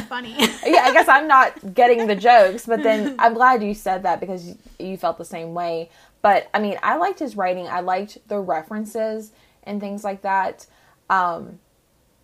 Funny. 0.09 0.35
Yeah, 0.65 0.81
I 0.83 0.91
guess 0.91 1.07
I'm 1.07 1.27
not 1.27 1.73
getting 1.73 2.07
the 2.07 2.15
jokes. 2.15 2.65
But 2.65 2.83
then 2.83 3.15
I'm 3.19 3.33
glad 3.33 3.63
you 3.63 3.73
said 3.73 4.03
that 4.03 4.19
because 4.19 4.55
you 4.77 4.97
felt 4.97 5.17
the 5.17 5.25
same 5.25 5.53
way. 5.53 5.89
But 6.21 6.49
I 6.53 6.59
mean, 6.59 6.77
I 6.83 6.97
liked 6.97 7.19
his 7.19 7.37
writing. 7.37 7.67
I 7.67 7.79
liked 7.79 8.17
the 8.27 8.39
references 8.39 9.31
and 9.63 9.79
things 9.79 10.03
like 10.03 10.23
that. 10.23 10.65
Um, 11.09 11.59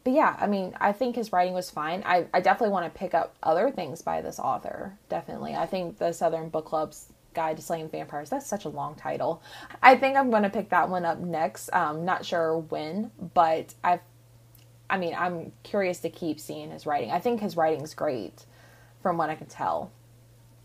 but 0.03 0.13
yeah, 0.13 0.35
I 0.39 0.47
mean, 0.47 0.73
I 0.79 0.91
think 0.91 1.15
his 1.15 1.31
writing 1.31 1.53
was 1.53 1.69
fine. 1.69 2.03
I, 2.05 2.27
I 2.33 2.41
definitely 2.41 2.71
want 2.73 2.91
to 2.93 2.97
pick 2.99 3.13
up 3.13 3.35
other 3.41 3.71
things 3.71 4.01
by 4.01 4.21
this 4.21 4.39
author. 4.39 4.97
Definitely. 5.09 5.55
I 5.55 5.65
think 5.65 5.97
the 5.97 6.11
Southern 6.11 6.49
Book 6.49 6.65
Club's 6.65 7.07
Guide 7.33 7.57
to 7.57 7.63
Slaying 7.63 7.89
Vampires, 7.89 8.29
that's 8.29 8.45
such 8.45 8.65
a 8.65 8.69
long 8.69 8.95
title. 8.95 9.41
I 9.81 9.95
think 9.95 10.17
I'm 10.17 10.29
going 10.29 10.43
to 10.43 10.49
pick 10.49 10.69
that 10.69 10.89
one 10.89 11.05
up 11.05 11.19
next. 11.19 11.69
Um, 11.73 12.05
not 12.05 12.25
sure 12.25 12.57
when, 12.57 13.11
but 13.33 13.73
I've, 13.83 14.01
I 14.89 14.97
mean, 14.97 15.15
I'm 15.17 15.51
curious 15.63 15.99
to 16.01 16.09
keep 16.09 16.39
seeing 16.39 16.71
his 16.71 16.85
writing. 16.85 17.09
I 17.11 17.19
think 17.19 17.39
his 17.41 17.55
writing's 17.57 17.93
great 17.95 18.45
from 19.01 19.17
what 19.17 19.29
I 19.29 19.35
can 19.35 19.47
tell. 19.47 19.91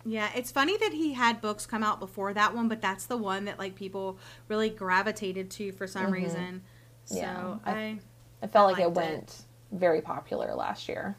Yeah, 0.05 0.31
it's 0.35 0.51
funny 0.51 0.77
that 0.79 0.92
he 0.92 1.12
had 1.14 1.40
books 1.40 1.66
come 1.66 1.83
out 1.83 2.01
before 2.01 2.33
that 2.35 2.55
one, 2.55 2.68
but 2.68 2.81
that's 2.81 3.07
the 3.07 3.16
one 3.16 3.44
that 3.46 3.59
like 3.59 3.74
people 3.74 4.18
really 4.48 4.70
gravitated 4.70 5.51
to 5.53 5.72
for 5.72 5.87
some 5.87 6.11
reason. 6.11 6.62
So 7.05 7.14
Mm-hmm. 7.16 7.22
Yeah, 7.24 7.57
I, 7.64 7.70
I- 7.72 7.98
I 8.42 8.46
felt 8.46 8.72
like 8.72 8.81
it 8.81 8.88
liked 8.88 8.96
it. 8.96 9.01
went 9.01 9.42
very 9.72 10.01
popular 10.01 10.55
last 10.55 10.88
year. 10.88 11.16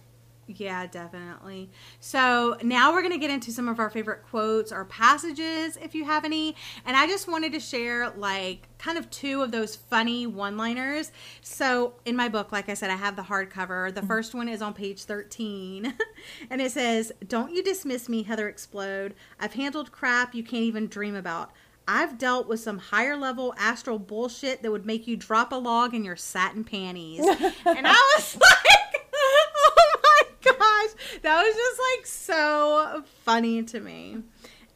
yeah, 0.47 0.87
definitely. 0.87 1.69
So 1.99 2.57
now 2.63 2.91
we're 2.91 3.01
going 3.01 3.13
to 3.13 3.19
get 3.19 3.29
into 3.29 3.51
some 3.51 3.67
of 3.67 3.79
our 3.79 3.89
favorite 3.89 4.23
quotes 4.23 4.71
or 4.71 4.85
passages, 4.85 5.77
if 5.77 5.93
you 5.93 6.05
have 6.05 6.25
any. 6.25 6.55
And 6.85 6.97
I 6.97 7.05
just 7.05 7.27
wanted 7.27 7.53
to 7.53 7.59
share 7.59 8.09
like 8.11 8.67
kind 8.79 8.97
of 8.97 9.09
two 9.11 9.43
of 9.43 9.51
those 9.51 9.75
funny 9.75 10.25
one-liners. 10.25 11.11
So 11.41 11.93
in 12.05 12.15
my 12.15 12.29
book, 12.29 12.51
like 12.51 12.67
I 12.67 12.73
said, 12.73 12.89
I 12.89 12.95
have 12.95 13.15
the 13.15 13.21
hardcover. 13.21 13.93
The 13.93 14.01
mm-hmm. 14.01 14.07
first 14.07 14.33
one 14.33 14.49
is 14.49 14.61
on 14.61 14.73
page 14.73 15.03
13, 15.03 15.93
and 16.49 16.61
it 16.61 16.71
says, 16.71 17.11
"Don't 17.27 17.53
you 17.53 17.63
dismiss 17.63 18.09
me, 18.09 18.23
Heather 18.23 18.49
Explode. 18.49 19.13
I've 19.39 19.53
handled 19.53 19.91
crap 19.91 20.33
you 20.33 20.43
can't 20.43 20.63
even 20.63 20.87
dream 20.87 21.15
about." 21.15 21.51
I've 21.91 22.19
dealt 22.19 22.47
with 22.47 22.59
some 22.59 22.77
higher 22.77 23.17
level 23.17 23.51
astral 23.57 23.97
bullshit 23.97 24.61
that 24.61 24.71
would 24.71 24.85
make 24.85 25.07
you 25.07 25.17
drop 25.17 25.51
a 25.51 25.55
log 25.55 25.95
in 25.95 26.05
your 26.05 26.15
satin 26.15 26.63
panties. 26.63 27.19
and 27.65 27.87
I 27.87 28.15
was 28.15 28.35
like, 28.39 29.09
oh 29.15 29.97
my 30.03 30.21
gosh. 30.43 31.19
That 31.23 31.43
was 31.43 31.55
just 31.55 31.81
like 31.97 32.05
so 32.05 33.03
funny 33.25 33.63
to 33.63 33.79
me. 33.79 34.19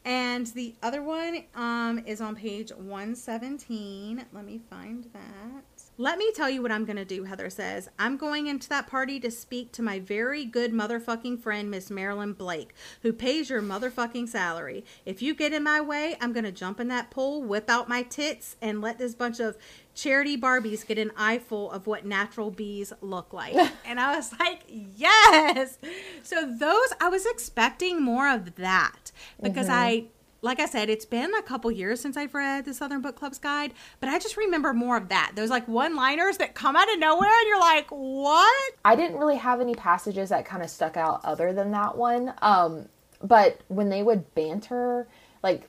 And 0.04 0.46
the 0.48 0.74
other 0.82 1.02
one 1.02 1.44
um, 1.54 2.02
is 2.04 2.20
on 2.20 2.36
page 2.36 2.70
117. 2.70 4.26
Let 4.32 4.44
me 4.44 4.60
find 4.68 5.04
that. 5.14 5.64
Let 5.96 6.18
me 6.18 6.30
tell 6.32 6.50
you 6.50 6.60
what 6.60 6.72
I'm 6.72 6.84
going 6.84 6.96
to 6.96 7.04
do, 7.04 7.24
Heather 7.24 7.48
says. 7.48 7.88
I'm 7.98 8.16
going 8.16 8.48
into 8.48 8.68
that 8.68 8.88
party 8.88 9.18
to 9.20 9.30
speak 9.30 9.72
to 9.72 9.82
my 9.82 10.00
very 10.00 10.44
good 10.44 10.72
motherfucking 10.72 11.40
friend, 11.40 11.70
Miss 11.70 11.90
Marilyn 11.90 12.32
Blake, 12.32 12.74
who 13.02 13.12
pays 13.12 13.48
your 13.48 13.62
motherfucking 13.62 14.28
salary. 14.28 14.84
If 15.06 15.22
you 15.22 15.34
get 15.34 15.52
in 15.52 15.62
my 15.62 15.80
way, 15.80 16.16
I'm 16.20 16.32
going 16.32 16.44
to 16.44 16.52
jump 16.52 16.80
in 16.80 16.88
that 16.88 17.10
pool, 17.10 17.42
whip 17.42 17.70
out 17.70 17.88
my 17.88 18.02
tits, 18.02 18.56
and 18.60 18.82
let 18.82 18.98
this 18.98 19.14
bunch 19.14 19.40
of 19.40 19.56
charity 19.94 20.36
Barbies 20.36 20.86
get 20.86 20.98
an 20.98 21.12
eyeful 21.16 21.70
of 21.70 21.86
what 21.86 22.04
natural 22.04 22.50
bees 22.50 22.92
look 23.00 23.32
like. 23.32 23.54
and 23.86 24.00
I 24.00 24.16
was 24.16 24.32
like, 24.38 24.62
yes. 24.68 25.78
So 26.22 26.54
those, 26.58 26.92
I 27.00 27.08
was 27.08 27.26
expecting 27.26 28.02
more 28.02 28.28
of 28.28 28.56
that 28.56 29.12
because 29.40 29.68
I 29.68 30.06
like 30.44 30.60
I 30.60 30.66
said, 30.66 30.90
it's 30.90 31.06
been 31.06 31.34
a 31.34 31.42
couple 31.42 31.70
years 31.70 32.02
since 32.02 32.18
I've 32.18 32.34
read 32.34 32.66
the 32.66 32.74
Southern 32.74 33.00
Book 33.00 33.16
Club's 33.16 33.38
guide, 33.38 33.72
but 33.98 34.10
I 34.10 34.18
just 34.18 34.36
remember 34.36 34.74
more 34.74 34.98
of 34.98 35.08
that. 35.08 35.32
Those 35.34 35.48
like 35.48 35.66
one 35.66 35.96
liners 35.96 36.36
that 36.36 36.54
come 36.54 36.76
out 36.76 36.92
of 36.92 36.98
nowhere 36.98 37.30
and 37.30 37.48
you're 37.48 37.58
like, 37.58 37.88
what? 37.88 38.74
I 38.84 38.94
didn't 38.94 39.16
really 39.16 39.38
have 39.38 39.62
any 39.62 39.74
passages 39.74 40.28
that 40.28 40.44
kind 40.44 40.62
of 40.62 40.68
stuck 40.68 40.98
out 40.98 41.24
other 41.24 41.54
than 41.54 41.70
that 41.70 41.96
one. 41.96 42.34
Um, 42.42 42.90
but 43.22 43.60
when 43.68 43.88
they 43.88 44.02
would 44.02 44.34
banter, 44.34 45.08
like, 45.42 45.66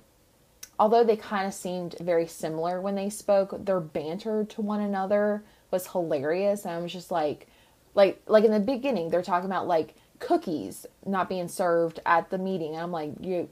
although 0.80 1.04
they 1.04 1.18
kind 1.18 1.48
of 1.48 1.54
seemed 1.54 1.96
very 2.00 2.28
similar 2.28 2.82
when 2.82 2.96
they 2.96 3.10
spoke, 3.10 3.66
their 3.66 3.80
banter 3.80 4.44
to 4.46 4.62
one 4.62 4.82
another 4.82 5.44
was 5.72 5.88
hilarious. 5.88 6.66
And 6.66 6.74
I 6.74 6.80
was 6.80 6.94
just 6.94 7.12
like, 7.12 7.48
like, 7.94 8.22
like 8.28 8.44
in 8.44 8.52
the 8.52 8.60
beginning, 8.60 9.10
they're 9.10 9.22
talking 9.22 9.50
about 9.50 9.68
like 9.68 9.96
cookies 10.20 10.86
not 11.06 11.30
being 11.30 11.48
served 11.48 12.00
at 12.06 12.30
the 12.30 12.38
meeting. 12.38 12.74
And 12.74 12.84
I'm 12.84 12.92
like, 12.92 13.12
you, 13.20 13.48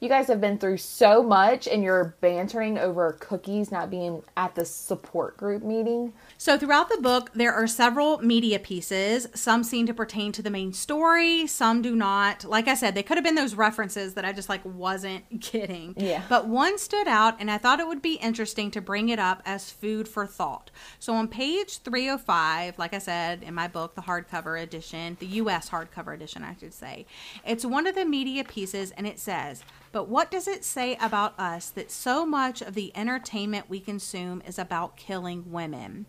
you 0.00 0.08
guys 0.08 0.28
have 0.28 0.40
been 0.40 0.56
through 0.56 0.78
so 0.78 1.22
much 1.22 1.68
and 1.68 1.82
you're 1.82 2.14
bantering 2.22 2.78
over 2.78 3.12
cookies 3.20 3.70
not 3.70 3.90
being 3.90 4.22
at 4.34 4.54
the 4.54 4.64
support 4.64 5.36
group 5.36 5.62
meeting. 5.62 6.14
So, 6.38 6.56
throughout 6.56 6.88
the 6.88 6.96
book, 6.96 7.30
there 7.34 7.52
are 7.52 7.66
several 7.66 8.16
media 8.18 8.58
pieces. 8.58 9.28
Some 9.34 9.62
seem 9.62 9.86
to 9.86 9.92
pertain 9.92 10.32
to 10.32 10.42
the 10.42 10.48
main 10.48 10.72
story, 10.72 11.46
some 11.46 11.82
do 11.82 11.94
not. 11.94 12.44
Like 12.44 12.66
I 12.66 12.74
said, 12.74 12.94
they 12.94 13.02
could 13.02 13.18
have 13.18 13.24
been 13.24 13.34
those 13.34 13.54
references 13.54 14.14
that 14.14 14.24
I 14.24 14.32
just 14.32 14.48
like 14.48 14.64
wasn't 14.64 15.40
getting. 15.52 15.92
Yeah. 15.98 16.22
But 16.30 16.48
one 16.48 16.78
stood 16.78 17.06
out, 17.06 17.36
and 17.38 17.50
I 17.50 17.58
thought 17.58 17.78
it 17.78 17.86
would 17.86 18.00
be 18.00 18.14
interesting 18.14 18.70
to 18.70 18.80
bring 18.80 19.10
it 19.10 19.18
up 19.18 19.42
as 19.44 19.70
food 19.70 20.08
for 20.08 20.26
thought. 20.26 20.70
So, 20.98 21.12
on 21.12 21.28
page 21.28 21.78
305, 21.82 22.78
like 22.78 22.94
I 22.94 22.98
said 22.98 23.42
in 23.42 23.52
my 23.52 23.68
book, 23.68 23.96
the 23.96 24.02
hardcover 24.02 24.62
edition, 24.62 25.18
the 25.20 25.26
US 25.26 25.68
hardcover 25.68 26.14
edition, 26.14 26.42
I 26.42 26.56
should 26.58 26.72
say, 26.72 27.04
it's 27.44 27.66
one 27.66 27.86
of 27.86 27.94
the 27.94 28.06
media 28.06 28.44
pieces, 28.44 28.92
and 28.92 29.06
it 29.06 29.18
says, 29.18 29.62
but 29.92 30.08
what 30.08 30.30
does 30.30 30.46
it 30.46 30.64
say 30.64 30.96
about 31.00 31.38
us 31.38 31.70
that 31.70 31.90
so 31.90 32.24
much 32.24 32.62
of 32.62 32.74
the 32.74 32.92
entertainment 32.96 33.68
we 33.68 33.80
consume 33.80 34.42
is 34.46 34.58
about 34.58 34.96
killing 34.96 35.50
women? 35.50 36.06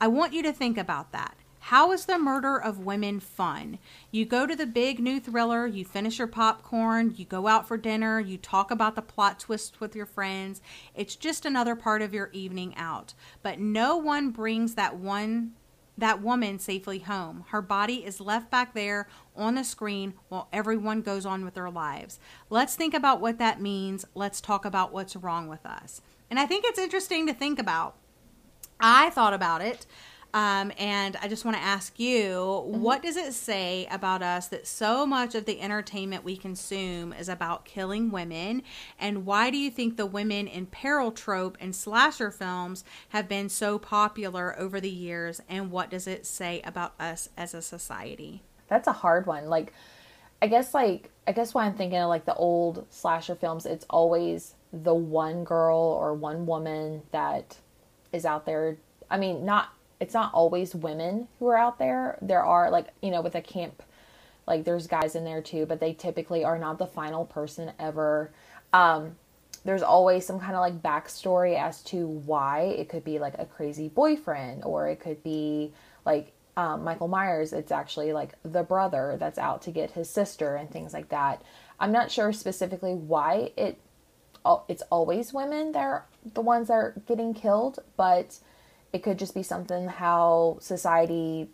I 0.00 0.08
want 0.08 0.32
you 0.32 0.42
to 0.42 0.52
think 0.52 0.76
about 0.76 1.12
that. 1.12 1.36
How 1.66 1.92
is 1.92 2.06
the 2.06 2.18
murder 2.18 2.60
of 2.60 2.80
women 2.80 3.20
fun? 3.20 3.78
You 4.10 4.24
go 4.24 4.46
to 4.46 4.56
the 4.56 4.66
big 4.66 4.98
new 4.98 5.20
thriller, 5.20 5.64
you 5.64 5.84
finish 5.84 6.18
your 6.18 6.26
popcorn, 6.26 7.14
you 7.16 7.24
go 7.24 7.46
out 7.46 7.68
for 7.68 7.76
dinner, 7.76 8.18
you 8.18 8.36
talk 8.36 8.72
about 8.72 8.96
the 8.96 9.00
plot 9.00 9.38
twists 9.38 9.78
with 9.78 9.94
your 9.94 10.04
friends. 10.04 10.60
It's 10.92 11.14
just 11.14 11.46
another 11.46 11.76
part 11.76 12.02
of 12.02 12.12
your 12.12 12.30
evening 12.32 12.74
out. 12.76 13.14
But 13.44 13.60
no 13.60 13.96
one 13.96 14.30
brings 14.30 14.74
that 14.74 14.96
one 14.96 15.52
that 16.02 16.20
woman 16.20 16.58
safely 16.58 16.98
home. 16.98 17.44
Her 17.50 17.62
body 17.62 18.04
is 18.04 18.20
left 18.20 18.50
back 18.50 18.74
there 18.74 19.06
on 19.36 19.54
the 19.54 19.62
screen 19.62 20.14
while 20.28 20.48
everyone 20.52 21.00
goes 21.00 21.24
on 21.24 21.44
with 21.44 21.54
their 21.54 21.70
lives. 21.70 22.18
Let's 22.50 22.74
think 22.74 22.92
about 22.92 23.20
what 23.20 23.38
that 23.38 23.60
means. 23.60 24.04
Let's 24.12 24.40
talk 24.40 24.64
about 24.64 24.92
what's 24.92 25.14
wrong 25.14 25.46
with 25.46 25.64
us. 25.64 26.02
And 26.28 26.40
I 26.40 26.46
think 26.46 26.64
it's 26.66 26.78
interesting 26.78 27.28
to 27.28 27.32
think 27.32 27.60
about. 27.60 27.94
I 28.80 29.10
thought 29.10 29.32
about 29.32 29.62
it. 29.62 29.86
Um, 30.34 30.72
and 30.78 31.16
I 31.20 31.28
just 31.28 31.44
want 31.44 31.58
to 31.58 31.62
ask 31.62 31.98
you, 32.00 32.30
mm-hmm. 32.30 32.80
what 32.80 33.02
does 33.02 33.16
it 33.16 33.34
say 33.34 33.86
about 33.90 34.22
us 34.22 34.46
that 34.48 34.66
so 34.66 35.04
much 35.04 35.34
of 35.34 35.44
the 35.44 35.60
entertainment 35.60 36.24
we 36.24 36.36
consume 36.36 37.12
is 37.12 37.28
about 37.28 37.66
killing 37.66 38.10
women? 38.10 38.62
And 38.98 39.26
why 39.26 39.50
do 39.50 39.58
you 39.58 39.70
think 39.70 39.96
the 39.96 40.06
women 40.06 40.46
in 40.48 40.66
peril 40.66 41.12
trope 41.12 41.58
and 41.60 41.76
slasher 41.76 42.30
films 42.30 42.82
have 43.10 43.28
been 43.28 43.50
so 43.50 43.78
popular 43.78 44.58
over 44.58 44.80
the 44.80 44.90
years? 44.90 45.42
And 45.48 45.70
what 45.70 45.90
does 45.90 46.06
it 46.06 46.24
say 46.24 46.62
about 46.64 46.94
us 46.98 47.28
as 47.36 47.52
a 47.52 47.60
society? 47.60 48.42
That's 48.68 48.88
a 48.88 48.92
hard 48.92 49.26
one. 49.26 49.50
Like, 49.50 49.74
I 50.40 50.46
guess, 50.46 50.72
like, 50.72 51.10
I 51.26 51.32
guess 51.32 51.52
why 51.52 51.66
I'm 51.66 51.74
thinking 51.74 51.98
of 51.98 52.08
like 52.08 52.24
the 52.24 52.34
old 52.34 52.86
slasher 52.88 53.34
films, 53.34 53.66
it's 53.66 53.86
always 53.90 54.54
the 54.72 54.94
one 54.94 55.44
girl 55.44 55.78
or 55.78 56.14
one 56.14 56.46
woman 56.46 57.02
that 57.10 57.58
is 58.12 58.24
out 58.24 58.46
there. 58.46 58.78
I 59.10 59.18
mean, 59.18 59.44
not 59.44 59.68
it's 60.02 60.14
not 60.14 60.34
always 60.34 60.74
women 60.74 61.28
who 61.38 61.46
are 61.46 61.56
out 61.56 61.78
there. 61.78 62.18
There 62.20 62.44
are 62.44 62.72
like, 62.72 62.88
you 63.00 63.12
know, 63.12 63.20
with 63.20 63.36
a 63.36 63.40
camp 63.40 63.84
like 64.48 64.64
there's 64.64 64.88
guys 64.88 65.14
in 65.14 65.24
there 65.24 65.40
too, 65.40 65.64
but 65.64 65.78
they 65.78 65.92
typically 65.92 66.42
are 66.42 66.58
not 66.58 66.78
the 66.78 66.88
final 66.88 67.24
person 67.24 67.70
ever. 67.78 68.32
Um 68.72 69.14
there's 69.64 69.82
always 69.82 70.26
some 70.26 70.40
kind 70.40 70.56
of 70.56 70.60
like 70.60 70.82
backstory 70.82 71.56
as 71.56 71.82
to 71.84 72.08
why 72.08 72.62
it 72.62 72.88
could 72.88 73.04
be 73.04 73.20
like 73.20 73.34
a 73.38 73.46
crazy 73.46 73.88
boyfriend 73.88 74.64
or 74.64 74.88
it 74.88 74.98
could 74.98 75.22
be 75.22 75.72
like 76.04 76.32
um, 76.56 76.82
Michael 76.82 77.06
Myers, 77.06 77.52
it's 77.52 77.70
actually 77.70 78.12
like 78.12 78.34
the 78.42 78.64
brother 78.64 79.16
that's 79.20 79.38
out 79.38 79.62
to 79.62 79.70
get 79.70 79.92
his 79.92 80.10
sister 80.10 80.56
and 80.56 80.68
things 80.68 80.92
like 80.92 81.10
that. 81.10 81.42
I'm 81.78 81.92
not 81.92 82.10
sure 82.10 82.32
specifically 82.32 82.92
why 82.92 83.52
it 83.56 83.78
it's 84.68 84.82
always 84.90 85.32
women 85.32 85.70
that 85.70 85.84
are 85.84 86.06
the 86.34 86.40
ones 86.40 86.66
that 86.66 86.74
are 86.74 86.94
getting 87.06 87.32
killed, 87.32 87.78
but 87.96 88.40
it 88.92 89.02
could 89.02 89.18
just 89.18 89.34
be 89.34 89.42
something 89.42 89.88
how 89.88 90.58
society 90.60 91.48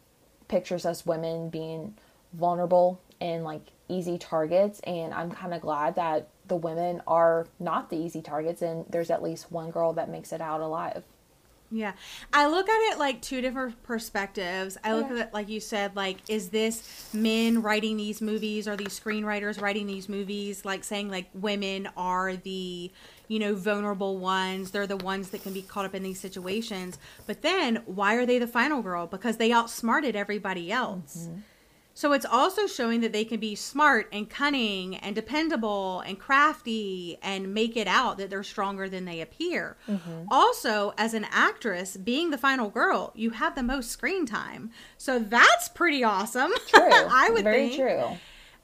pictures 0.48 0.84
us 0.84 1.06
women 1.06 1.50
being 1.50 1.94
vulnerable 2.32 3.00
and 3.20 3.44
like 3.44 3.62
easy 3.88 4.18
targets 4.18 4.80
and 4.80 5.14
i'm 5.14 5.30
kind 5.30 5.54
of 5.54 5.60
glad 5.60 5.96
that 5.96 6.28
the 6.46 6.56
women 6.56 7.02
are 7.06 7.46
not 7.58 7.90
the 7.90 7.96
easy 7.96 8.22
targets 8.22 8.62
and 8.62 8.84
there's 8.88 9.10
at 9.10 9.22
least 9.22 9.50
one 9.50 9.70
girl 9.70 9.92
that 9.92 10.08
makes 10.08 10.32
it 10.32 10.40
out 10.40 10.60
alive 10.60 11.02
yeah. 11.70 11.92
I 12.32 12.46
look 12.46 12.68
at 12.68 12.92
it 12.92 12.98
like 12.98 13.20
two 13.20 13.40
different 13.40 13.82
perspectives. 13.82 14.78
I 14.82 14.94
look 14.94 15.08
yeah. 15.10 15.16
at 15.16 15.26
it 15.28 15.34
like 15.34 15.48
you 15.48 15.60
said, 15.60 15.96
like, 15.96 16.16
is 16.28 16.48
this 16.48 17.10
men 17.12 17.62
writing 17.62 17.96
these 17.96 18.22
movies 18.22 18.66
or 18.66 18.76
these 18.76 18.98
screenwriters 18.98 19.60
writing 19.60 19.86
these 19.86 20.08
movies, 20.08 20.64
like 20.64 20.84
saying 20.84 21.10
like 21.10 21.28
women 21.34 21.88
are 21.96 22.36
the 22.36 22.90
you 23.28 23.38
know, 23.38 23.54
vulnerable 23.54 24.18
ones. 24.18 24.70
They're 24.70 24.86
the 24.86 24.96
ones 24.96 25.30
that 25.30 25.42
can 25.42 25.52
be 25.52 25.62
caught 25.62 25.84
up 25.84 25.94
in 25.94 26.02
these 26.02 26.20
situations. 26.20 26.98
But 27.26 27.42
then, 27.42 27.82
why 27.86 28.14
are 28.14 28.26
they 28.26 28.38
the 28.38 28.46
final 28.46 28.82
girl? 28.82 29.06
Because 29.06 29.36
they 29.36 29.52
outsmarted 29.52 30.16
everybody 30.16 30.72
else. 30.72 31.28
Mm-hmm. 31.28 31.40
So 31.98 32.12
it's 32.12 32.24
also 32.24 32.68
showing 32.68 33.00
that 33.00 33.12
they 33.12 33.24
can 33.24 33.40
be 33.40 33.56
smart 33.56 34.08
and 34.12 34.30
cunning 34.30 34.94
and 34.94 35.16
dependable 35.16 35.98
and 36.06 36.16
crafty 36.16 37.18
and 37.24 37.52
make 37.52 37.76
it 37.76 37.88
out 37.88 38.18
that 38.18 38.30
they're 38.30 38.44
stronger 38.44 38.88
than 38.88 39.04
they 39.04 39.20
appear. 39.20 39.76
Mm-hmm. 39.88 40.26
Also, 40.30 40.94
as 40.96 41.12
an 41.12 41.26
actress, 41.32 41.96
being 41.96 42.30
the 42.30 42.38
final 42.38 42.70
girl, 42.70 43.12
you 43.16 43.30
have 43.30 43.56
the 43.56 43.64
most 43.64 43.90
screen 43.90 44.26
time. 44.26 44.70
So 44.96 45.18
that's 45.18 45.68
pretty 45.70 46.04
awesome. 46.04 46.52
True. 46.68 46.82
I 46.88 47.30
would 47.32 47.42
Very 47.42 47.70
think. 47.70 47.80
true. 47.80 48.16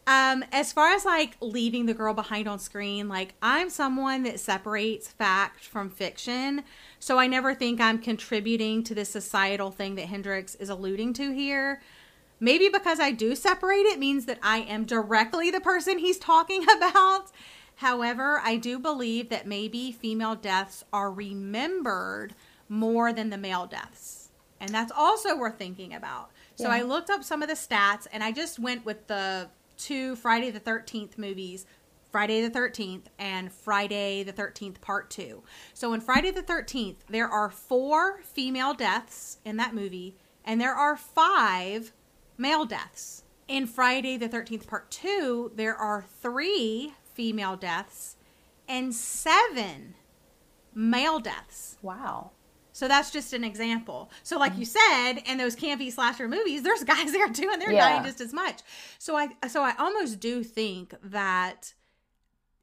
Um, 0.07 0.45
as 0.53 0.73
far 0.73 0.93
as 0.93 1.05
like 1.05 1.37
leaving 1.41 1.87
the 1.87 1.95
girl 1.95 2.13
behind 2.13 2.47
on 2.47 2.59
screen, 2.59 3.09
like 3.09 3.35
I'm 3.41 3.71
someone 3.71 4.23
that 4.25 4.39
separates 4.39 5.09
fact 5.09 5.65
from 5.65 5.89
fiction. 5.89 6.63
So 6.99 7.19
I 7.19 7.27
never 7.27 7.55
think 7.55 7.81
I'm 7.81 7.99
contributing 7.99 8.83
to 8.85 8.95
the 8.95 9.05
societal 9.05 9.71
thing 9.71 9.95
that 9.95 10.07
Hendrix 10.07 10.55
is 10.57 10.69
alluding 10.69 11.15
to 11.15 11.33
here. 11.33 11.81
Maybe 12.39 12.69
because 12.69 13.01
I 13.01 13.13
do 13.13 13.35
separate 13.35 13.87
it 13.87 13.99
means 13.99 14.27
that 14.27 14.39
I 14.43 14.59
am 14.59 14.85
directly 14.85 15.51
the 15.51 15.61
person 15.61 15.99
he's 15.99 16.19
talking 16.19 16.67
about. 16.77 17.31
However, 17.77 18.41
I 18.45 18.57
do 18.57 18.79
believe 18.79 19.31
that 19.31 19.47
maybe 19.47 19.91
female 19.91 20.35
deaths 20.35 20.85
are 20.93 21.11
remembered 21.11 22.35
more 22.69 23.13
than 23.13 23.31
the 23.31 23.39
male 23.39 23.67
deaths. 23.67 24.31
And 24.61 24.71
that's 24.71 24.93
also 24.95 25.37
worth 25.37 25.59
thinking 25.59 25.95
about. 25.95 26.31
So 26.57 26.65
yeah. 26.65 26.75
I 26.75 26.83
looked 26.83 27.11
up 27.11 27.25
some 27.25 27.43
of 27.43 27.49
the 27.49 27.55
stats 27.55 28.07
and 28.13 28.23
I 28.23 28.33
just 28.33 28.59
went 28.59 28.85
with 28.85 29.07
the 29.07 29.49
two 29.77 30.17
Friday 30.17 30.51
the 30.51 30.61
13th 30.61 31.19
movies 31.19 31.67
Friday 32.15 32.47
the 32.47 32.57
13th 32.57 33.07
and 33.19 33.51
Friday 33.53 34.23
the 34.23 34.33
13th 34.33 34.81
Part 34.81 35.11
2. 35.11 35.43
So 35.73 35.93
in 35.95 36.01
Friday 36.01 36.31
the 36.31 36.45
13th, 36.45 36.99
there 37.09 37.27
are 37.27 37.51
four 37.51 38.21
female 38.23 38.73
deaths 38.73 39.39
in 39.45 39.57
that 39.57 39.75
movie, 39.75 40.17
and 40.45 40.61
there 40.61 40.77
are 40.77 40.97
five 40.97 41.93
male 42.39 42.67
deaths. 42.67 43.25
In 43.49 43.67
Friday 43.67 44.17
the 44.17 44.29
13th 44.29 44.69
Part 44.69 44.93
2, 44.93 45.55
there 45.57 45.75
are 45.75 46.05
three 46.23 46.95
female 47.03 47.57
deaths 47.57 48.15
and 48.69 48.95
seven 48.95 49.95
male 50.73 51.19
deaths. 51.19 51.79
Wow. 51.83 52.31
So 52.75 52.89
that's 52.89 53.13
just 53.13 53.33
an 53.33 53.45
example. 53.45 54.11
So, 54.25 54.37
like 54.37 54.59
you 54.59 54.65
said, 54.65 55.19
in 55.27 55.39
those 55.39 55.55
campy 55.55 55.93
slasher 55.93 56.27
movies, 56.27 56.65
there's 56.65 56.83
guys 56.83 57.13
there 57.13 57.29
too, 57.29 57.49
and 57.53 57.63
they're 57.63 57.73
yeah. 57.73 57.89
dying 57.89 58.05
just 58.05 58.21
as 58.21 58.33
much. 58.33 58.63
So 58.99 59.17
I, 59.17 59.29
so 59.49 59.63
I 59.63 59.75
almost 59.79 60.19
do 60.19 60.43
think 60.43 60.93
that 61.05 61.73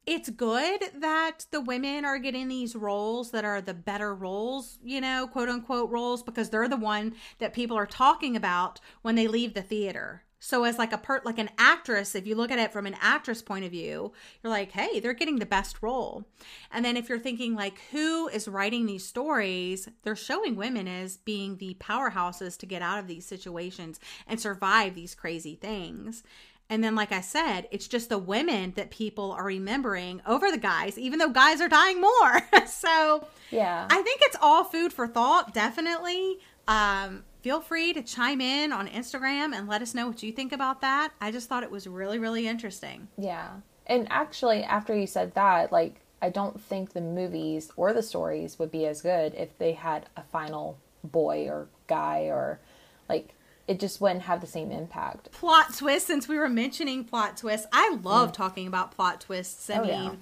it's 0.04 0.28
good 0.28 0.82
that 0.98 1.46
the 1.50 1.62
women 1.62 2.04
are 2.04 2.18
getting 2.18 2.48
these 2.48 2.76
roles 2.76 3.30
that 3.30 3.46
are 3.46 3.62
the 3.62 3.72
better 3.72 4.14
roles, 4.14 4.78
you 4.84 5.00
know, 5.00 5.26
quote 5.26 5.48
unquote 5.48 5.88
roles, 5.90 6.22
because 6.22 6.50
they're 6.50 6.68
the 6.68 6.76
one 6.76 7.14
that 7.38 7.54
people 7.54 7.78
are 7.78 7.86
talking 7.86 8.36
about 8.36 8.80
when 9.00 9.14
they 9.14 9.26
leave 9.26 9.54
the 9.54 9.62
theater. 9.62 10.24
So 10.44 10.64
as 10.64 10.76
like 10.76 10.92
a 10.92 10.98
part 10.98 11.24
like 11.24 11.38
an 11.38 11.50
actress, 11.56 12.16
if 12.16 12.26
you 12.26 12.34
look 12.34 12.50
at 12.50 12.58
it 12.58 12.72
from 12.72 12.84
an 12.84 12.96
actress 13.00 13.40
point 13.40 13.64
of 13.64 13.70
view, 13.70 14.12
you're 14.42 14.50
like, 14.50 14.72
hey, 14.72 14.98
they're 14.98 15.12
getting 15.14 15.38
the 15.38 15.46
best 15.46 15.80
role. 15.84 16.24
And 16.72 16.84
then 16.84 16.96
if 16.96 17.08
you're 17.08 17.20
thinking 17.20 17.54
like 17.54 17.78
who 17.92 18.26
is 18.26 18.48
writing 18.48 18.84
these 18.84 19.06
stories, 19.06 19.88
they're 20.02 20.16
showing 20.16 20.56
women 20.56 20.88
as 20.88 21.16
being 21.16 21.58
the 21.58 21.76
powerhouses 21.78 22.58
to 22.58 22.66
get 22.66 22.82
out 22.82 22.98
of 22.98 23.06
these 23.06 23.24
situations 23.24 24.00
and 24.26 24.40
survive 24.40 24.96
these 24.96 25.14
crazy 25.14 25.54
things. 25.54 26.24
And 26.68 26.82
then, 26.82 26.96
like 26.96 27.12
I 27.12 27.20
said, 27.20 27.68
it's 27.70 27.86
just 27.86 28.08
the 28.08 28.18
women 28.18 28.72
that 28.74 28.90
people 28.90 29.30
are 29.32 29.44
remembering 29.44 30.22
over 30.26 30.50
the 30.50 30.58
guys, 30.58 30.98
even 30.98 31.20
though 31.20 31.28
guys 31.28 31.60
are 31.60 31.68
dying 31.68 32.00
more. 32.00 32.40
so, 32.66 33.28
Yeah. 33.52 33.86
I 33.88 34.02
think 34.02 34.22
it's 34.24 34.36
all 34.40 34.64
food 34.64 34.92
for 34.92 35.06
thought, 35.06 35.54
definitely. 35.54 36.38
Um, 36.66 37.24
feel 37.42 37.60
free 37.60 37.92
to 37.92 38.02
chime 38.02 38.40
in 38.40 38.72
on 38.72 38.88
Instagram 38.88 39.54
and 39.54 39.68
let 39.68 39.82
us 39.82 39.94
know 39.94 40.06
what 40.08 40.22
you 40.22 40.32
think 40.32 40.52
about 40.52 40.80
that. 40.80 41.12
I 41.20 41.30
just 41.30 41.48
thought 41.48 41.62
it 41.62 41.70
was 41.70 41.86
really, 41.86 42.18
really 42.18 42.46
interesting. 42.48 43.08
Yeah. 43.18 43.48
And 43.86 44.06
actually, 44.10 44.62
after 44.62 44.94
you 44.94 45.06
said 45.06 45.34
that, 45.34 45.72
like, 45.72 45.96
I 46.22 46.30
don't 46.30 46.60
think 46.60 46.92
the 46.92 47.00
movies 47.00 47.70
or 47.76 47.92
the 47.92 48.02
stories 48.02 48.58
would 48.58 48.70
be 48.70 48.86
as 48.86 49.02
good 49.02 49.34
if 49.34 49.58
they 49.58 49.72
had 49.72 50.06
a 50.16 50.22
final 50.22 50.78
boy 51.02 51.48
or 51.48 51.66
guy 51.88 52.22
or, 52.26 52.60
like, 53.08 53.34
it 53.66 53.80
just 53.80 54.00
wouldn't 54.00 54.22
have 54.22 54.40
the 54.40 54.46
same 54.46 54.70
impact. 54.70 55.32
Plot 55.32 55.74
twist, 55.76 56.06
since 56.06 56.28
we 56.28 56.38
were 56.38 56.48
mentioning 56.48 57.04
plot 57.04 57.36
twists, 57.36 57.66
I 57.72 57.96
love 58.02 58.32
talking 58.32 58.68
about 58.68 58.92
plot 58.92 59.20
twists. 59.20 59.68
I 59.68 59.74
Oh, 59.78 59.82
mean, 59.82 59.90
yeah. 59.90 60.12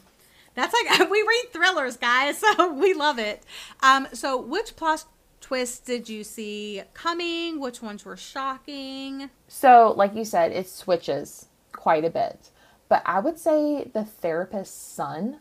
that's 0.54 0.72
like, 0.74 1.10
we 1.10 1.20
read 1.22 1.44
thrillers, 1.52 1.98
guys, 1.98 2.38
so 2.56 2.72
we 2.72 2.94
love 2.94 3.18
it. 3.18 3.42
Um, 3.82 4.08
so, 4.14 4.40
which 4.40 4.76
plot 4.76 5.04
twists 5.40 5.78
did 5.78 6.08
you 6.08 6.24
see 6.24 6.82
coming? 6.94 7.60
Which 7.60 7.82
ones 7.82 8.04
were 8.04 8.16
shocking? 8.16 9.30
So, 9.48 9.94
like 9.96 10.14
you 10.14 10.24
said, 10.24 10.52
it 10.52 10.68
switches 10.68 11.46
quite 11.72 12.04
a 12.04 12.10
bit. 12.10 12.50
But 12.88 13.02
I 13.06 13.20
would 13.20 13.38
say 13.38 13.84
the 13.92 14.04
therapist's 14.04 14.80
son 14.80 15.40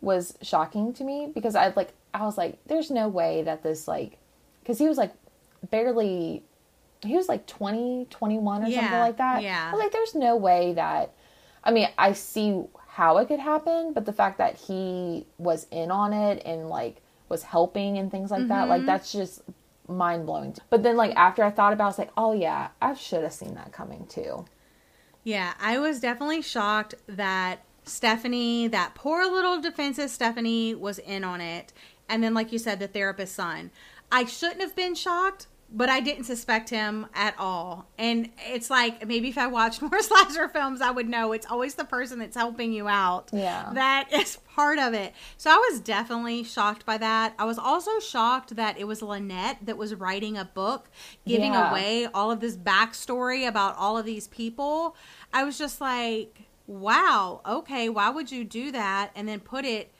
was 0.00 0.38
shocking 0.40 0.92
to 0.94 1.04
me 1.04 1.30
because 1.32 1.54
I 1.54 1.72
like 1.76 1.92
I 2.14 2.24
was 2.24 2.38
like, 2.38 2.58
there's 2.66 2.90
no 2.90 3.08
way 3.08 3.42
that 3.42 3.62
this 3.62 3.86
like 3.86 4.18
because 4.62 4.78
he 4.78 4.88
was 4.88 4.98
like 4.98 5.12
barely 5.70 6.42
he 7.02 7.16
was 7.16 7.28
like 7.28 7.46
20, 7.46 8.06
21 8.10 8.62
or 8.62 8.70
something 8.70 8.98
like 8.98 9.16
that. 9.16 9.42
yeah. 9.42 9.68
I 9.68 9.72
was 9.72 9.82
like, 9.82 9.92
there's 9.92 10.14
no 10.14 10.36
way 10.36 10.74
that 10.74 11.12
I 11.62 11.70
mean, 11.70 11.88
I 11.98 12.12
see 12.14 12.62
how 12.88 13.18
it 13.18 13.28
could 13.28 13.40
happen, 13.40 13.92
but 13.92 14.06
the 14.06 14.12
fact 14.12 14.38
that 14.38 14.56
he 14.56 15.26
was 15.38 15.66
in 15.70 15.90
on 15.90 16.12
it 16.12 16.42
and 16.44 16.68
like 16.68 17.02
was 17.30 17.44
helping 17.44 17.96
and 17.96 18.10
things 18.10 18.30
like 18.30 18.48
that, 18.48 18.62
Mm-hmm. 18.62 18.70
like 18.70 18.86
that's 18.86 19.12
just 19.12 19.40
mind 19.88 20.26
blowing. 20.26 20.54
But 20.68 20.82
then 20.82 20.96
like 20.96 21.14
after 21.16 21.42
I 21.42 21.50
thought 21.50 21.72
about 21.72 21.84
it, 21.84 21.86
I 21.86 21.90
was 21.90 21.98
like, 21.98 22.10
oh 22.16 22.32
yeah, 22.32 22.68
I 22.82 22.92
should 22.94 23.22
have 23.22 23.32
seen 23.32 23.54
that 23.54 23.72
coming 23.72 24.06
too. 24.06 24.44
Yeah, 25.24 25.54
I 25.60 25.78
was 25.78 26.00
definitely 26.00 26.42
shocked 26.42 26.94
that 27.06 27.60
Stephanie, 27.84 28.68
that 28.68 28.94
poor 28.94 29.24
little 29.24 29.60
defensive 29.60 30.10
Stephanie, 30.10 30.74
was 30.74 30.98
in 30.98 31.24
on 31.24 31.40
it. 31.40 31.72
And 32.08 32.22
then, 32.22 32.34
like 32.34 32.52
you 32.52 32.58
said, 32.58 32.78
the 32.80 32.88
therapist's 32.88 33.36
son. 33.36 33.70
I 34.12 34.24
shouldn't 34.24 34.60
have 34.60 34.74
been 34.74 34.94
shocked, 34.94 35.46
but 35.72 35.88
I 35.88 36.00
didn't 36.00 36.24
suspect 36.24 36.68
him 36.70 37.06
at 37.14 37.34
all. 37.38 37.86
And 37.96 38.30
it's 38.48 38.70
like 38.70 39.06
maybe 39.06 39.28
if 39.28 39.38
I 39.38 39.46
watched 39.46 39.80
more 39.90 40.02
slasher 40.02 40.48
films, 40.48 40.80
I 40.80 40.90
would 40.90 41.08
know 41.08 41.32
it's 41.32 41.46
always 41.46 41.74
the 41.76 41.84
person 41.84 42.18
that's 42.18 42.36
helping 42.36 42.72
you 42.72 42.88
out. 42.88 43.30
Yeah. 43.32 43.70
That 43.74 44.08
is 44.12 44.38
part 44.54 44.78
of 44.78 44.94
it. 44.94 45.12
So 45.36 45.50
I 45.50 45.56
was 45.70 45.80
definitely 45.80 46.42
shocked 46.44 46.84
by 46.84 46.98
that. 46.98 47.34
I 47.38 47.44
was 47.44 47.58
also 47.58 47.98
shocked 48.00 48.56
that 48.56 48.78
it 48.78 48.84
was 48.88 49.00
Lynnette 49.00 49.58
that 49.62 49.76
was 49.78 49.94
writing 49.94 50.36
a 50.36 50.44
book 50.44 50.90
giving 51.26 51.52
Yeah. 51.52 51.70
away 51.70 52.06
all 52.12 52.30
of 52.30 52.40
this 52.40 52.56
backstory 52.56 53.46
about 53.46 53.76
all 53.76 53.96
of 53.96 54.04
these 54.04 54.26
people. 54.28 54.96
I 55.32 55.44
was 55.44 55.56
just 55.56 55.80
like, 55.80 56.42
wow, 56.66 57.40
okay, 57.46 57.88
why 57.88 58.10
would 58.10 58.30
you 58.32 58.44
do 58.44 58.72
that 58.72 59.10
and 59.14 59.28
then 59.28 59.40
put 59.40 59.64
it 59.64 59.92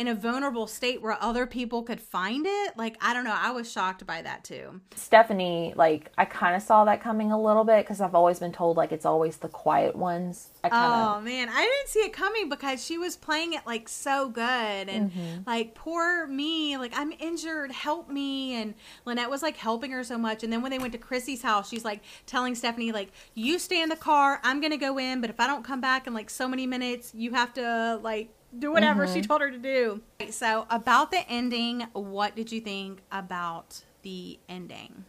in 0.00 0.08
a 0.08 0.14
vulnerable 0.14 0.66
state 0.66 1.02
where 1.02 1.22
other 1.22 1.46
people 1.46 1.82
could 1.82 2.00
find 2.00 2.46
it? 2.46 2.74
Like, 2.74 2.96
I 3.02 3.12
don't 3.12 3.24
know. 3.24 3.36
I 3.36 3.50
was 3.50 3.70
shocked 3.70 4.06
by 4.06 4.22
that 4.22 4.44
too. 4.44 4.80
Stephanie, 4.96 5.74
like 5.76 6.10
I 6.16 6.24
kind 6.24 6.56
of 6.56 6.62
saw 6.62 6.86
that 6.86 7.02
coming 7.02 7.30
a 7.32 7.38
little 7.40 7.64
bit 7.64 7.84
because 7.84 8.00
I've 8.00 8.14
always 8.14 8.38
been 8.38 8.50
told 8.50 8.78
like 8.78 8.92
it's 8.92 9.04
always 9.04 9.36
the 9.36 9.48
quiet 9.48 9.94
ones. 9.94 10.48
I 10.64 10.70
kind 10.70 10.90
of 10.90 11.18
Oh 11.18 11.20
man, 11.20 11.50
I 11.50 11.60
didn't 11.60 11.88
see 11.88 11.98
it 11.98 12.14
coming 12.14 12.48
because 12.48 12.82
she 12.82 12.96
was 12.96 13.14
playing 13.18 13.52
it 13.52 13.66
like 13.66 13.90
so 13.90 14.30
good 14.30 14.42
and 14.42 15.12
mm-hmm. 15.12 15.42
like 15.46 15.74
poor 15.74 16.26
me, 16.26 16.78
like 16.78 16.92
I'm 16.96 17.12
injured, 17.18 17.70
help 17.70 18.08
me. 18.08 18.54
And 18.54 18.72
Lynnette 19.06 19.28
was 19.28 19.42
like 19.42 19.58
helping 19.58 19.90
her 19.90 20.02
so 20.02 20.16
much. 20.16 20.42
And 20.42 20.50
then 20.50 20.62
when 20.62 20.70
they 20.70 20.78
went 20.78 20.92
to 20.92 20.98
Chrissy's 20.98 21.42
house, 21.42 21.68
she's 21.68 21.84
like 21.84 22.00
telling 22.24 22.54
Stephanie 22.54 22.90
like, 22.90 23.12
"You 23.34 23.58
stay 23.58 23.82
in 23.82 23.90
the 23.90 23.96
car, 23.96 24.40
I'm 24.44 24.62
gonna 24.62 24.78
go 24.78 24.96
in, 24.96 25.20
but 25.20 25.28
if 25.28 25.38
I 25.38 25.46
don't 25.46 25.62
come 25.62 25.82
back 25.82 26.06
in 26.06 26.14
like 26.14 26.30
so 26.30 26.48
many 26.48 26.66
minutes, 26.66 27.12
you 27.14 27.32
have 27.32 27.52
to 27.52 28.00
like." 28.02 28.30
Do 28.58 28.72
whatever 28.72 29.06
she 29.06 29.22
told 29.22 29.40
her 29.42 29.50
to 29.50 29.58
do. 29.58 30.00
So, 30.30 30.66
about 30.70 31.10
the 31.10 31.28
ending, 31.30 31.86
what 31.92 32.34
did 32.34 32.50
you 32.50 32.60
think 32.60 33.00
about 33.12 33.82
the 34.02 34.38
ending? 34.48 35.04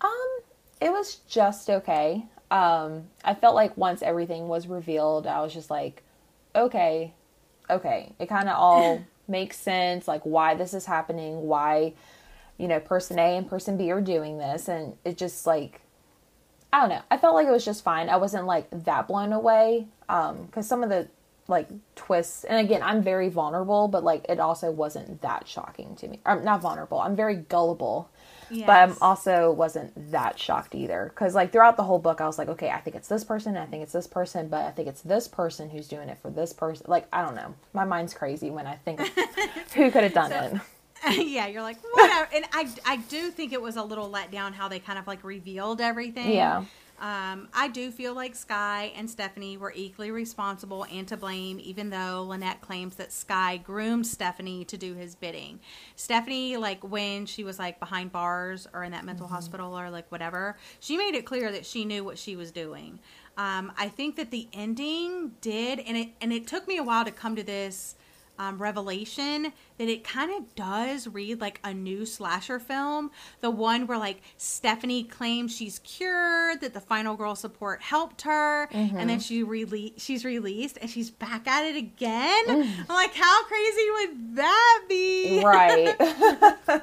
Um, 0.00 0.38
it 0.80 0.90
was 0.90 1.16
just 1.28 1.70
okay. 1.70 2.26
Um, 2.50 3.04
I 3.24 3.34
felt 3.34 3.54
like 3.54 3.76
once 3.76 4.02
everything 4.02 4.48
was 4.48 4.66
revealed, 4.66 5.26
I 5.26 5.40
was 5.40 5.52
just 5.52 5.70
like, 5.70 6.02
okay, 6.54 7.14
okay. 7.70 8.12
It 8.18 8.28
kind 8.28 8.48
of 8.48 8.56
all 8.56 9.02
makes 9.28 9.56
sense, 9.56 10.06
like 10.06 10.22
why 10.22 10.54
this 10.54 10.74
is 10.74 10.86
happening, 10.86 11.42
why, 11.46 11.94
you 12.58 12.68
know, 12.68 12.80
person 12.80 13.18
A 13.18 13.36
and 13.36 13.48
person 13.48 13.76
B 13.76 13.90
are 13.90 14.00
doing 14.00 14.38
this, 14.38 14.68
and 14.68 14.94
it 15.04 15.16
just 15.16 15.46
like, 15.46 15.80
I 16.72 16.80
don't 16.80 16.90
know. 16.90 17.02
I 17.10 17.16
felt 17.16 17.34
like 17.34 17.46
it 17.46 17.50
was 17.50 17.64
just 17.64 17.82
fine. 17.82 18.08
I 18.10 18.16
wasn't 18.16 18.46
like 18.46 18.68
that 18.84 19.08
blown 19.08 19.32
away, 19.32 19.86
um, 20.08 20.46
because 20.46 20.66
some 20.66 20.82
of 20.82 20.90
the 20.90 21.08
like 21.48 21.68
twists, 21.96 22.44
and 22.44 22.58
again, 22.64 22.82
I'm 22.82 23.02
very 23.02 23.28
vulnerable, 23.28 23.88
but 23.88 24.04
like 24.04 24.26
it 24.28 24.38
also 24.38 24.70
wasn't 24.70 25.22
that 25.22 25.48
shocking 25.48 25.96
to 25.96 26.08
me. 26.08 26.20
I'm 26.26 26.44
not 26.44 26.60
vulnerable. 26.60 27.00
I'm 27.00 27.16
very 27.16 27.36
gullible 27.36 28.10
but 28.50 28.70
I 28.76 28.86
Yes. 28.86 28.98
also 29.02 29.52
wasn't 29.52 30.10
that 30.10 30.38
shocked 30.38 30.74
either 30.74 31.10
because 31.10 31.34
like 31.34 31.52
throughout 31.52 31.76
the 31.76 31.82
whole 31.82 31.98
book 31.98 32.20
I 32.20 32.26
was 32.26 32.38
like 32.38 32.48
okay 32.48 32.70
I 32.70 32.80
think 32.80 32.96
it's 32.96 33.08
this 33.08 33.22
person 33.24 33.56
I 33.58 33.66
think 33.66 33.82
it's 33.82 33.92
this 33.92 34.06
person 34.06 34.48
but 34.48 34.64
I 34.64 34.70
think 34.70 34.88
it's 34.88 35.02
this 35.02 35.28
person 35.28 35.68
who's 35.68 35.86
doing 35.86 36.08
it 36.08 36.18
for 36.18 36.30
this 36.30 36.52
person 36.54 36.86
like 36.88 37.06
I 37.12 37.22
don't 37.22 37.34
know 37.34 37.54
my 37.74 37.84
mind's 37.84 38.14
crazy 38.14 38.50
when 38.50 38.66
I 38.66 38.76
think 38.76 39.00
who 39.74 39.90
could 39.90 40.02
have 40.02 40.14
done 40.14 40.32
it 40.32 40.60
yeah, 41.10 41.46
you're 41.46 41.62
like 41.62 41.76
whatever, 41.94 42.28
and 42.34 42.44
I 42.52 42.68
I 42.84 42.96
do 42.96 43.30
think 43.30 43.52
it 43.52 43.62
was 43.62 43.76
a 43.76 43.82
little 43.82 44.10
let 44.10 44.32
down 44.32 44.52
how 44.52 44.66
they 44.66 44.80
kind 44.80 44.98
of 44.98 45.06
like 45.06 45.22
revealed 45.22 45.80
everything. 45.80 46.32
Yeah. 46.32 46.64
Um, 47.00 47.48
I 47.54 47.68
do 47.68 47.90
feel 47.92 48.14
like 48.14 48.34
Sky 48.34 48.92
and 48.96 49.08
Stephanie 49.08 49.56
were 49.56 49.72
equally 49.74 50.10
responsible 50.10 50.84
and 50.90 51.06
to 51.08 51.16
blame, 51.16 51.60
even 51.60 51.90
though 51.90 52.26
Lynnette 52.28 52.60
claims 52.60 52.96
that 52.96 53.12
Sky 53.12 53.56
groomed 53.56 54.06
Stephanie 54.06 54.64
to 54.64 54.76
do 54.76 54.94
his 54.94 55.14
bidding. 55.14 55.60
Stephanie, 55.94 56.56
like 56.56 56.82
when 56.82 57.24
she 57.26 57.44
was 57.44 57.58
like 57.58 57.78
behind 57.78 58.10
bars 58.10 58.66
or 58.72 58.82
in 58.82 58.92
that 58.92 59.04
mental 59.04 59.28
hospital 59.28 59.78
or 59.78 59.90
like 59.90 60.10
whatever, 60.10 60.56
she 60.80 60.96
made 60.96 61.14
it 61.14 61.24
clear 61.24 61.52
that 61.52 61.64
she 61.64 61.84
knew 61.84 62.02
what 62.02 62.18
she 62.18 62.34
was 62.34 62.50
doing. 62.50 62.98
Um, 63.36 63.72
I 63.78 63.88
think 63.88 64.16
that 64.16 64.32
the 64.32 64.48
ending 64.52 65.32
did, 65.40 65.78
and 65.78 65.96
it 65.96 66.08
and 66.20 66.32
it 66.32 66.48
took 66.48 66.66
me 66.66 66.76
a 66.76 66.82
while 66.82 67.04
to 67.04 67.12
come 67.12 67.36
to 67.36 67.44
this 67.44 67.94
um, 68.38 68.58
revelation 68.60 69.52
that 69.78 69.88
it 69.88 70.04
kind 70.04 70.30
of 70.32 70.54
does 70.54 71.06
read 71.08 71.40
like 71.40 71.60
a 71.64 71.72
new 71.74 72.04
slasher 72.06 72.58
film. 72.58 73.10
The 73.40 73.50
one 73.50 73.86
where 73.86 73.98
like 73.98 74.20
Stephanie 74.36 75.04
claims 75.04 75.54
she's 75.54 75.78
cured, 75.80 76.60
that 76.60 76.74
the 76.74 76.80
final 76.80 77.16
girl 77.16 77.34
support 77.34 77.82
helped 77.82 78.22
her, 78.22 78.68
and 78.98 79.08
then 79.10 79.20
she 79.20 79.44
rele- 79.44 79.94
she's 79.96 80.24
released 80.24 80.78
and 80.80 80.90
she's 80.90 81.10
back 81.10 81.46
at 81.46 81.64
it 81.64 81.76
again. 81.76 82.44
I'm 82.48 82.94
like, 82.94 83.14
how 83.14 83.44
crazy 83.44 83.90
would 83.92 84.36
that 84.36 84.84
be? 84.88 85.42
right 85.44 85.96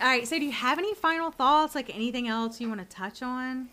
All 0.00 0.08
right. 0.08 0.26
So, 0.26 0.36
do 0.38 0.44
you 0.44 0.52
have 0.52 0.78
any 0.78 0.94
final 0.94 1.30
thoughts? 1.30 1.74
Like 1.76 1.94
anything 1.94 2.26
else 2.26 2.60
you 2.60 2.68
want 2.68 2.80
to 2.80 2.96
touch 2.96 3.22
on? 3.22 3.68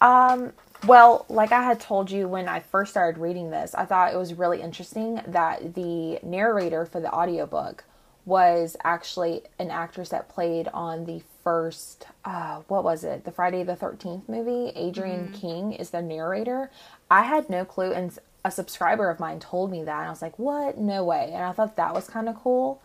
Um, 0.00 0.52
well, 0.86 1.26
like 1.28 1.52
I 1.52 1.62
had 1.62 1.80
told 1.80 2.10
you 2.10 2.26
when 2.26 2.48
I 2.48 2.60
first 2.60 2.90
started 2.90 3.20
reading 3.20 3.50
this, 3.50 3.74
I 3.74 3.84
thought 3.84 4.12
it 4.12 4.16
was 4.16 4.34
really 4.34 4.60
interesting 4.60 5.20
that 5.26 5.74
the 5.74 6.18
narrator 6.22 6.86
for 6.86 7.00
the 7.00 7.12
audiobook 7.12 7.84
was 8.24 8.76
actually 8.84 9.42
an 9.58 9.70
actress 9.70 10.08
that 10.10 10.28
played 10.28 10.68
on 10.68 11.06
the 11.06 11.22
first 11.42 12.06
uh 12.24 12.60
what 12.68 12.84
was 12.84 13.02
it? 13.02 13.24
The 13.24 13.32
Friday 13.32 13.64
the 13.64 13.74
13th 13.74 14.28
movie. 14.28 14.72
Adrienne 14.76 15.32
King 15.32 15.72
is 15.72 15.90
the 15.90 16.02
narrator. 16.02 16.70
I 17.10 17.22
had 17.22 17.50
no 17.50 17.64
clue 17.64 17.92
and 17.92 18.16
a 18.44 18.50
subscriber 18.50 19.10
of 19.10 19.20
mine 19.20 19.40
told 19.40 19.70
me 19.70 19.82
that 19.84 19.98
and 19.98 20.06
I 20.06 20.10
was 20.10 20.22
like, 20.22 20.38
"What? 20.38 20.78
No 20.78 21.04
way." 21.04 21.30
And 21.32 21.44
I 21.44 21.52
thought 21.52 21.76
that 21.76 21.94
was 21.94 22.08
kind 22.08 22.28
of 22.28 22.36
cool. 22.36 22.80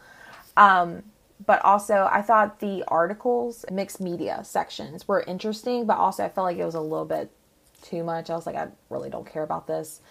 Um 0.55 1.03
but 1.45 1.63
also 1.63 2.09
I 2.11 2.23
thought 2.23 2.59
the 2.59 2.83
articles, 2.87 3.63
mixed 3.71 4.01
media 4.01 4.43
sections 4.43 5.07
were 5.07 5.21
interesting, 5.21 5.85
but 5.85 5.97
also 5.97 6.25
I 6.25 6.29
felt 6.29 6.45
like 6.45 6.57
it 6.57 6.65
was 6.65 6.75
a 6.75 6.81
little 6.81 7.05
bit 7.05 7.29
too 7.87 8.03
much. 8.03 8.29
I 8.29 8.35
was 8.35 8.45
like, 8.45 8.55
I 8.55 8.67
really 8.89 9.09
don't 9.09 9.25
care 9.25 9.43
about 9.43 9.67
this. 9.67 10.01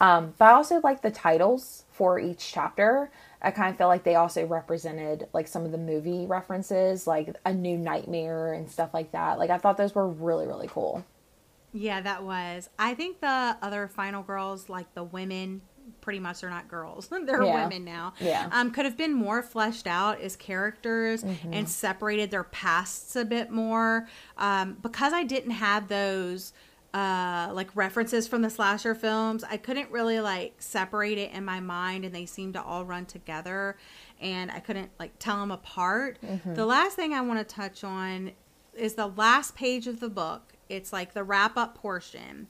Um, 0.00 0.34
but 0.38 0.46
I 0.46 0.52
also 0.52 0.80
like 0.82 1.02
the 1.02 1.10
titles 1.10 1.84
for 1.92 2.18
each 2.18 2.52
chapter. 2.52 3.10
I 3.40 3.50
kind 3.50 3.70
of 3.70 3.78
feel 3.78 3.88
like 3.88 4.04
they 4.04 4.16
also 4.16 4.44
represented 4.46 5.28
like 5.32 5.46
some 5.46 5.64
of 5.64 5.72
the 5.72 5.78
movie 5.78 6.26
references, 6.26 7.06
like 7.06 7.34
a 7.44 7.52
new 7.52 7.76
nightmare 7.78 8.52
and 8.52 8.70
stuff 8.70 8.92
like 8.92 9.12
that. 9.12 9.38
Like 9.38 9.50
I 9.50 9.58
thought 9.58 9.76
those 9.76 9.94
were 9.94 10.08
really, 10.08 10.46
really 10.46 10.68
cool. 10.68 11.04
Yeah, 11.72 12.00
that 12.00 12.22
was. 12.24 12.70
I 12.78 12.94
think 12.94 13.20
the 13.20 13.56
other 13.60 13.88
final 13.88 14.22
girls, 14.22 14.68
like 14.68 14.92
the 14.94 15.04
women, 15.04 15.60
pretty 16.00 16.20
much 16.20 16.42
are 16.42 16.50
not 16.50 16.68
girls. 16.68 17.08
They're 17.26 17.42
Yeah. 17.42 17.64
women 17.64 17.84
now. 17.84 18.14
Yeah. 18.20 18.48
Um, 18.52 18.70
could 18.70 18.84
have 18.86 18.96
been 18.96 19.12
more 19.12 19.42
fleshed 19.42 19.86
out 19.86 20.20
as 20.20 20.36
characters 20.36 21.24
and 21.50 21.68
separated 21.68 22.30
their 22.30 22.44
pasts 22.44 23.14
a 23.16 23.24
bit 23.24 23.50
more. 23.50 24.08
Um, 24.38 24.78
because 24.82 25.12
I 25.12 25.24
didn't 25.24 25.50
have 25.52 25.88
those 25.88 26.52
uh 26.94 27.50
like 27.52 27.68
references 27.74 28.26
from 28.28 28.40
the 28.42 28.48
slasher 28.50 28.94
films. 28.94 29.44
I 29.44 29.56
couldn't 29.58 29.90
really 29.90 30.20
like 30.20 30.54
separate 30.60 31.18
it 31.18 31.32
in 31.32 31.44
my 31.44 31.60
mind 31.60 32.04
and 32.04 32.14
they 32.14 32.24
seemed 32.24 32.54
to 32.54 32.62
all 32.62 32.84
run 32.84 33.04
together 33.04 33.76
and 34.20 34.50
i 34.50 34.60
couldn't 34.60 34.90
like 34.98 35.12
tell 35.18 35.38
them 35.40 35.50
apart. 35.50 36.18
The 36.54 36.64
last 36.64 36.94
thing 36.96 37.12
i 37.12 37.20
want 37.20 37.46
to 37.46 37.54
touch 37.54 37.82
on 37.84 38.30
is 38.74 38.94
the 38.94 39.08
last 39.08 39.54
page 39.56 39.86
of 39.86 40.00
the 40.00 40.08
book. 40.08 40.52
It's 40.68 40.92
like 40.92 41.14
the 41.14 41.24
wrap 41.24 41.56
up 41.56 41.74
portion. 41.74 42.48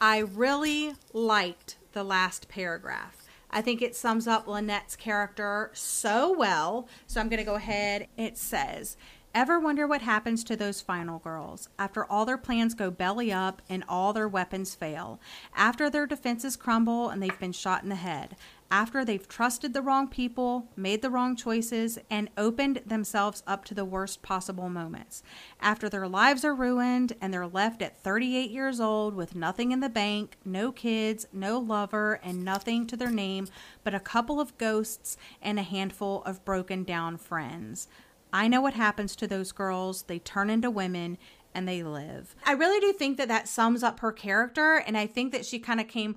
I 0.00 0.18
really 0.18 0.92
liked 1.12 1.76
the 1.92 2.04
last 2.04 2.48
paragraph. 2.48 3.22
I 3.50 3.62
think 3.62 3.80
it 3.80 3.96
sums 3.96 4.26
up 4.26 4.46
Lynnette's 4.46 4.96
character 4.96 5.70
so 5.72 6.32
well. 6.36 6.88
So 7.06 7.20
I'm 7.20 7.28
going 7.28 7.38
to 7.38 7.44
go 7.44 7.54
ahead. 7.54 8.08
It 8.16 8.36
says, 8.36 8.96
Ever 9.36 9.60
wonder 9.60 9.86
what 9.86 10.00
happens 10.00 10.42
to 10.44 10.56
those 10.56 10.80
final 10.80 11.18
girls 11.18 11.68
after 11.78 12.10
all 12.10 12.24
their 12.24 12.38
plans 12.38 12.72
go 12.72 12.90
belly 12.90 13.30
up 13.30 13.60
and 13.68 13.84
all 13.86 14.14
their 14.14 14.26
weapons 14.26 14.74
fail? 14.74 15.20
After 15.54 15.90
their 15.90 16.06
defenses 16.06 16.56
crumble 16.56 17.10
and 17.10 17.22
they've 17.22 17.38
been 17.38 17.52
shot 17.52 17.82
in 17.82 17.90
the 17.90 17.96
head? 17.96 18.36
After 18.70 19.04
they've 19.04 19.28
trusted 19.28 19.74
the 19.74 19.82
wrong 19.82 20.08
people, 20.08 20.68
made 20.74 21.02
the 21.02 21.10
wrong 21.10 21.36
choices, 21.36 21.98
and 22.08 22.30
opened 22.38 22.80
themselves 22.86 23.42
up 23.46 23.66
to 23.66 23.74
the 23.74 23.84
worst 23.84 24.22
possible 24.22 24.70
moments? 24.70 25.22
After 25.60 25.90
their 25.90 26.08
lives 26.08 26.42
are 26.42 26.54
ruined 26.54 27.12
and 27.20 27.30
they're 27.30 27.46
left 27.46 27.82
at 27.82 28.02
38 28.02 28.50
years 28.50 28.80
old 28.80 29.14
with 29.14 29.34
nothing 29.34 29.70
in 29.70 29.80
the 29.80 29.90
bank, 29.90 30.38
no 30.46 30.72
kids, 30.72 31.26
no 31.30 31.58
lover, 31.58 32.20
and 32.22 32.42
nothing 32.42 32.86
to 32.86 32.96
their 32.96 33.10
name 33.10 33.48
but 33.84 33.94
a 33.94 34.00
couple 34.00 34.40
of 34.40 34.56
ghosts 34.56 35.18
and 35.42 35.58
a 35.58 35.62
handful 35.62 36.22
of 36.24 36.42
broken 36.46 36.84
down 36.84 37.18
friends? 37.18 37.86
I 38.32 38.48
know 38.48 38.60
what 38.60 38.74
happens 38.74 39.16
to 39.16 39.26
those 39.26 39.52
girls. 39.52 40.02
They 40.02 40.18
turn 40.18 40.50
into 40.50 40.70
women 40.70 41.18
and 41.54 41.66
they 41.66 41.82
live. 41.82 42.36
I 42.44 42.52
really 42.52 42.80
do 42.80 42.92
think 42.92 43.16
that 43.16 43.28
that 43.28 43.48
sums 43.48 43.82
up 43.82 44.00
her 44.00 44.12
character. 44.12 44.82
And 44.86 44.96
I 44.96 45.06
think 45.06 45.32
that 45.32 45.46
she 45.46 45.58
kind 45.58 45.80
of 45.80 45.88
came 45.88 46.16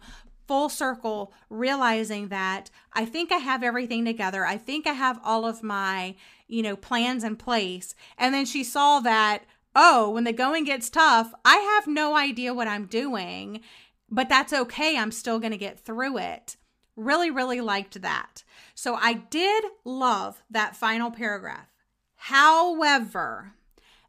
full 0.49 0.67
circle 0.67 1.31
realizing 1.49 2.29
that 2.29 2.71
I 2.91 3.05
think 3.05 3.31
I 3.31 3.37
have 3.37 3.63
everything 3.63 4.03
together. 4.03 4.45
I 4.45 4.57
think 4.57 4.87
I 4.87 4.93
have 4.93 5.19
all 5.23 5.45
of 5.45 5.61
my, 5.61 6.15
you 6.47 6.63
know, 6.63 6.75
plans 6.75 7.23
in 7.23 7.35
place. 7.35 7.93
And 8.17 8.33
then 8.33 8.45
she 8.45 8.63
saw 8.63 8.99
that, 9.01 9.43
oh, 9.75 10.09
when 10.09 10.23
the 10.23 10.33
going 10.33 10.63
gets 10.63 10.89
tough, 10.89 11.33
I 11.45 11.57
have 11.57 11.87
no 11.87 12.15
idea 12.15 12.53
what 12.53 12.67
I'm 12.67 12.87
doing, 12.87 13.61
but 14.09 14.27
that's 14.27 14.51
okay. 14.51 14.97
I'm 14.97 15.11
still 15.11 15.39
going 15.39 15.51
to 15.51 15.57
get 15.57 15.79
through 15.79 16.17
it. 16.17 16.57
Really, 16.95 17.29
really 17.29 17.61
liked 17.61 18.01
that. 18.01 18.43
So 18.73 18.95
I 18.95 19.13
did 19.13 19.63
love 19.85 20.43
that 20.49 20.75
final 20.75 21.11
paragraph. 21.11 21.68
However, 22.23 23.53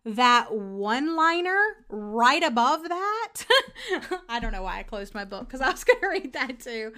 that 0.05 0.53
one 0.53 1.15
liner 1.15 1.59
right 1.89 2.43
above 2.43 2.83
that, 2.89 3.35
I 4.29 4.41
don't 4.41 4.51
know 4.51 4.65
why 4.65 4.81
I 4.81 4.83
closed 4.83 5.15
my 5.15 5.25
book 5.25 5.47
because 5.47 5.61
I 5.61 5.71
was 5.71 5.85
going 5.85 6.01
to 6.01 6.09
read 6.09 6.33
that 6.33 6.59
too, 6.59 6.93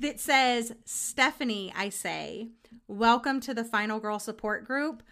that 0.00 0.20
says, 0.20 0.74
Stephanie, 0.84 1.72
I 1.74 1.88
say, 1.88 2.48
welcome 2.86 3.40
to 3.40 3.54
the 3.54 3.64
Final 3.64 3.98
Girl 3.98 4.18
Support 4.18 4.66
Group. 4.66 5.02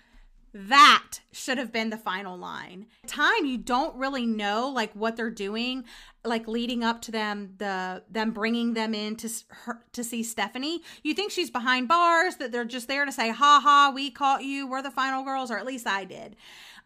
That 0.58 1.20
should 1.32 1.58
have 1.58 1.70
been 1.70 1.90
the 1.90 1.98
final 1.98 2.38
line. 2.38 2.86
Time 3.06 3.44
you 3.44 3.58
don't 3.58 3.94
really 3.96 4.24
know 4.24 4.70
like 4.70 4.90
what 4.94 5.14
they're 5.14 5.28
doing, 5.28 5.84
like 6.24 6.48
leading 6.48 6.82
up 6.82 7.02
to 7.02 7.12
them 7.12 7.54
the 7.58 8.02
them 8.10 8.30
bringing 8.30 8.72
them 8.72 8.94
in 8.94 9.16
to 9.16 9.28
her, 9.50 9.84
to 9.92 10.02
see 10.02 10.22
Stephanie. 10.22 10.80
You 11.02 11.12
think 11.12 11.30
she's 11.30 11.50
behind 11.50 11.88
bars 11.88 12.36
that 12.36 12.52
they're 12.52 12.64
just 12.64 12.88
there 12.88 13.04
to 13.04 13.12
say, 13.12 13.28
"Ha 13.28 13.60
ha, 13.62 13.92
we 13.94 14.10
caught 14.10 14.44
you. 14.44 14.66
We're 14.66 14.80
the 14.80 14.90
final 14.90 15.24
girls," 15.24 15.50
or 15.50 15.58
at 15.58 15.66
least 15.66 15.86
I 15.86 16.04
did. 16.04 16.36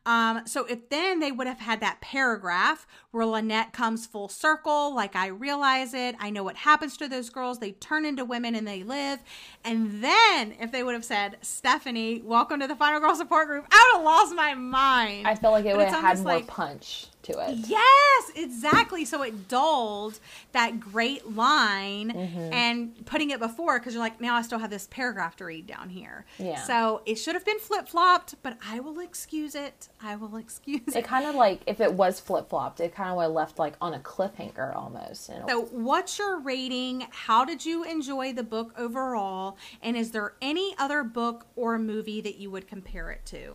Um, 0.06 0.42
so 0.46 0.64
if 0.64 0.88
then 0.88 1.20
they 1.20 1.30
would 1.30 1.46
have 1.46 1.60
had 1.60 1.80
that 1.80 2.00
paragraph 2.00 2.86
where 3.10 3.26
Lynnette 3.26 3.72
comes 3.72 4.06
full 4.06 4.28
circle, 4.28 4.94
like 4.94 5.14
I 5.14 5.26
realize 5.26 5.92
it, 5.92 6.16
I 6.18 6.30
know 6.30 6.42
what 6.42 6.56
happens 6.56 6.96
to 6.96 7.06
those 7.08 7.28
girls, 7.28 7.58
they 7.58 7.72
turn 7.72 8.06
into 8.06 8.24
women 8.24 8.54
and 8.54 8.66
they 8.66 8.82
live. 8.82 9.20
And 9.62 10.02
then 10.02 10.54
if 10.58 10.72
they 10.72 10.82
would 10.82 10.94
have 10.94 11.04
said, 11.04 11.36
Stephanie, 11.42 12.22
welcome 12.24 12.60
to 12.60 12.66
the 12.66 12.76
Final 12.76 12.98
Girl 13.00 13.14
Support 13.14 13.46
Group, 13.48 13.66
I 13.70 13.90
would 13.92 13.98
have 13.98 14.04
lost 14.06 14.34
my 14.34 14.54
mind. 14.54 15.26
I 15.26 15.34
feel 15.34 15.50
like 15.50 15.66
it 15.66 15.72
But 15.72 15.76
would 15.78 15.88
have 15.88 16.00
had 16.02 16.18
more 16.18 16.34
like- 16.36 16.46
punch 16.46 17.06
to 17.22 17.32
it. 17.38 17.58
Yes, 17.68 18.30
exactly. 18.34 19.04
So 19.04 19.22
it 19.22 19.48
dulled 19.48 20.18
that 20.52 20.80
great 20.80 21.34
line 21.34 22.10
Mm-hmm. 22.10 22.52
and 22.52 23.06
putting 23.06 23.30
it 23.30 23.38
before 23.40 23.78
because 23.78 23.94
you're 23.94 24.02
like, 24.02 24.20
now 24.20 24.34
I 24.34 24.42
still 24.42 24.58
have 24.58 24.70
this 24.70 24.86
paragraph 24.90 25.36
to 25.36 25.44
read 25.44 25.66
down 25.66 25.88
here. 25.90 26.24
Yeah. 26.38 26.62
So 26.62 27.02
it 27.06 27.16
should 27.16 27.34
have 27.34 27.44
been 27.44 27.58
flip 27.58 27.88
flopped, 27.88 28.34
but 28.42 28.56
I 28.66 28.80
will 28.80 29.00
excuse 29.00 29.54
it. 29.54 29.88
I 30.02 30.16
will 30.16 30.36
excuse 30.44 30.80
it. 30.88 30.96
It 30.96 31.04
kind 31.04 31.26
of 31.26 31.34
like 31.34 31.60
if 31.66 31.80
it 31.80 31.92
was 31.92 32.20
flip 32.20 32.48
flopped, 32.50 32.80
it 32.80 32.94
kind 32.94 33.10
of 33.10 33.16
would 33.16 33.22
have 33.24 33.32
left 33.32 33.58
like 33.58 33.74
on 33.80 33.94
a 33.94 33.98
cliffhanger 33.98 34.74
almost. 34.74 35.26
So, 35.26 35.68
what's 35.72 36.18
your 36.18 36.38
rating? 36.40 37.06
How 37.10 37.44
did 37.44 37.64
you 37.64 37.84
enjoy 37.84 38.32
the 38.32 38.42
book 38.42 38.72
overall? 38.78 39.56
And 39.82 39.96
is 39.96 40.10
there 40.12 40.34
any 40.40 40.74
other 40.78 41.02
book 41.04 41.46
or 41.56 41.78
movie 41.78 42.20
that 42.20 42.36
you 42.36 42.50
would 42.50 42.66
compare 42.68 43.10
it 43.10 43.24
to? 43.26 43.54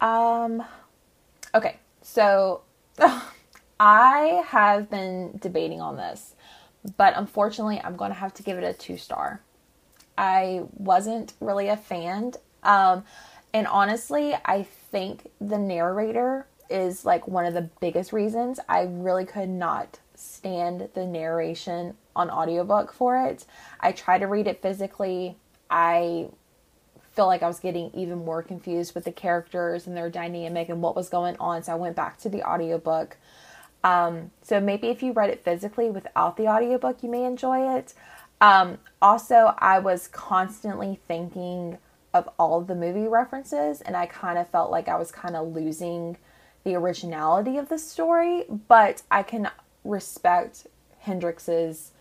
Um, 0.00 0.62
okay, 1.54 1.78
so 2.04 2.60
I 3.80 4.42
have 4.46 4.90
been 4.90 5.38
debating 5.40 5.80
on 5.80 5.96
this, 5.96 6.36
but 6.96 7.14
unfortunately, 7.16 7.80
I'm 7.82 7.96
going 7.96 8.10
to 8.10 8.16
have 8.16 8.34
to 8.34 8.42
give 8.42 8.58
it 8.58 8.62
a 8.62 8.74
two 8.74 8.98
star. 8.98 9.40
I 10.16 10.64
wasn't 10.74 11.32
really 11.40 11.68
a 11.68 11.76
fan. 11.76 12.34
Um, 12.62 13.04
and 13.52 13.66
honestly, 13.66 14.34
I 14.44 14.64
think 14.92 15.30
the 15.40 15.58
narrator 15.58 16.46
is 16.70 17.04
like 17.04 17.26
one 17.26 17.46
of 17.46 17.54
the 17.54 17.70
biggest 17.80 18.12
reasons 18.12 18.60
I 18.68 18.82
really 18.82 19.24
could 19.24 19.48
not 19.48 19.98
stand 20.14 20.88
the 20.94 21.06
narration 21.06 21.96
on 22.14 22.30
audiobook 22.30 22.92
for 22.92 23.26
it. 23.26 23.46
I 23.80 23.92
tried 23.92 24.18
to 24.18 24.26
read 24.26 24.46
it 24.46 24.62
physically. 24.62 25.36
I 25.70 26.28
feel 27.14 27.26
like 27.26 27.42
I 27.42 27.48
was 27.48 27.60
getting 27.60 27.90
even 27.94 28.24
more 28.24 28.42
confused 28.42 28.94
with 28.94 29.04
the 29.04 29.12
characters 29.12 29.86
and 29.86 29.96
their 29.96 30.10
dynamic 30.10 30.68
and 30.68 30.82
what 30.82 30.96
was 30.96 31.08
going 31.08 31.36
on. 31.38 31.62
So 31.62 31.72
I 31.72 31.76
went 31.76 31.96
back 31.96 32.18
to 32.18 32.28
the 32.28 32.42
audiobook. 32.42 33.16
Um, 33.82 34.30
so 34.42 34.60
maybe 34.60 34.88
if 34.88 35.02
you 35.02 35.12
read 35.12 35.30
it 35.30 35.44
physically 35.44 35.90
without 35.90 36.36
the 36.36 36.48
audiobook, 36.48 37.02
you 37.02 37.10
may 37.10 37.24
enjoy 37.24 37.76
it. 37.76 37.94
Um, 38.40 38.78
also, 39.00 39.54
I 39.58 39.78
was 39.78 40.08
constantly 40.08 40.98
thinking 41.06 41.78
of 42.12 42.28
all 42.38 42.60
of 42.60 42.66
the 42.66 42.74
movie 42.74 43.06
references, 43.06 43.80
and 43.80 43.96
I 43.96 44.06
kind 44.06 44.38
of 44.38 44.48
felt 44.48 44.70
like 44.70 44.88
I 44.88 44.96
was 44.96 45.12
kind 45.12 45.36
of 45.36 45.54
losing 45.54 46.16
the 46.64 46.74
originality 46.74 47.58
of 47.58 47.68
the 47.68 47.78
story. 47.78 48.44
But 48.68 49.02
I 49.10 49.22
can 49.22 49.50
respect 49.84 50.66
Hendrix's 51.00 51.92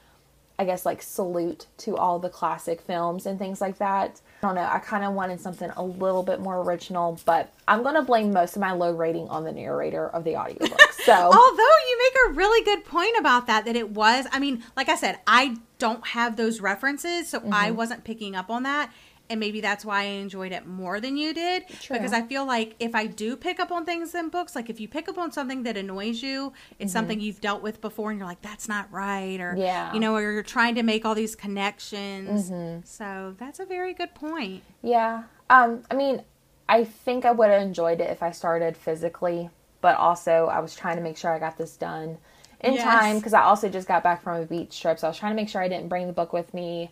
I 0.60 0.66
guess 0.66 0.86
like 0.86 1.02
salute 1.02 1.66
to 1.80 1.98
all 1.98 2.20
the 2.20 2.30
classic 2.30 2.80
films 2.82 3.26
and 3.26 3.40
things 3.40 3.60
like 3.60 3.80
that. 3.80 4.22
I 4.44 4.48
don't 4.48 4.56
know. 4.56 4.70
I 4.72 4.80
kind 4.80 5.04
of 5.04 5.14
wanted 5.14 5.42
something 5.42 5.72
a 5.76 5.84
little 5.84 6.22
bit 6.24 6.40
more 6.40 6.62
original, 6.62 7.20
but 7.26 7.52
I'm 7.68 7.82
going 7.82 7.96
to 7.96 8.02
blame 8.04 8.32
most 8.34 8.56
of 8.56 8.62
my 8.62 8.72
low 8.72 8.92
rating 8.94 9.28
on 9.30 9.44
the 9.46 9.52
narrator 9.52 10.10
of 10.10 10.24
the 10.24 10.36
audiobook. 10.38 10.80
So, 11.04 11.12
Although 11.12 11.36
you 11.90 12.00
make 12.00 12.30
a 12.30 12.34
really 12.38 12.64
good 12.64 12.86
point 12.86 13.16
about 13.20 13.48
that, 13.48 13.66
that 13.66 13.76
it 13.76 13.90
was, 13.90 14.26
I 14.32 14.40
mean, 14.40 14.64
like 14.78 14.88
I 14.88 14.96
said, 14.96 15.20
I 15.28 15.58
don't 15.78 16.06
have 16.08 16.38
those 16.38 16.62
references, 16.62 17.28
so 17.28 17.40
I 17.52 17.68
Mm-hmm. 17.68 17.76
wasn't 17.76 18.04
picking 18.06 18.38
up 18.38 18.50
on 18.50 18.64
that. 18.64 18.90
And 19.30 19.40
maybe 19.40 19.62
that's 19.62 19.86
why 19.86 20.02
I 20.02 20.04
enjoyed 20.04 20.52
it 20.52 20.68
more 20.68 21.00
than 21.00 21.16
you 21.18 21.34
did. 21.34 21.68
True. 21.82 21.96
Because 21.96 22.12
I 22.14 22.22
feel 22.22 22.46
like 22.46 22.76
if 22.80 22.94
I 22.94 23.08
do 23.08 23.36
pick 23.38 23.60
up 23.60 23.72
on 23.72 23.86
things 23.86 24.14
in 24.14 24.30
books, 24.30 24.54
like 24.56 24.70
if 24.70 24.80
you 24.82 24.88
pick 24.88 25.08
up 25.08 25.18
on 25.18 25.32
something 25.32 25.64
that 25.64 25.78
annoys 25.78 26.22
you, 26.22 26.52
it's 26.78 26.92
something 26.92 27.20
you've 27.20 27.40
dealt 27.42 27.64
with 27.64 27.80
before 27.82 28.12
and 28.12 28.20
you're 28.20 28.28
like, 28.28 28.42
that's 28.42 28.68
not 28.68 28.92
right. 28.92 29.40
Or, 29.40 29.54
Mm-hmm. 29.54 29.62
Yeah. 29.62 29.86
Mm-hmm. 29.86 29.96
you 29.96 30.02
know, 30.02 30.16
or 30.16 30.22
you're 30.34 30.44
trying 30.44 30.76
to 30.76 30.84
make 30.84 31.06
all 31.06 31.16
these 31.16 31.36
connections. 31.36 32.52
So 32.88 33.36
that's 33.40 33.60
a 33.60 33.66
very 33.66 33.94
good 33.94 34.14
point. 34.14 34.64
yeah. 34.82 35.24
Um, 35.50 35.84
I 35.92 35.96
mean, 35.96 36.24
I 36.68 36.84
think 36.84 37.26
I 37.26 37.32
would 37.32 37.50
have 37.50 37.62
enjoyed 37.62 38.02
it 38.02 38.10
if 38.10 38.24
I 38.24 38.32
started 38.32 38.76
physically, 38.76 39.50
but 39.82 39.98
also 39.98 40.48
I 40.48 40.60
was 40.60 40.76
trying 40.76 40.96
to 40.96 41.02
make 41.04 41.18
sure 41.18 41.32
I 41.32 41.38
got 41.40 41.58
this 41.58 41.76
done 41.78 42.18
in 42.62 42.74
Yes. 42.74 42.84
time 42.84 43.18
because 43.18 43.34
I 43.34 43.42
also 43.44 43.70
just 43.70 43.88
got 43.88 44.04
back 44.04 44.24
from 44.24 44.42
a 44.42 44.46
beach 44.46 44.80
trip. 44.82 44.98
So 44.98 45.08
I 45.08 45.10
was 45.12 45.18
trying 45.18 45.32
to 45.34 45.36
make 45.36 45.50
sure 45.50 45.62
I 45.62 45.68
didn't 45.68 45.90
bring 45.90 46.08
the 46.08 46.14
book 46.14 46.34
with 46.34 46.54
me 46.54 46.92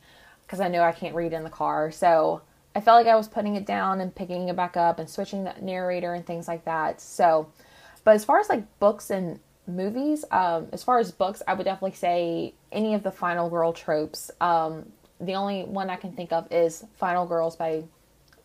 because 0.51 0.59
I 0.59 0.67
know 0.67 0.81
I 0.81 0.91
can't 0.91 1.15
read 1.15 1.31
in 1.31 1.45
the 1.45 1.49
car. 1.49 1.91
So 1.91 2.41
I 2.75 2.81
felt 2.81 2.97
like 2.97 3.09
I 3.09 3.15
was 3.15 3.29
putting 3.29 3.55
it 3.55 3.65
down 3.65 4.01
and 4.01 4.13
picking 4.13 4.49
it 4.49 4.55
back 4.57 4.75
up 4.75 4.99
and 4.99 5.09
switching 5.09 5.45
the 5.45 5.53
narrator 5.61 6.13
and 6.13 6.25
things 6.27 6.45
like 6.45 6.65
that. 6.65 6.99
So, 6.99 7.47
but 8.03 8.15
as 8.15 8.25
far 8.25 8.37
as 8.37 8.49
like 8.49 8.65
books 8.77 9.11
and 9.11 9.39
movies, 9.65 10.25
um, 10.29 10.67
as 10.73 10.83
far 10.83 10.99
as 10.99 11.09
books, 11.09 11.41
I 11.47 11.53
would 11.53 11.63
definitely 11.63 11.95
say 11.95 12.53
any 12.69 12.95
of 12.95 13.03
the 13.03 13.13
Final 13.13 13.49
Girl 13.49 13.71
tropes. 13.71 14.29
Um, 14.41 14.91
the 15.21 15.35
only 15.35 15.63
one 15.63 15.89
I 15.89 15.95
can 15.95 16.11
think 16.11 16.33
of 16.33 16.51
is 16.51 16.83
Final 16.97 17.25
Girls 17.25 17.55
by 17.55 17.85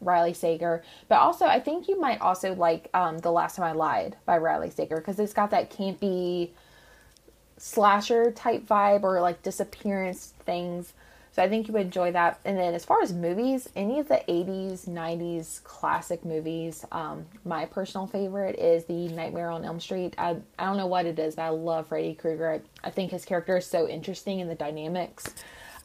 Riley 0.00 0.34
Sager. 0.34 0.84
But 1.09 1.16
also, 1.16 1.46
I 1.46 1.59
think 1.59 1.88
you 1.88 2.00
might 2.00 2.20
also 2.20 2.54
like 2.54 2.88
um, 2.94 3.18
The 3.18 3.32
Last 3.32 3.57
Time 3.57 3.64
I 3.64 3.72
Lied 3.72 4.14
by 4.26 4.38
Riley 4.38 4.70
Sager 4.70 4.98
because 4.98 5.18
it's 5.18 5.32
got 5.32 5.50
that 5.50 5.72
campy 5.72 6.50
slasher 7.57 8.30
type 8.30 8.64
vibe 8.64 9.02
or 9.02 9.20
like 9.20 9.42
disappearance 9.42 10.34
things. 10.44 10.92
So 11.37 11.43
I 11.43 11.51
think 11.51 11.68
you 11.68 11.74
would 11.74 11.82
enjoy 11.82 12.12
that. 12.12 12.41
And 12.47 12.57
then 12.57 12.72
as 12.72 12.87
far 12.87 13.03
as 13.03 13.12
movies, 13.12 13.68
any 13.76 13.99
of 13.99 14.09
the 14.09 14.22
80s, 14.26 14.89
90s 14.89 15.62
classic 15.64 16.24
movies, 16.24 16.82
um, 16.93 17.26
my 17.45 17.66
personal 17.66 18.07
favorite 18.07 18.59
is 18.59 18.87
the 18.87 19.09
Nightmare 19.09 19.51
on 19.51 19.62
Elm 19.62 19.78
Street. 19.78 20.14
I, 20.16 20.37
I 20.59 20.64
don't 20.64 20.78
know 20.78 20.87
what 20.87 21.05
it 21.05 21.18
is, 21.18 21.34
but 21.34 21.43
I 21.43 21.49
love 21.51 21.89
Freddy 21.89 22.14
Krueger. 22.14 22.53
I, 22.53 22.87
I 22.87 22.91
think 22.91 23.11
his 23.11 23.26
character 23.26 23.59
is 23.59 23.66
so 23.66 23.87
interesting 23.87 24.41
in 24.41 24.49
the 24.49 24.55
dynamics. 24.55 25.34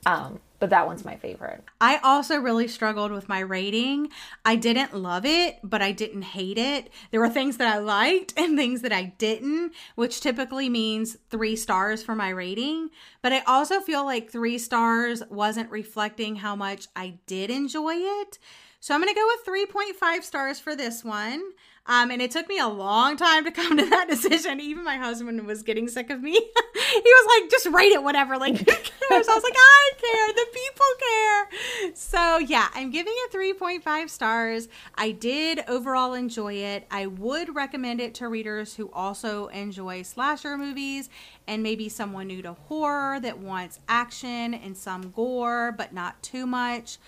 Um, 0.06 0.40
but 0.60 0.70
that 0.70 0.86
one's 0.86 1.04
my 1.04 1.16
favorite. 1.16 1.64
I 1.82 1.98
also 2.04 2.38
really 2.38 2.68
struggled 2.68 3.12
with 3.12 3.28
my 3.28 3.40
rating. 3.40 4.10
I 4.46 4.56
didn't 4.56 4.96
love 4.96 5.26
it, 5.26 5.58
but 5.64 5.82
I 5.82 5.92
didn't 5.92 6.22
hate 6.22 6.60
it. 6.60 6.92
There 7.10 7.20
were 7.20 7.30
things 7.30 7.58
that 7.58 7.76
I 7.76 7.80
liked 7.80 8.34
and 8.38 8.56
things 8.56 8.82
that 8.82 8.94
I 8.94 9.14
didn't, 9.18 9.74
which 9.96 10.22
typically 10.22 10.70
means 10.70 11.18
three 11.32 11.56
stars 11.56 12.04
for 12.04 12.16
my 12.16 12.30
rating. 12.30 12.90
But 13.24 13.34
I 13.34 13.42
also 13.48 13.80
feel 13.80 14.06
like 14.06 14.30
three 14.30 14.60
stars 14.60 15.24
wasn't 15.32 15.72
reflecting 15.72 16.36
how 16.36 16.56
much 16.56 16.88
I 16.96 17.18
did 17.26 17.50
enjoy 17.50 17.96
it. 17.96 18.38
So 18.80 18.94
I'm 18.94 19.02
going 19.02 19.14
to 19.14 19.20
go 19.20 19.28
with 19.46 19.70
3.5 20.00 20.24
stars 20.24 20.60
for 20.60 20.76
this 20.76 21.04
one. 21.04 21.42
Um, 21.88 22.12
and 22.12 22.22
it 22.22 22.30
took 22.30 22.48
me 22.48 22.60
a 22.60 22.68
long 22.68 23.18
time 23.18 23.44
to 23.44 23.52
come 23.52 23.78
to 23.78 23.90
that 23.90 24.08
decision. 24.10 24.60
Even 24.60 24.84
my 24.84 24.98
husband 24.98 25.46
was 25.48 25.64
getting 25.64 25.88
sick 25.88 26.10
of 26.10 26.22
me. 26.22 26.34
he 26.34 26.40
was 27.04 27.42
like, 27.42 27.50
just 27.50 27.66
rate 27.68 27.92
it, 27.92 28.04
whatever. 28.04 28.38
Like, 28.38 28.58
who 28.58 28.66
cares? 29.10 29.28
I 29.28 29.34
was 29.34 29.44
like, 29.44 29.56
I 29.58 29.92
care. 29.98 30.34
The 30.34 30.46
people 30.54 30.86
care. 31.00 31.94
So, 31.96 32.38
yeah, 32.38 32.68
I'm 32.74 32.92
giving 32.92 33.14
it 33.16 33.32
3.5 33.32 34.10
stars. 34.10 34.68
I 34.96 35.12
did 35.12 35.64
overall 35.68 36.14
enjoy 36.14 36.54
it. 36.54 36.86
I 36.92 37.08
would 37.08 37.56
recommend 37.56 38.00
it 38.00 38.14
to 38.16 38.28
readers 38.28 38.76
who 38.76 38.92
also 38.94 39.48
enjoy 39.48 40.04
slasher 40.04 40.58
movies 40.58 41.10
and 41.48 41.64
maybe 41.64 41.90
someone 41.90 42.28
new 42.28 42.42
to 42.44 42.54
horror 42.54 43.20
that 43.20 43.40
wants 43.40 43.80
action 43.88 44.54
and 44.54 44.78
some 44.78 45.12
gore, 45.12 45.74
but 45.76 45.94
not 45.94 46.22
too 46.22 46.46
much. 46.46 47.00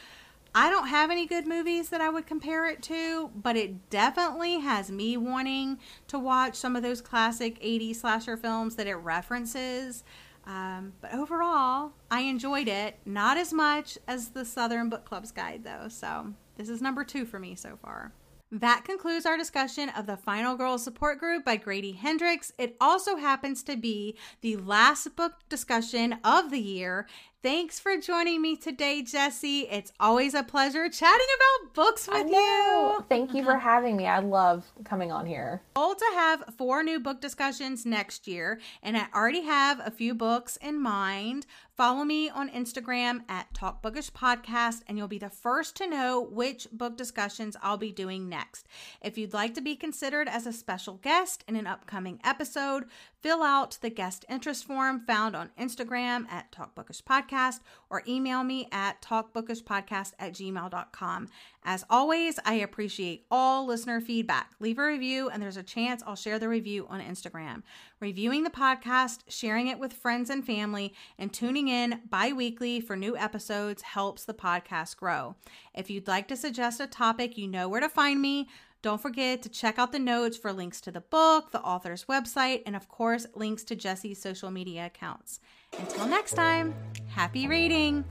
I 0.56 0.70
don't 0.70 0.88
have 0.88 1.10
any 1.10 1.26
good 1.26 1.48
movies 1.48 1.90
that 1.90 2.02
I 2.02 2.10
would 2.10 2.28
compare 2.28 2.68
it 2.68 2.84
to, 2.84 3.32
but 3.36 3.58
it 3.58 3.90
definitely 3.90 4.60
has 4.60 4.92
me 4.92 5.18
wanting 5.18 5.80
to 6.08 6.20
watch 6.20 6.56
some 6.56 6.76
of 6.76 6.84
those 6.84 7.02
classic 7.02 7.60
80s 7.60 7.98
slasher 7.98 8.38
films 8.38 8.76
that 8.76 8.86
it 8.86 8.96
references. 8.96 10.04
Um, 10.46 10.94
but 11.02 11.14
overall, 11.14 11.94
I 12.12 12.22
enjoyed 12.22 12.68
it. 12.68 13.00
Not 13.06 13.38
as 13.38 13.52
much 13.52 13.98
as 14.08 14.30
the 14.30 14.46
Southern 14.46 14.90
Book 14.90 15.06
Club's 15.06 15.32
guide, 15.32 15.64
though. 15.64 15.88
So 15.90 16.34
this 16.58 16.70
is 16.70 16.82
number 16.82 17.04
two 17.04 17.26
for 17.26 17.40
me 17.40 17.56
so 17.56 17.78
far. 17.82 18.12
That 18.52 18.86
concludes 18.86 19.26
our 19.26 19.36
discussion 19.36 19.90
of 19.90 20.06
the 20.06 20.16
Final 20.16 20.56
Girl 20.56 20.78
Support 20.78 21.18
Group 21.18 21.44
by 21.44 21.56
Grady 21.56 21.94
Hendrix. 21.94 22.52
It 22.60 22.78
also 22.80 23.16
happens 23.16 23.64
to 23.64 23.76
be 23.76 24.16
the 24.42 24.58
last 24.58 25.16
book 25.16 25.34
discussion 25.50 26.20
of 26.24 26.52
the 26.52 26.60
year, 26.60 27.08
Thanks 27.44 27.78
for 27.78 27.98
joining 27.98 28.42
me 28.42 28.56
today, 28.56 29.02
Jesse. 29.02 29.68
It's 29.70 29.92
always 30.00 30.34
a 30.34 30.44
pleasure 30.44 30.88
chatting 30.88 31.28
about 31.36 31.74
books 31.74 32.08
with 32.08 32.30
you. 32.30 33.04
Thank 33.10 33.34
you 33.34 33.44
for 33.44 33.58
having 33.58 33.98
me. 33.98 34.08
I 34.08 34.20
love 34.20 34.64
coming 34.86 35.12
on 35.12 35.26
here. 35.26 35.62
Goal 35.74 35.94
to 35.94 36.06
have 36.14 36.56
four 36.58 36.84
new 36.84 37.02
book 37.02 37.20
discussions 37.20 37.86
next 37.86 38.30
year, 38.30 38.62
and 38.82 38.96
I 38.96 39.08
already 39.14 39.42
have 39.42 39.82
a 39.86 39.92
few 39.92 40.16
books 40.16 40.58
in 40.62 40.82
mind. 40.82 41.46
Follow 41.76 42.04
me 42.04 42.30
on 42.30 42.50
Instagram 42.52 43.22
at 43.28 43.52
Talk 43.56 43.82
Bookish 43.82 44.12
Podcast, 44.12 44.82
and 44.88 44.96
you'll 44.96 45.08
be 45.08 45.18
the 45.18 45.32
first 45.32 45.76
to 45.78 45.88
know 45.88 46.22
which 46.22 46.68
book 46.72 46.96
discussions 46.96 47.58
I'll 47.64 47.78
be 47.78 47.92
doing 47.92 48.30
next. 48.30 48.68
If 49.02 49.18
you'd 49.18 49.34
like 49.34 49.56
to 49.56 49.62
be 49.62 49.76
considered 49.76 50.28
as 50.28 50.46
a 50.46 50.54
special 50.54 50.96
guest 51.02 51.44
in 51.48 51.56
an 51.56 51.66
upcoming 51.66 52.20
episode, 52.24 52.86
fill 53.22 53.42
out 53.42 53.80
the 53.82 53.90
guest 53.90 54.24
interest 54.30 54.66
form 54.66 55.04
found 55.08 55.36
on 55.36 55.50
Instagram 55.60 56.30
at 56.30 56.52
Talk 56.52 56.76
Bookish 56.76 57.04
Podcast 57.04 57.62
or 57.90 58.04
email 58.08 58.44
me 58.44 58.68
at 58.72 59.02
talkbookishpodcast 59.02 60.14
at 60.20 60.34
gmail.com. 60.34 61.28
As 61.66 61.86
always, 61.90 62.40
I 62.46 62.56
appreciate 62.56 63.26
all 63.32 63.66
listener 63.66 64.02
feedback. 64.02 64.52
Leave 64.60 64.78
a 64.78 64.86
review, 64.86 65.30
and 65.30 65.42
there's 65.42 65.58
a 65.58 65.64
chance 65.64 66.04
I'll 66.06 66.16
share 66.16 66.38
the 66.38 66.50
review 66.50 66.86
on 66.90 67.00
Instagram. 67.00 67.64
Reviewing 68.02 68.44
the 68.44 68.50
podcast, 68.50 69.20
sharing 69.30 69.68
it 69.68 69.80
with 69.80 69.94
friends 69.94 70.30
and 70.30 70.46
family, 70.46 70.94
and 71.18 71.32
tuning 71.32 71.70
in 71.70 72.02
bi 72.10 72.34
weekly 72.34 72.82
for 72.82 72.98
new 72.98 73.16
episodes 73.16 73.82
helps 73.82 74.26
the 74.26 74.34
podcast 74.34 74.98
grow. 74.98 75.36
If 75.74 75.90
you'd 75.90 76.08
like 76.08 76.28
to 76.28 76.36
suggest 76.36 76.82
a 76.82 76.88
topic, 76.88 77.38
you 77.38 77.48
know 77.48 77.70
where 77.70 77.82
to 77.82 77.90
find 77.90 78.22
me. 78.22 78.50
Don't 78.82 79.02
forget 79.02 79.42
to 79.44 79.50
check 79.50 79.80
out 79.80 79.94
the 79.94 80.00
notes 80.00 80.36
for 80.36 80.52
links 80.52 80.82
to 80.82 80.92
the 80.92 81.00
book, 81.00 81.52
the 81.52 81.62
author's 81.62 82.04
website, 82.06 82.64
and 82.66 82.76
of 82.76 82.90
course, 82.90 83.26
links 83.34 83.64
to 83.64 83.78
Jesse's 83.78 84.22
social 84.22 84.52
media 84.52 84.88
accounts. 84.88 85.40
Until 85.80 86.06
next 86.08 86.34
time, 86.34 86.76
happy 87.08 87.48
reading! 87.48 88.04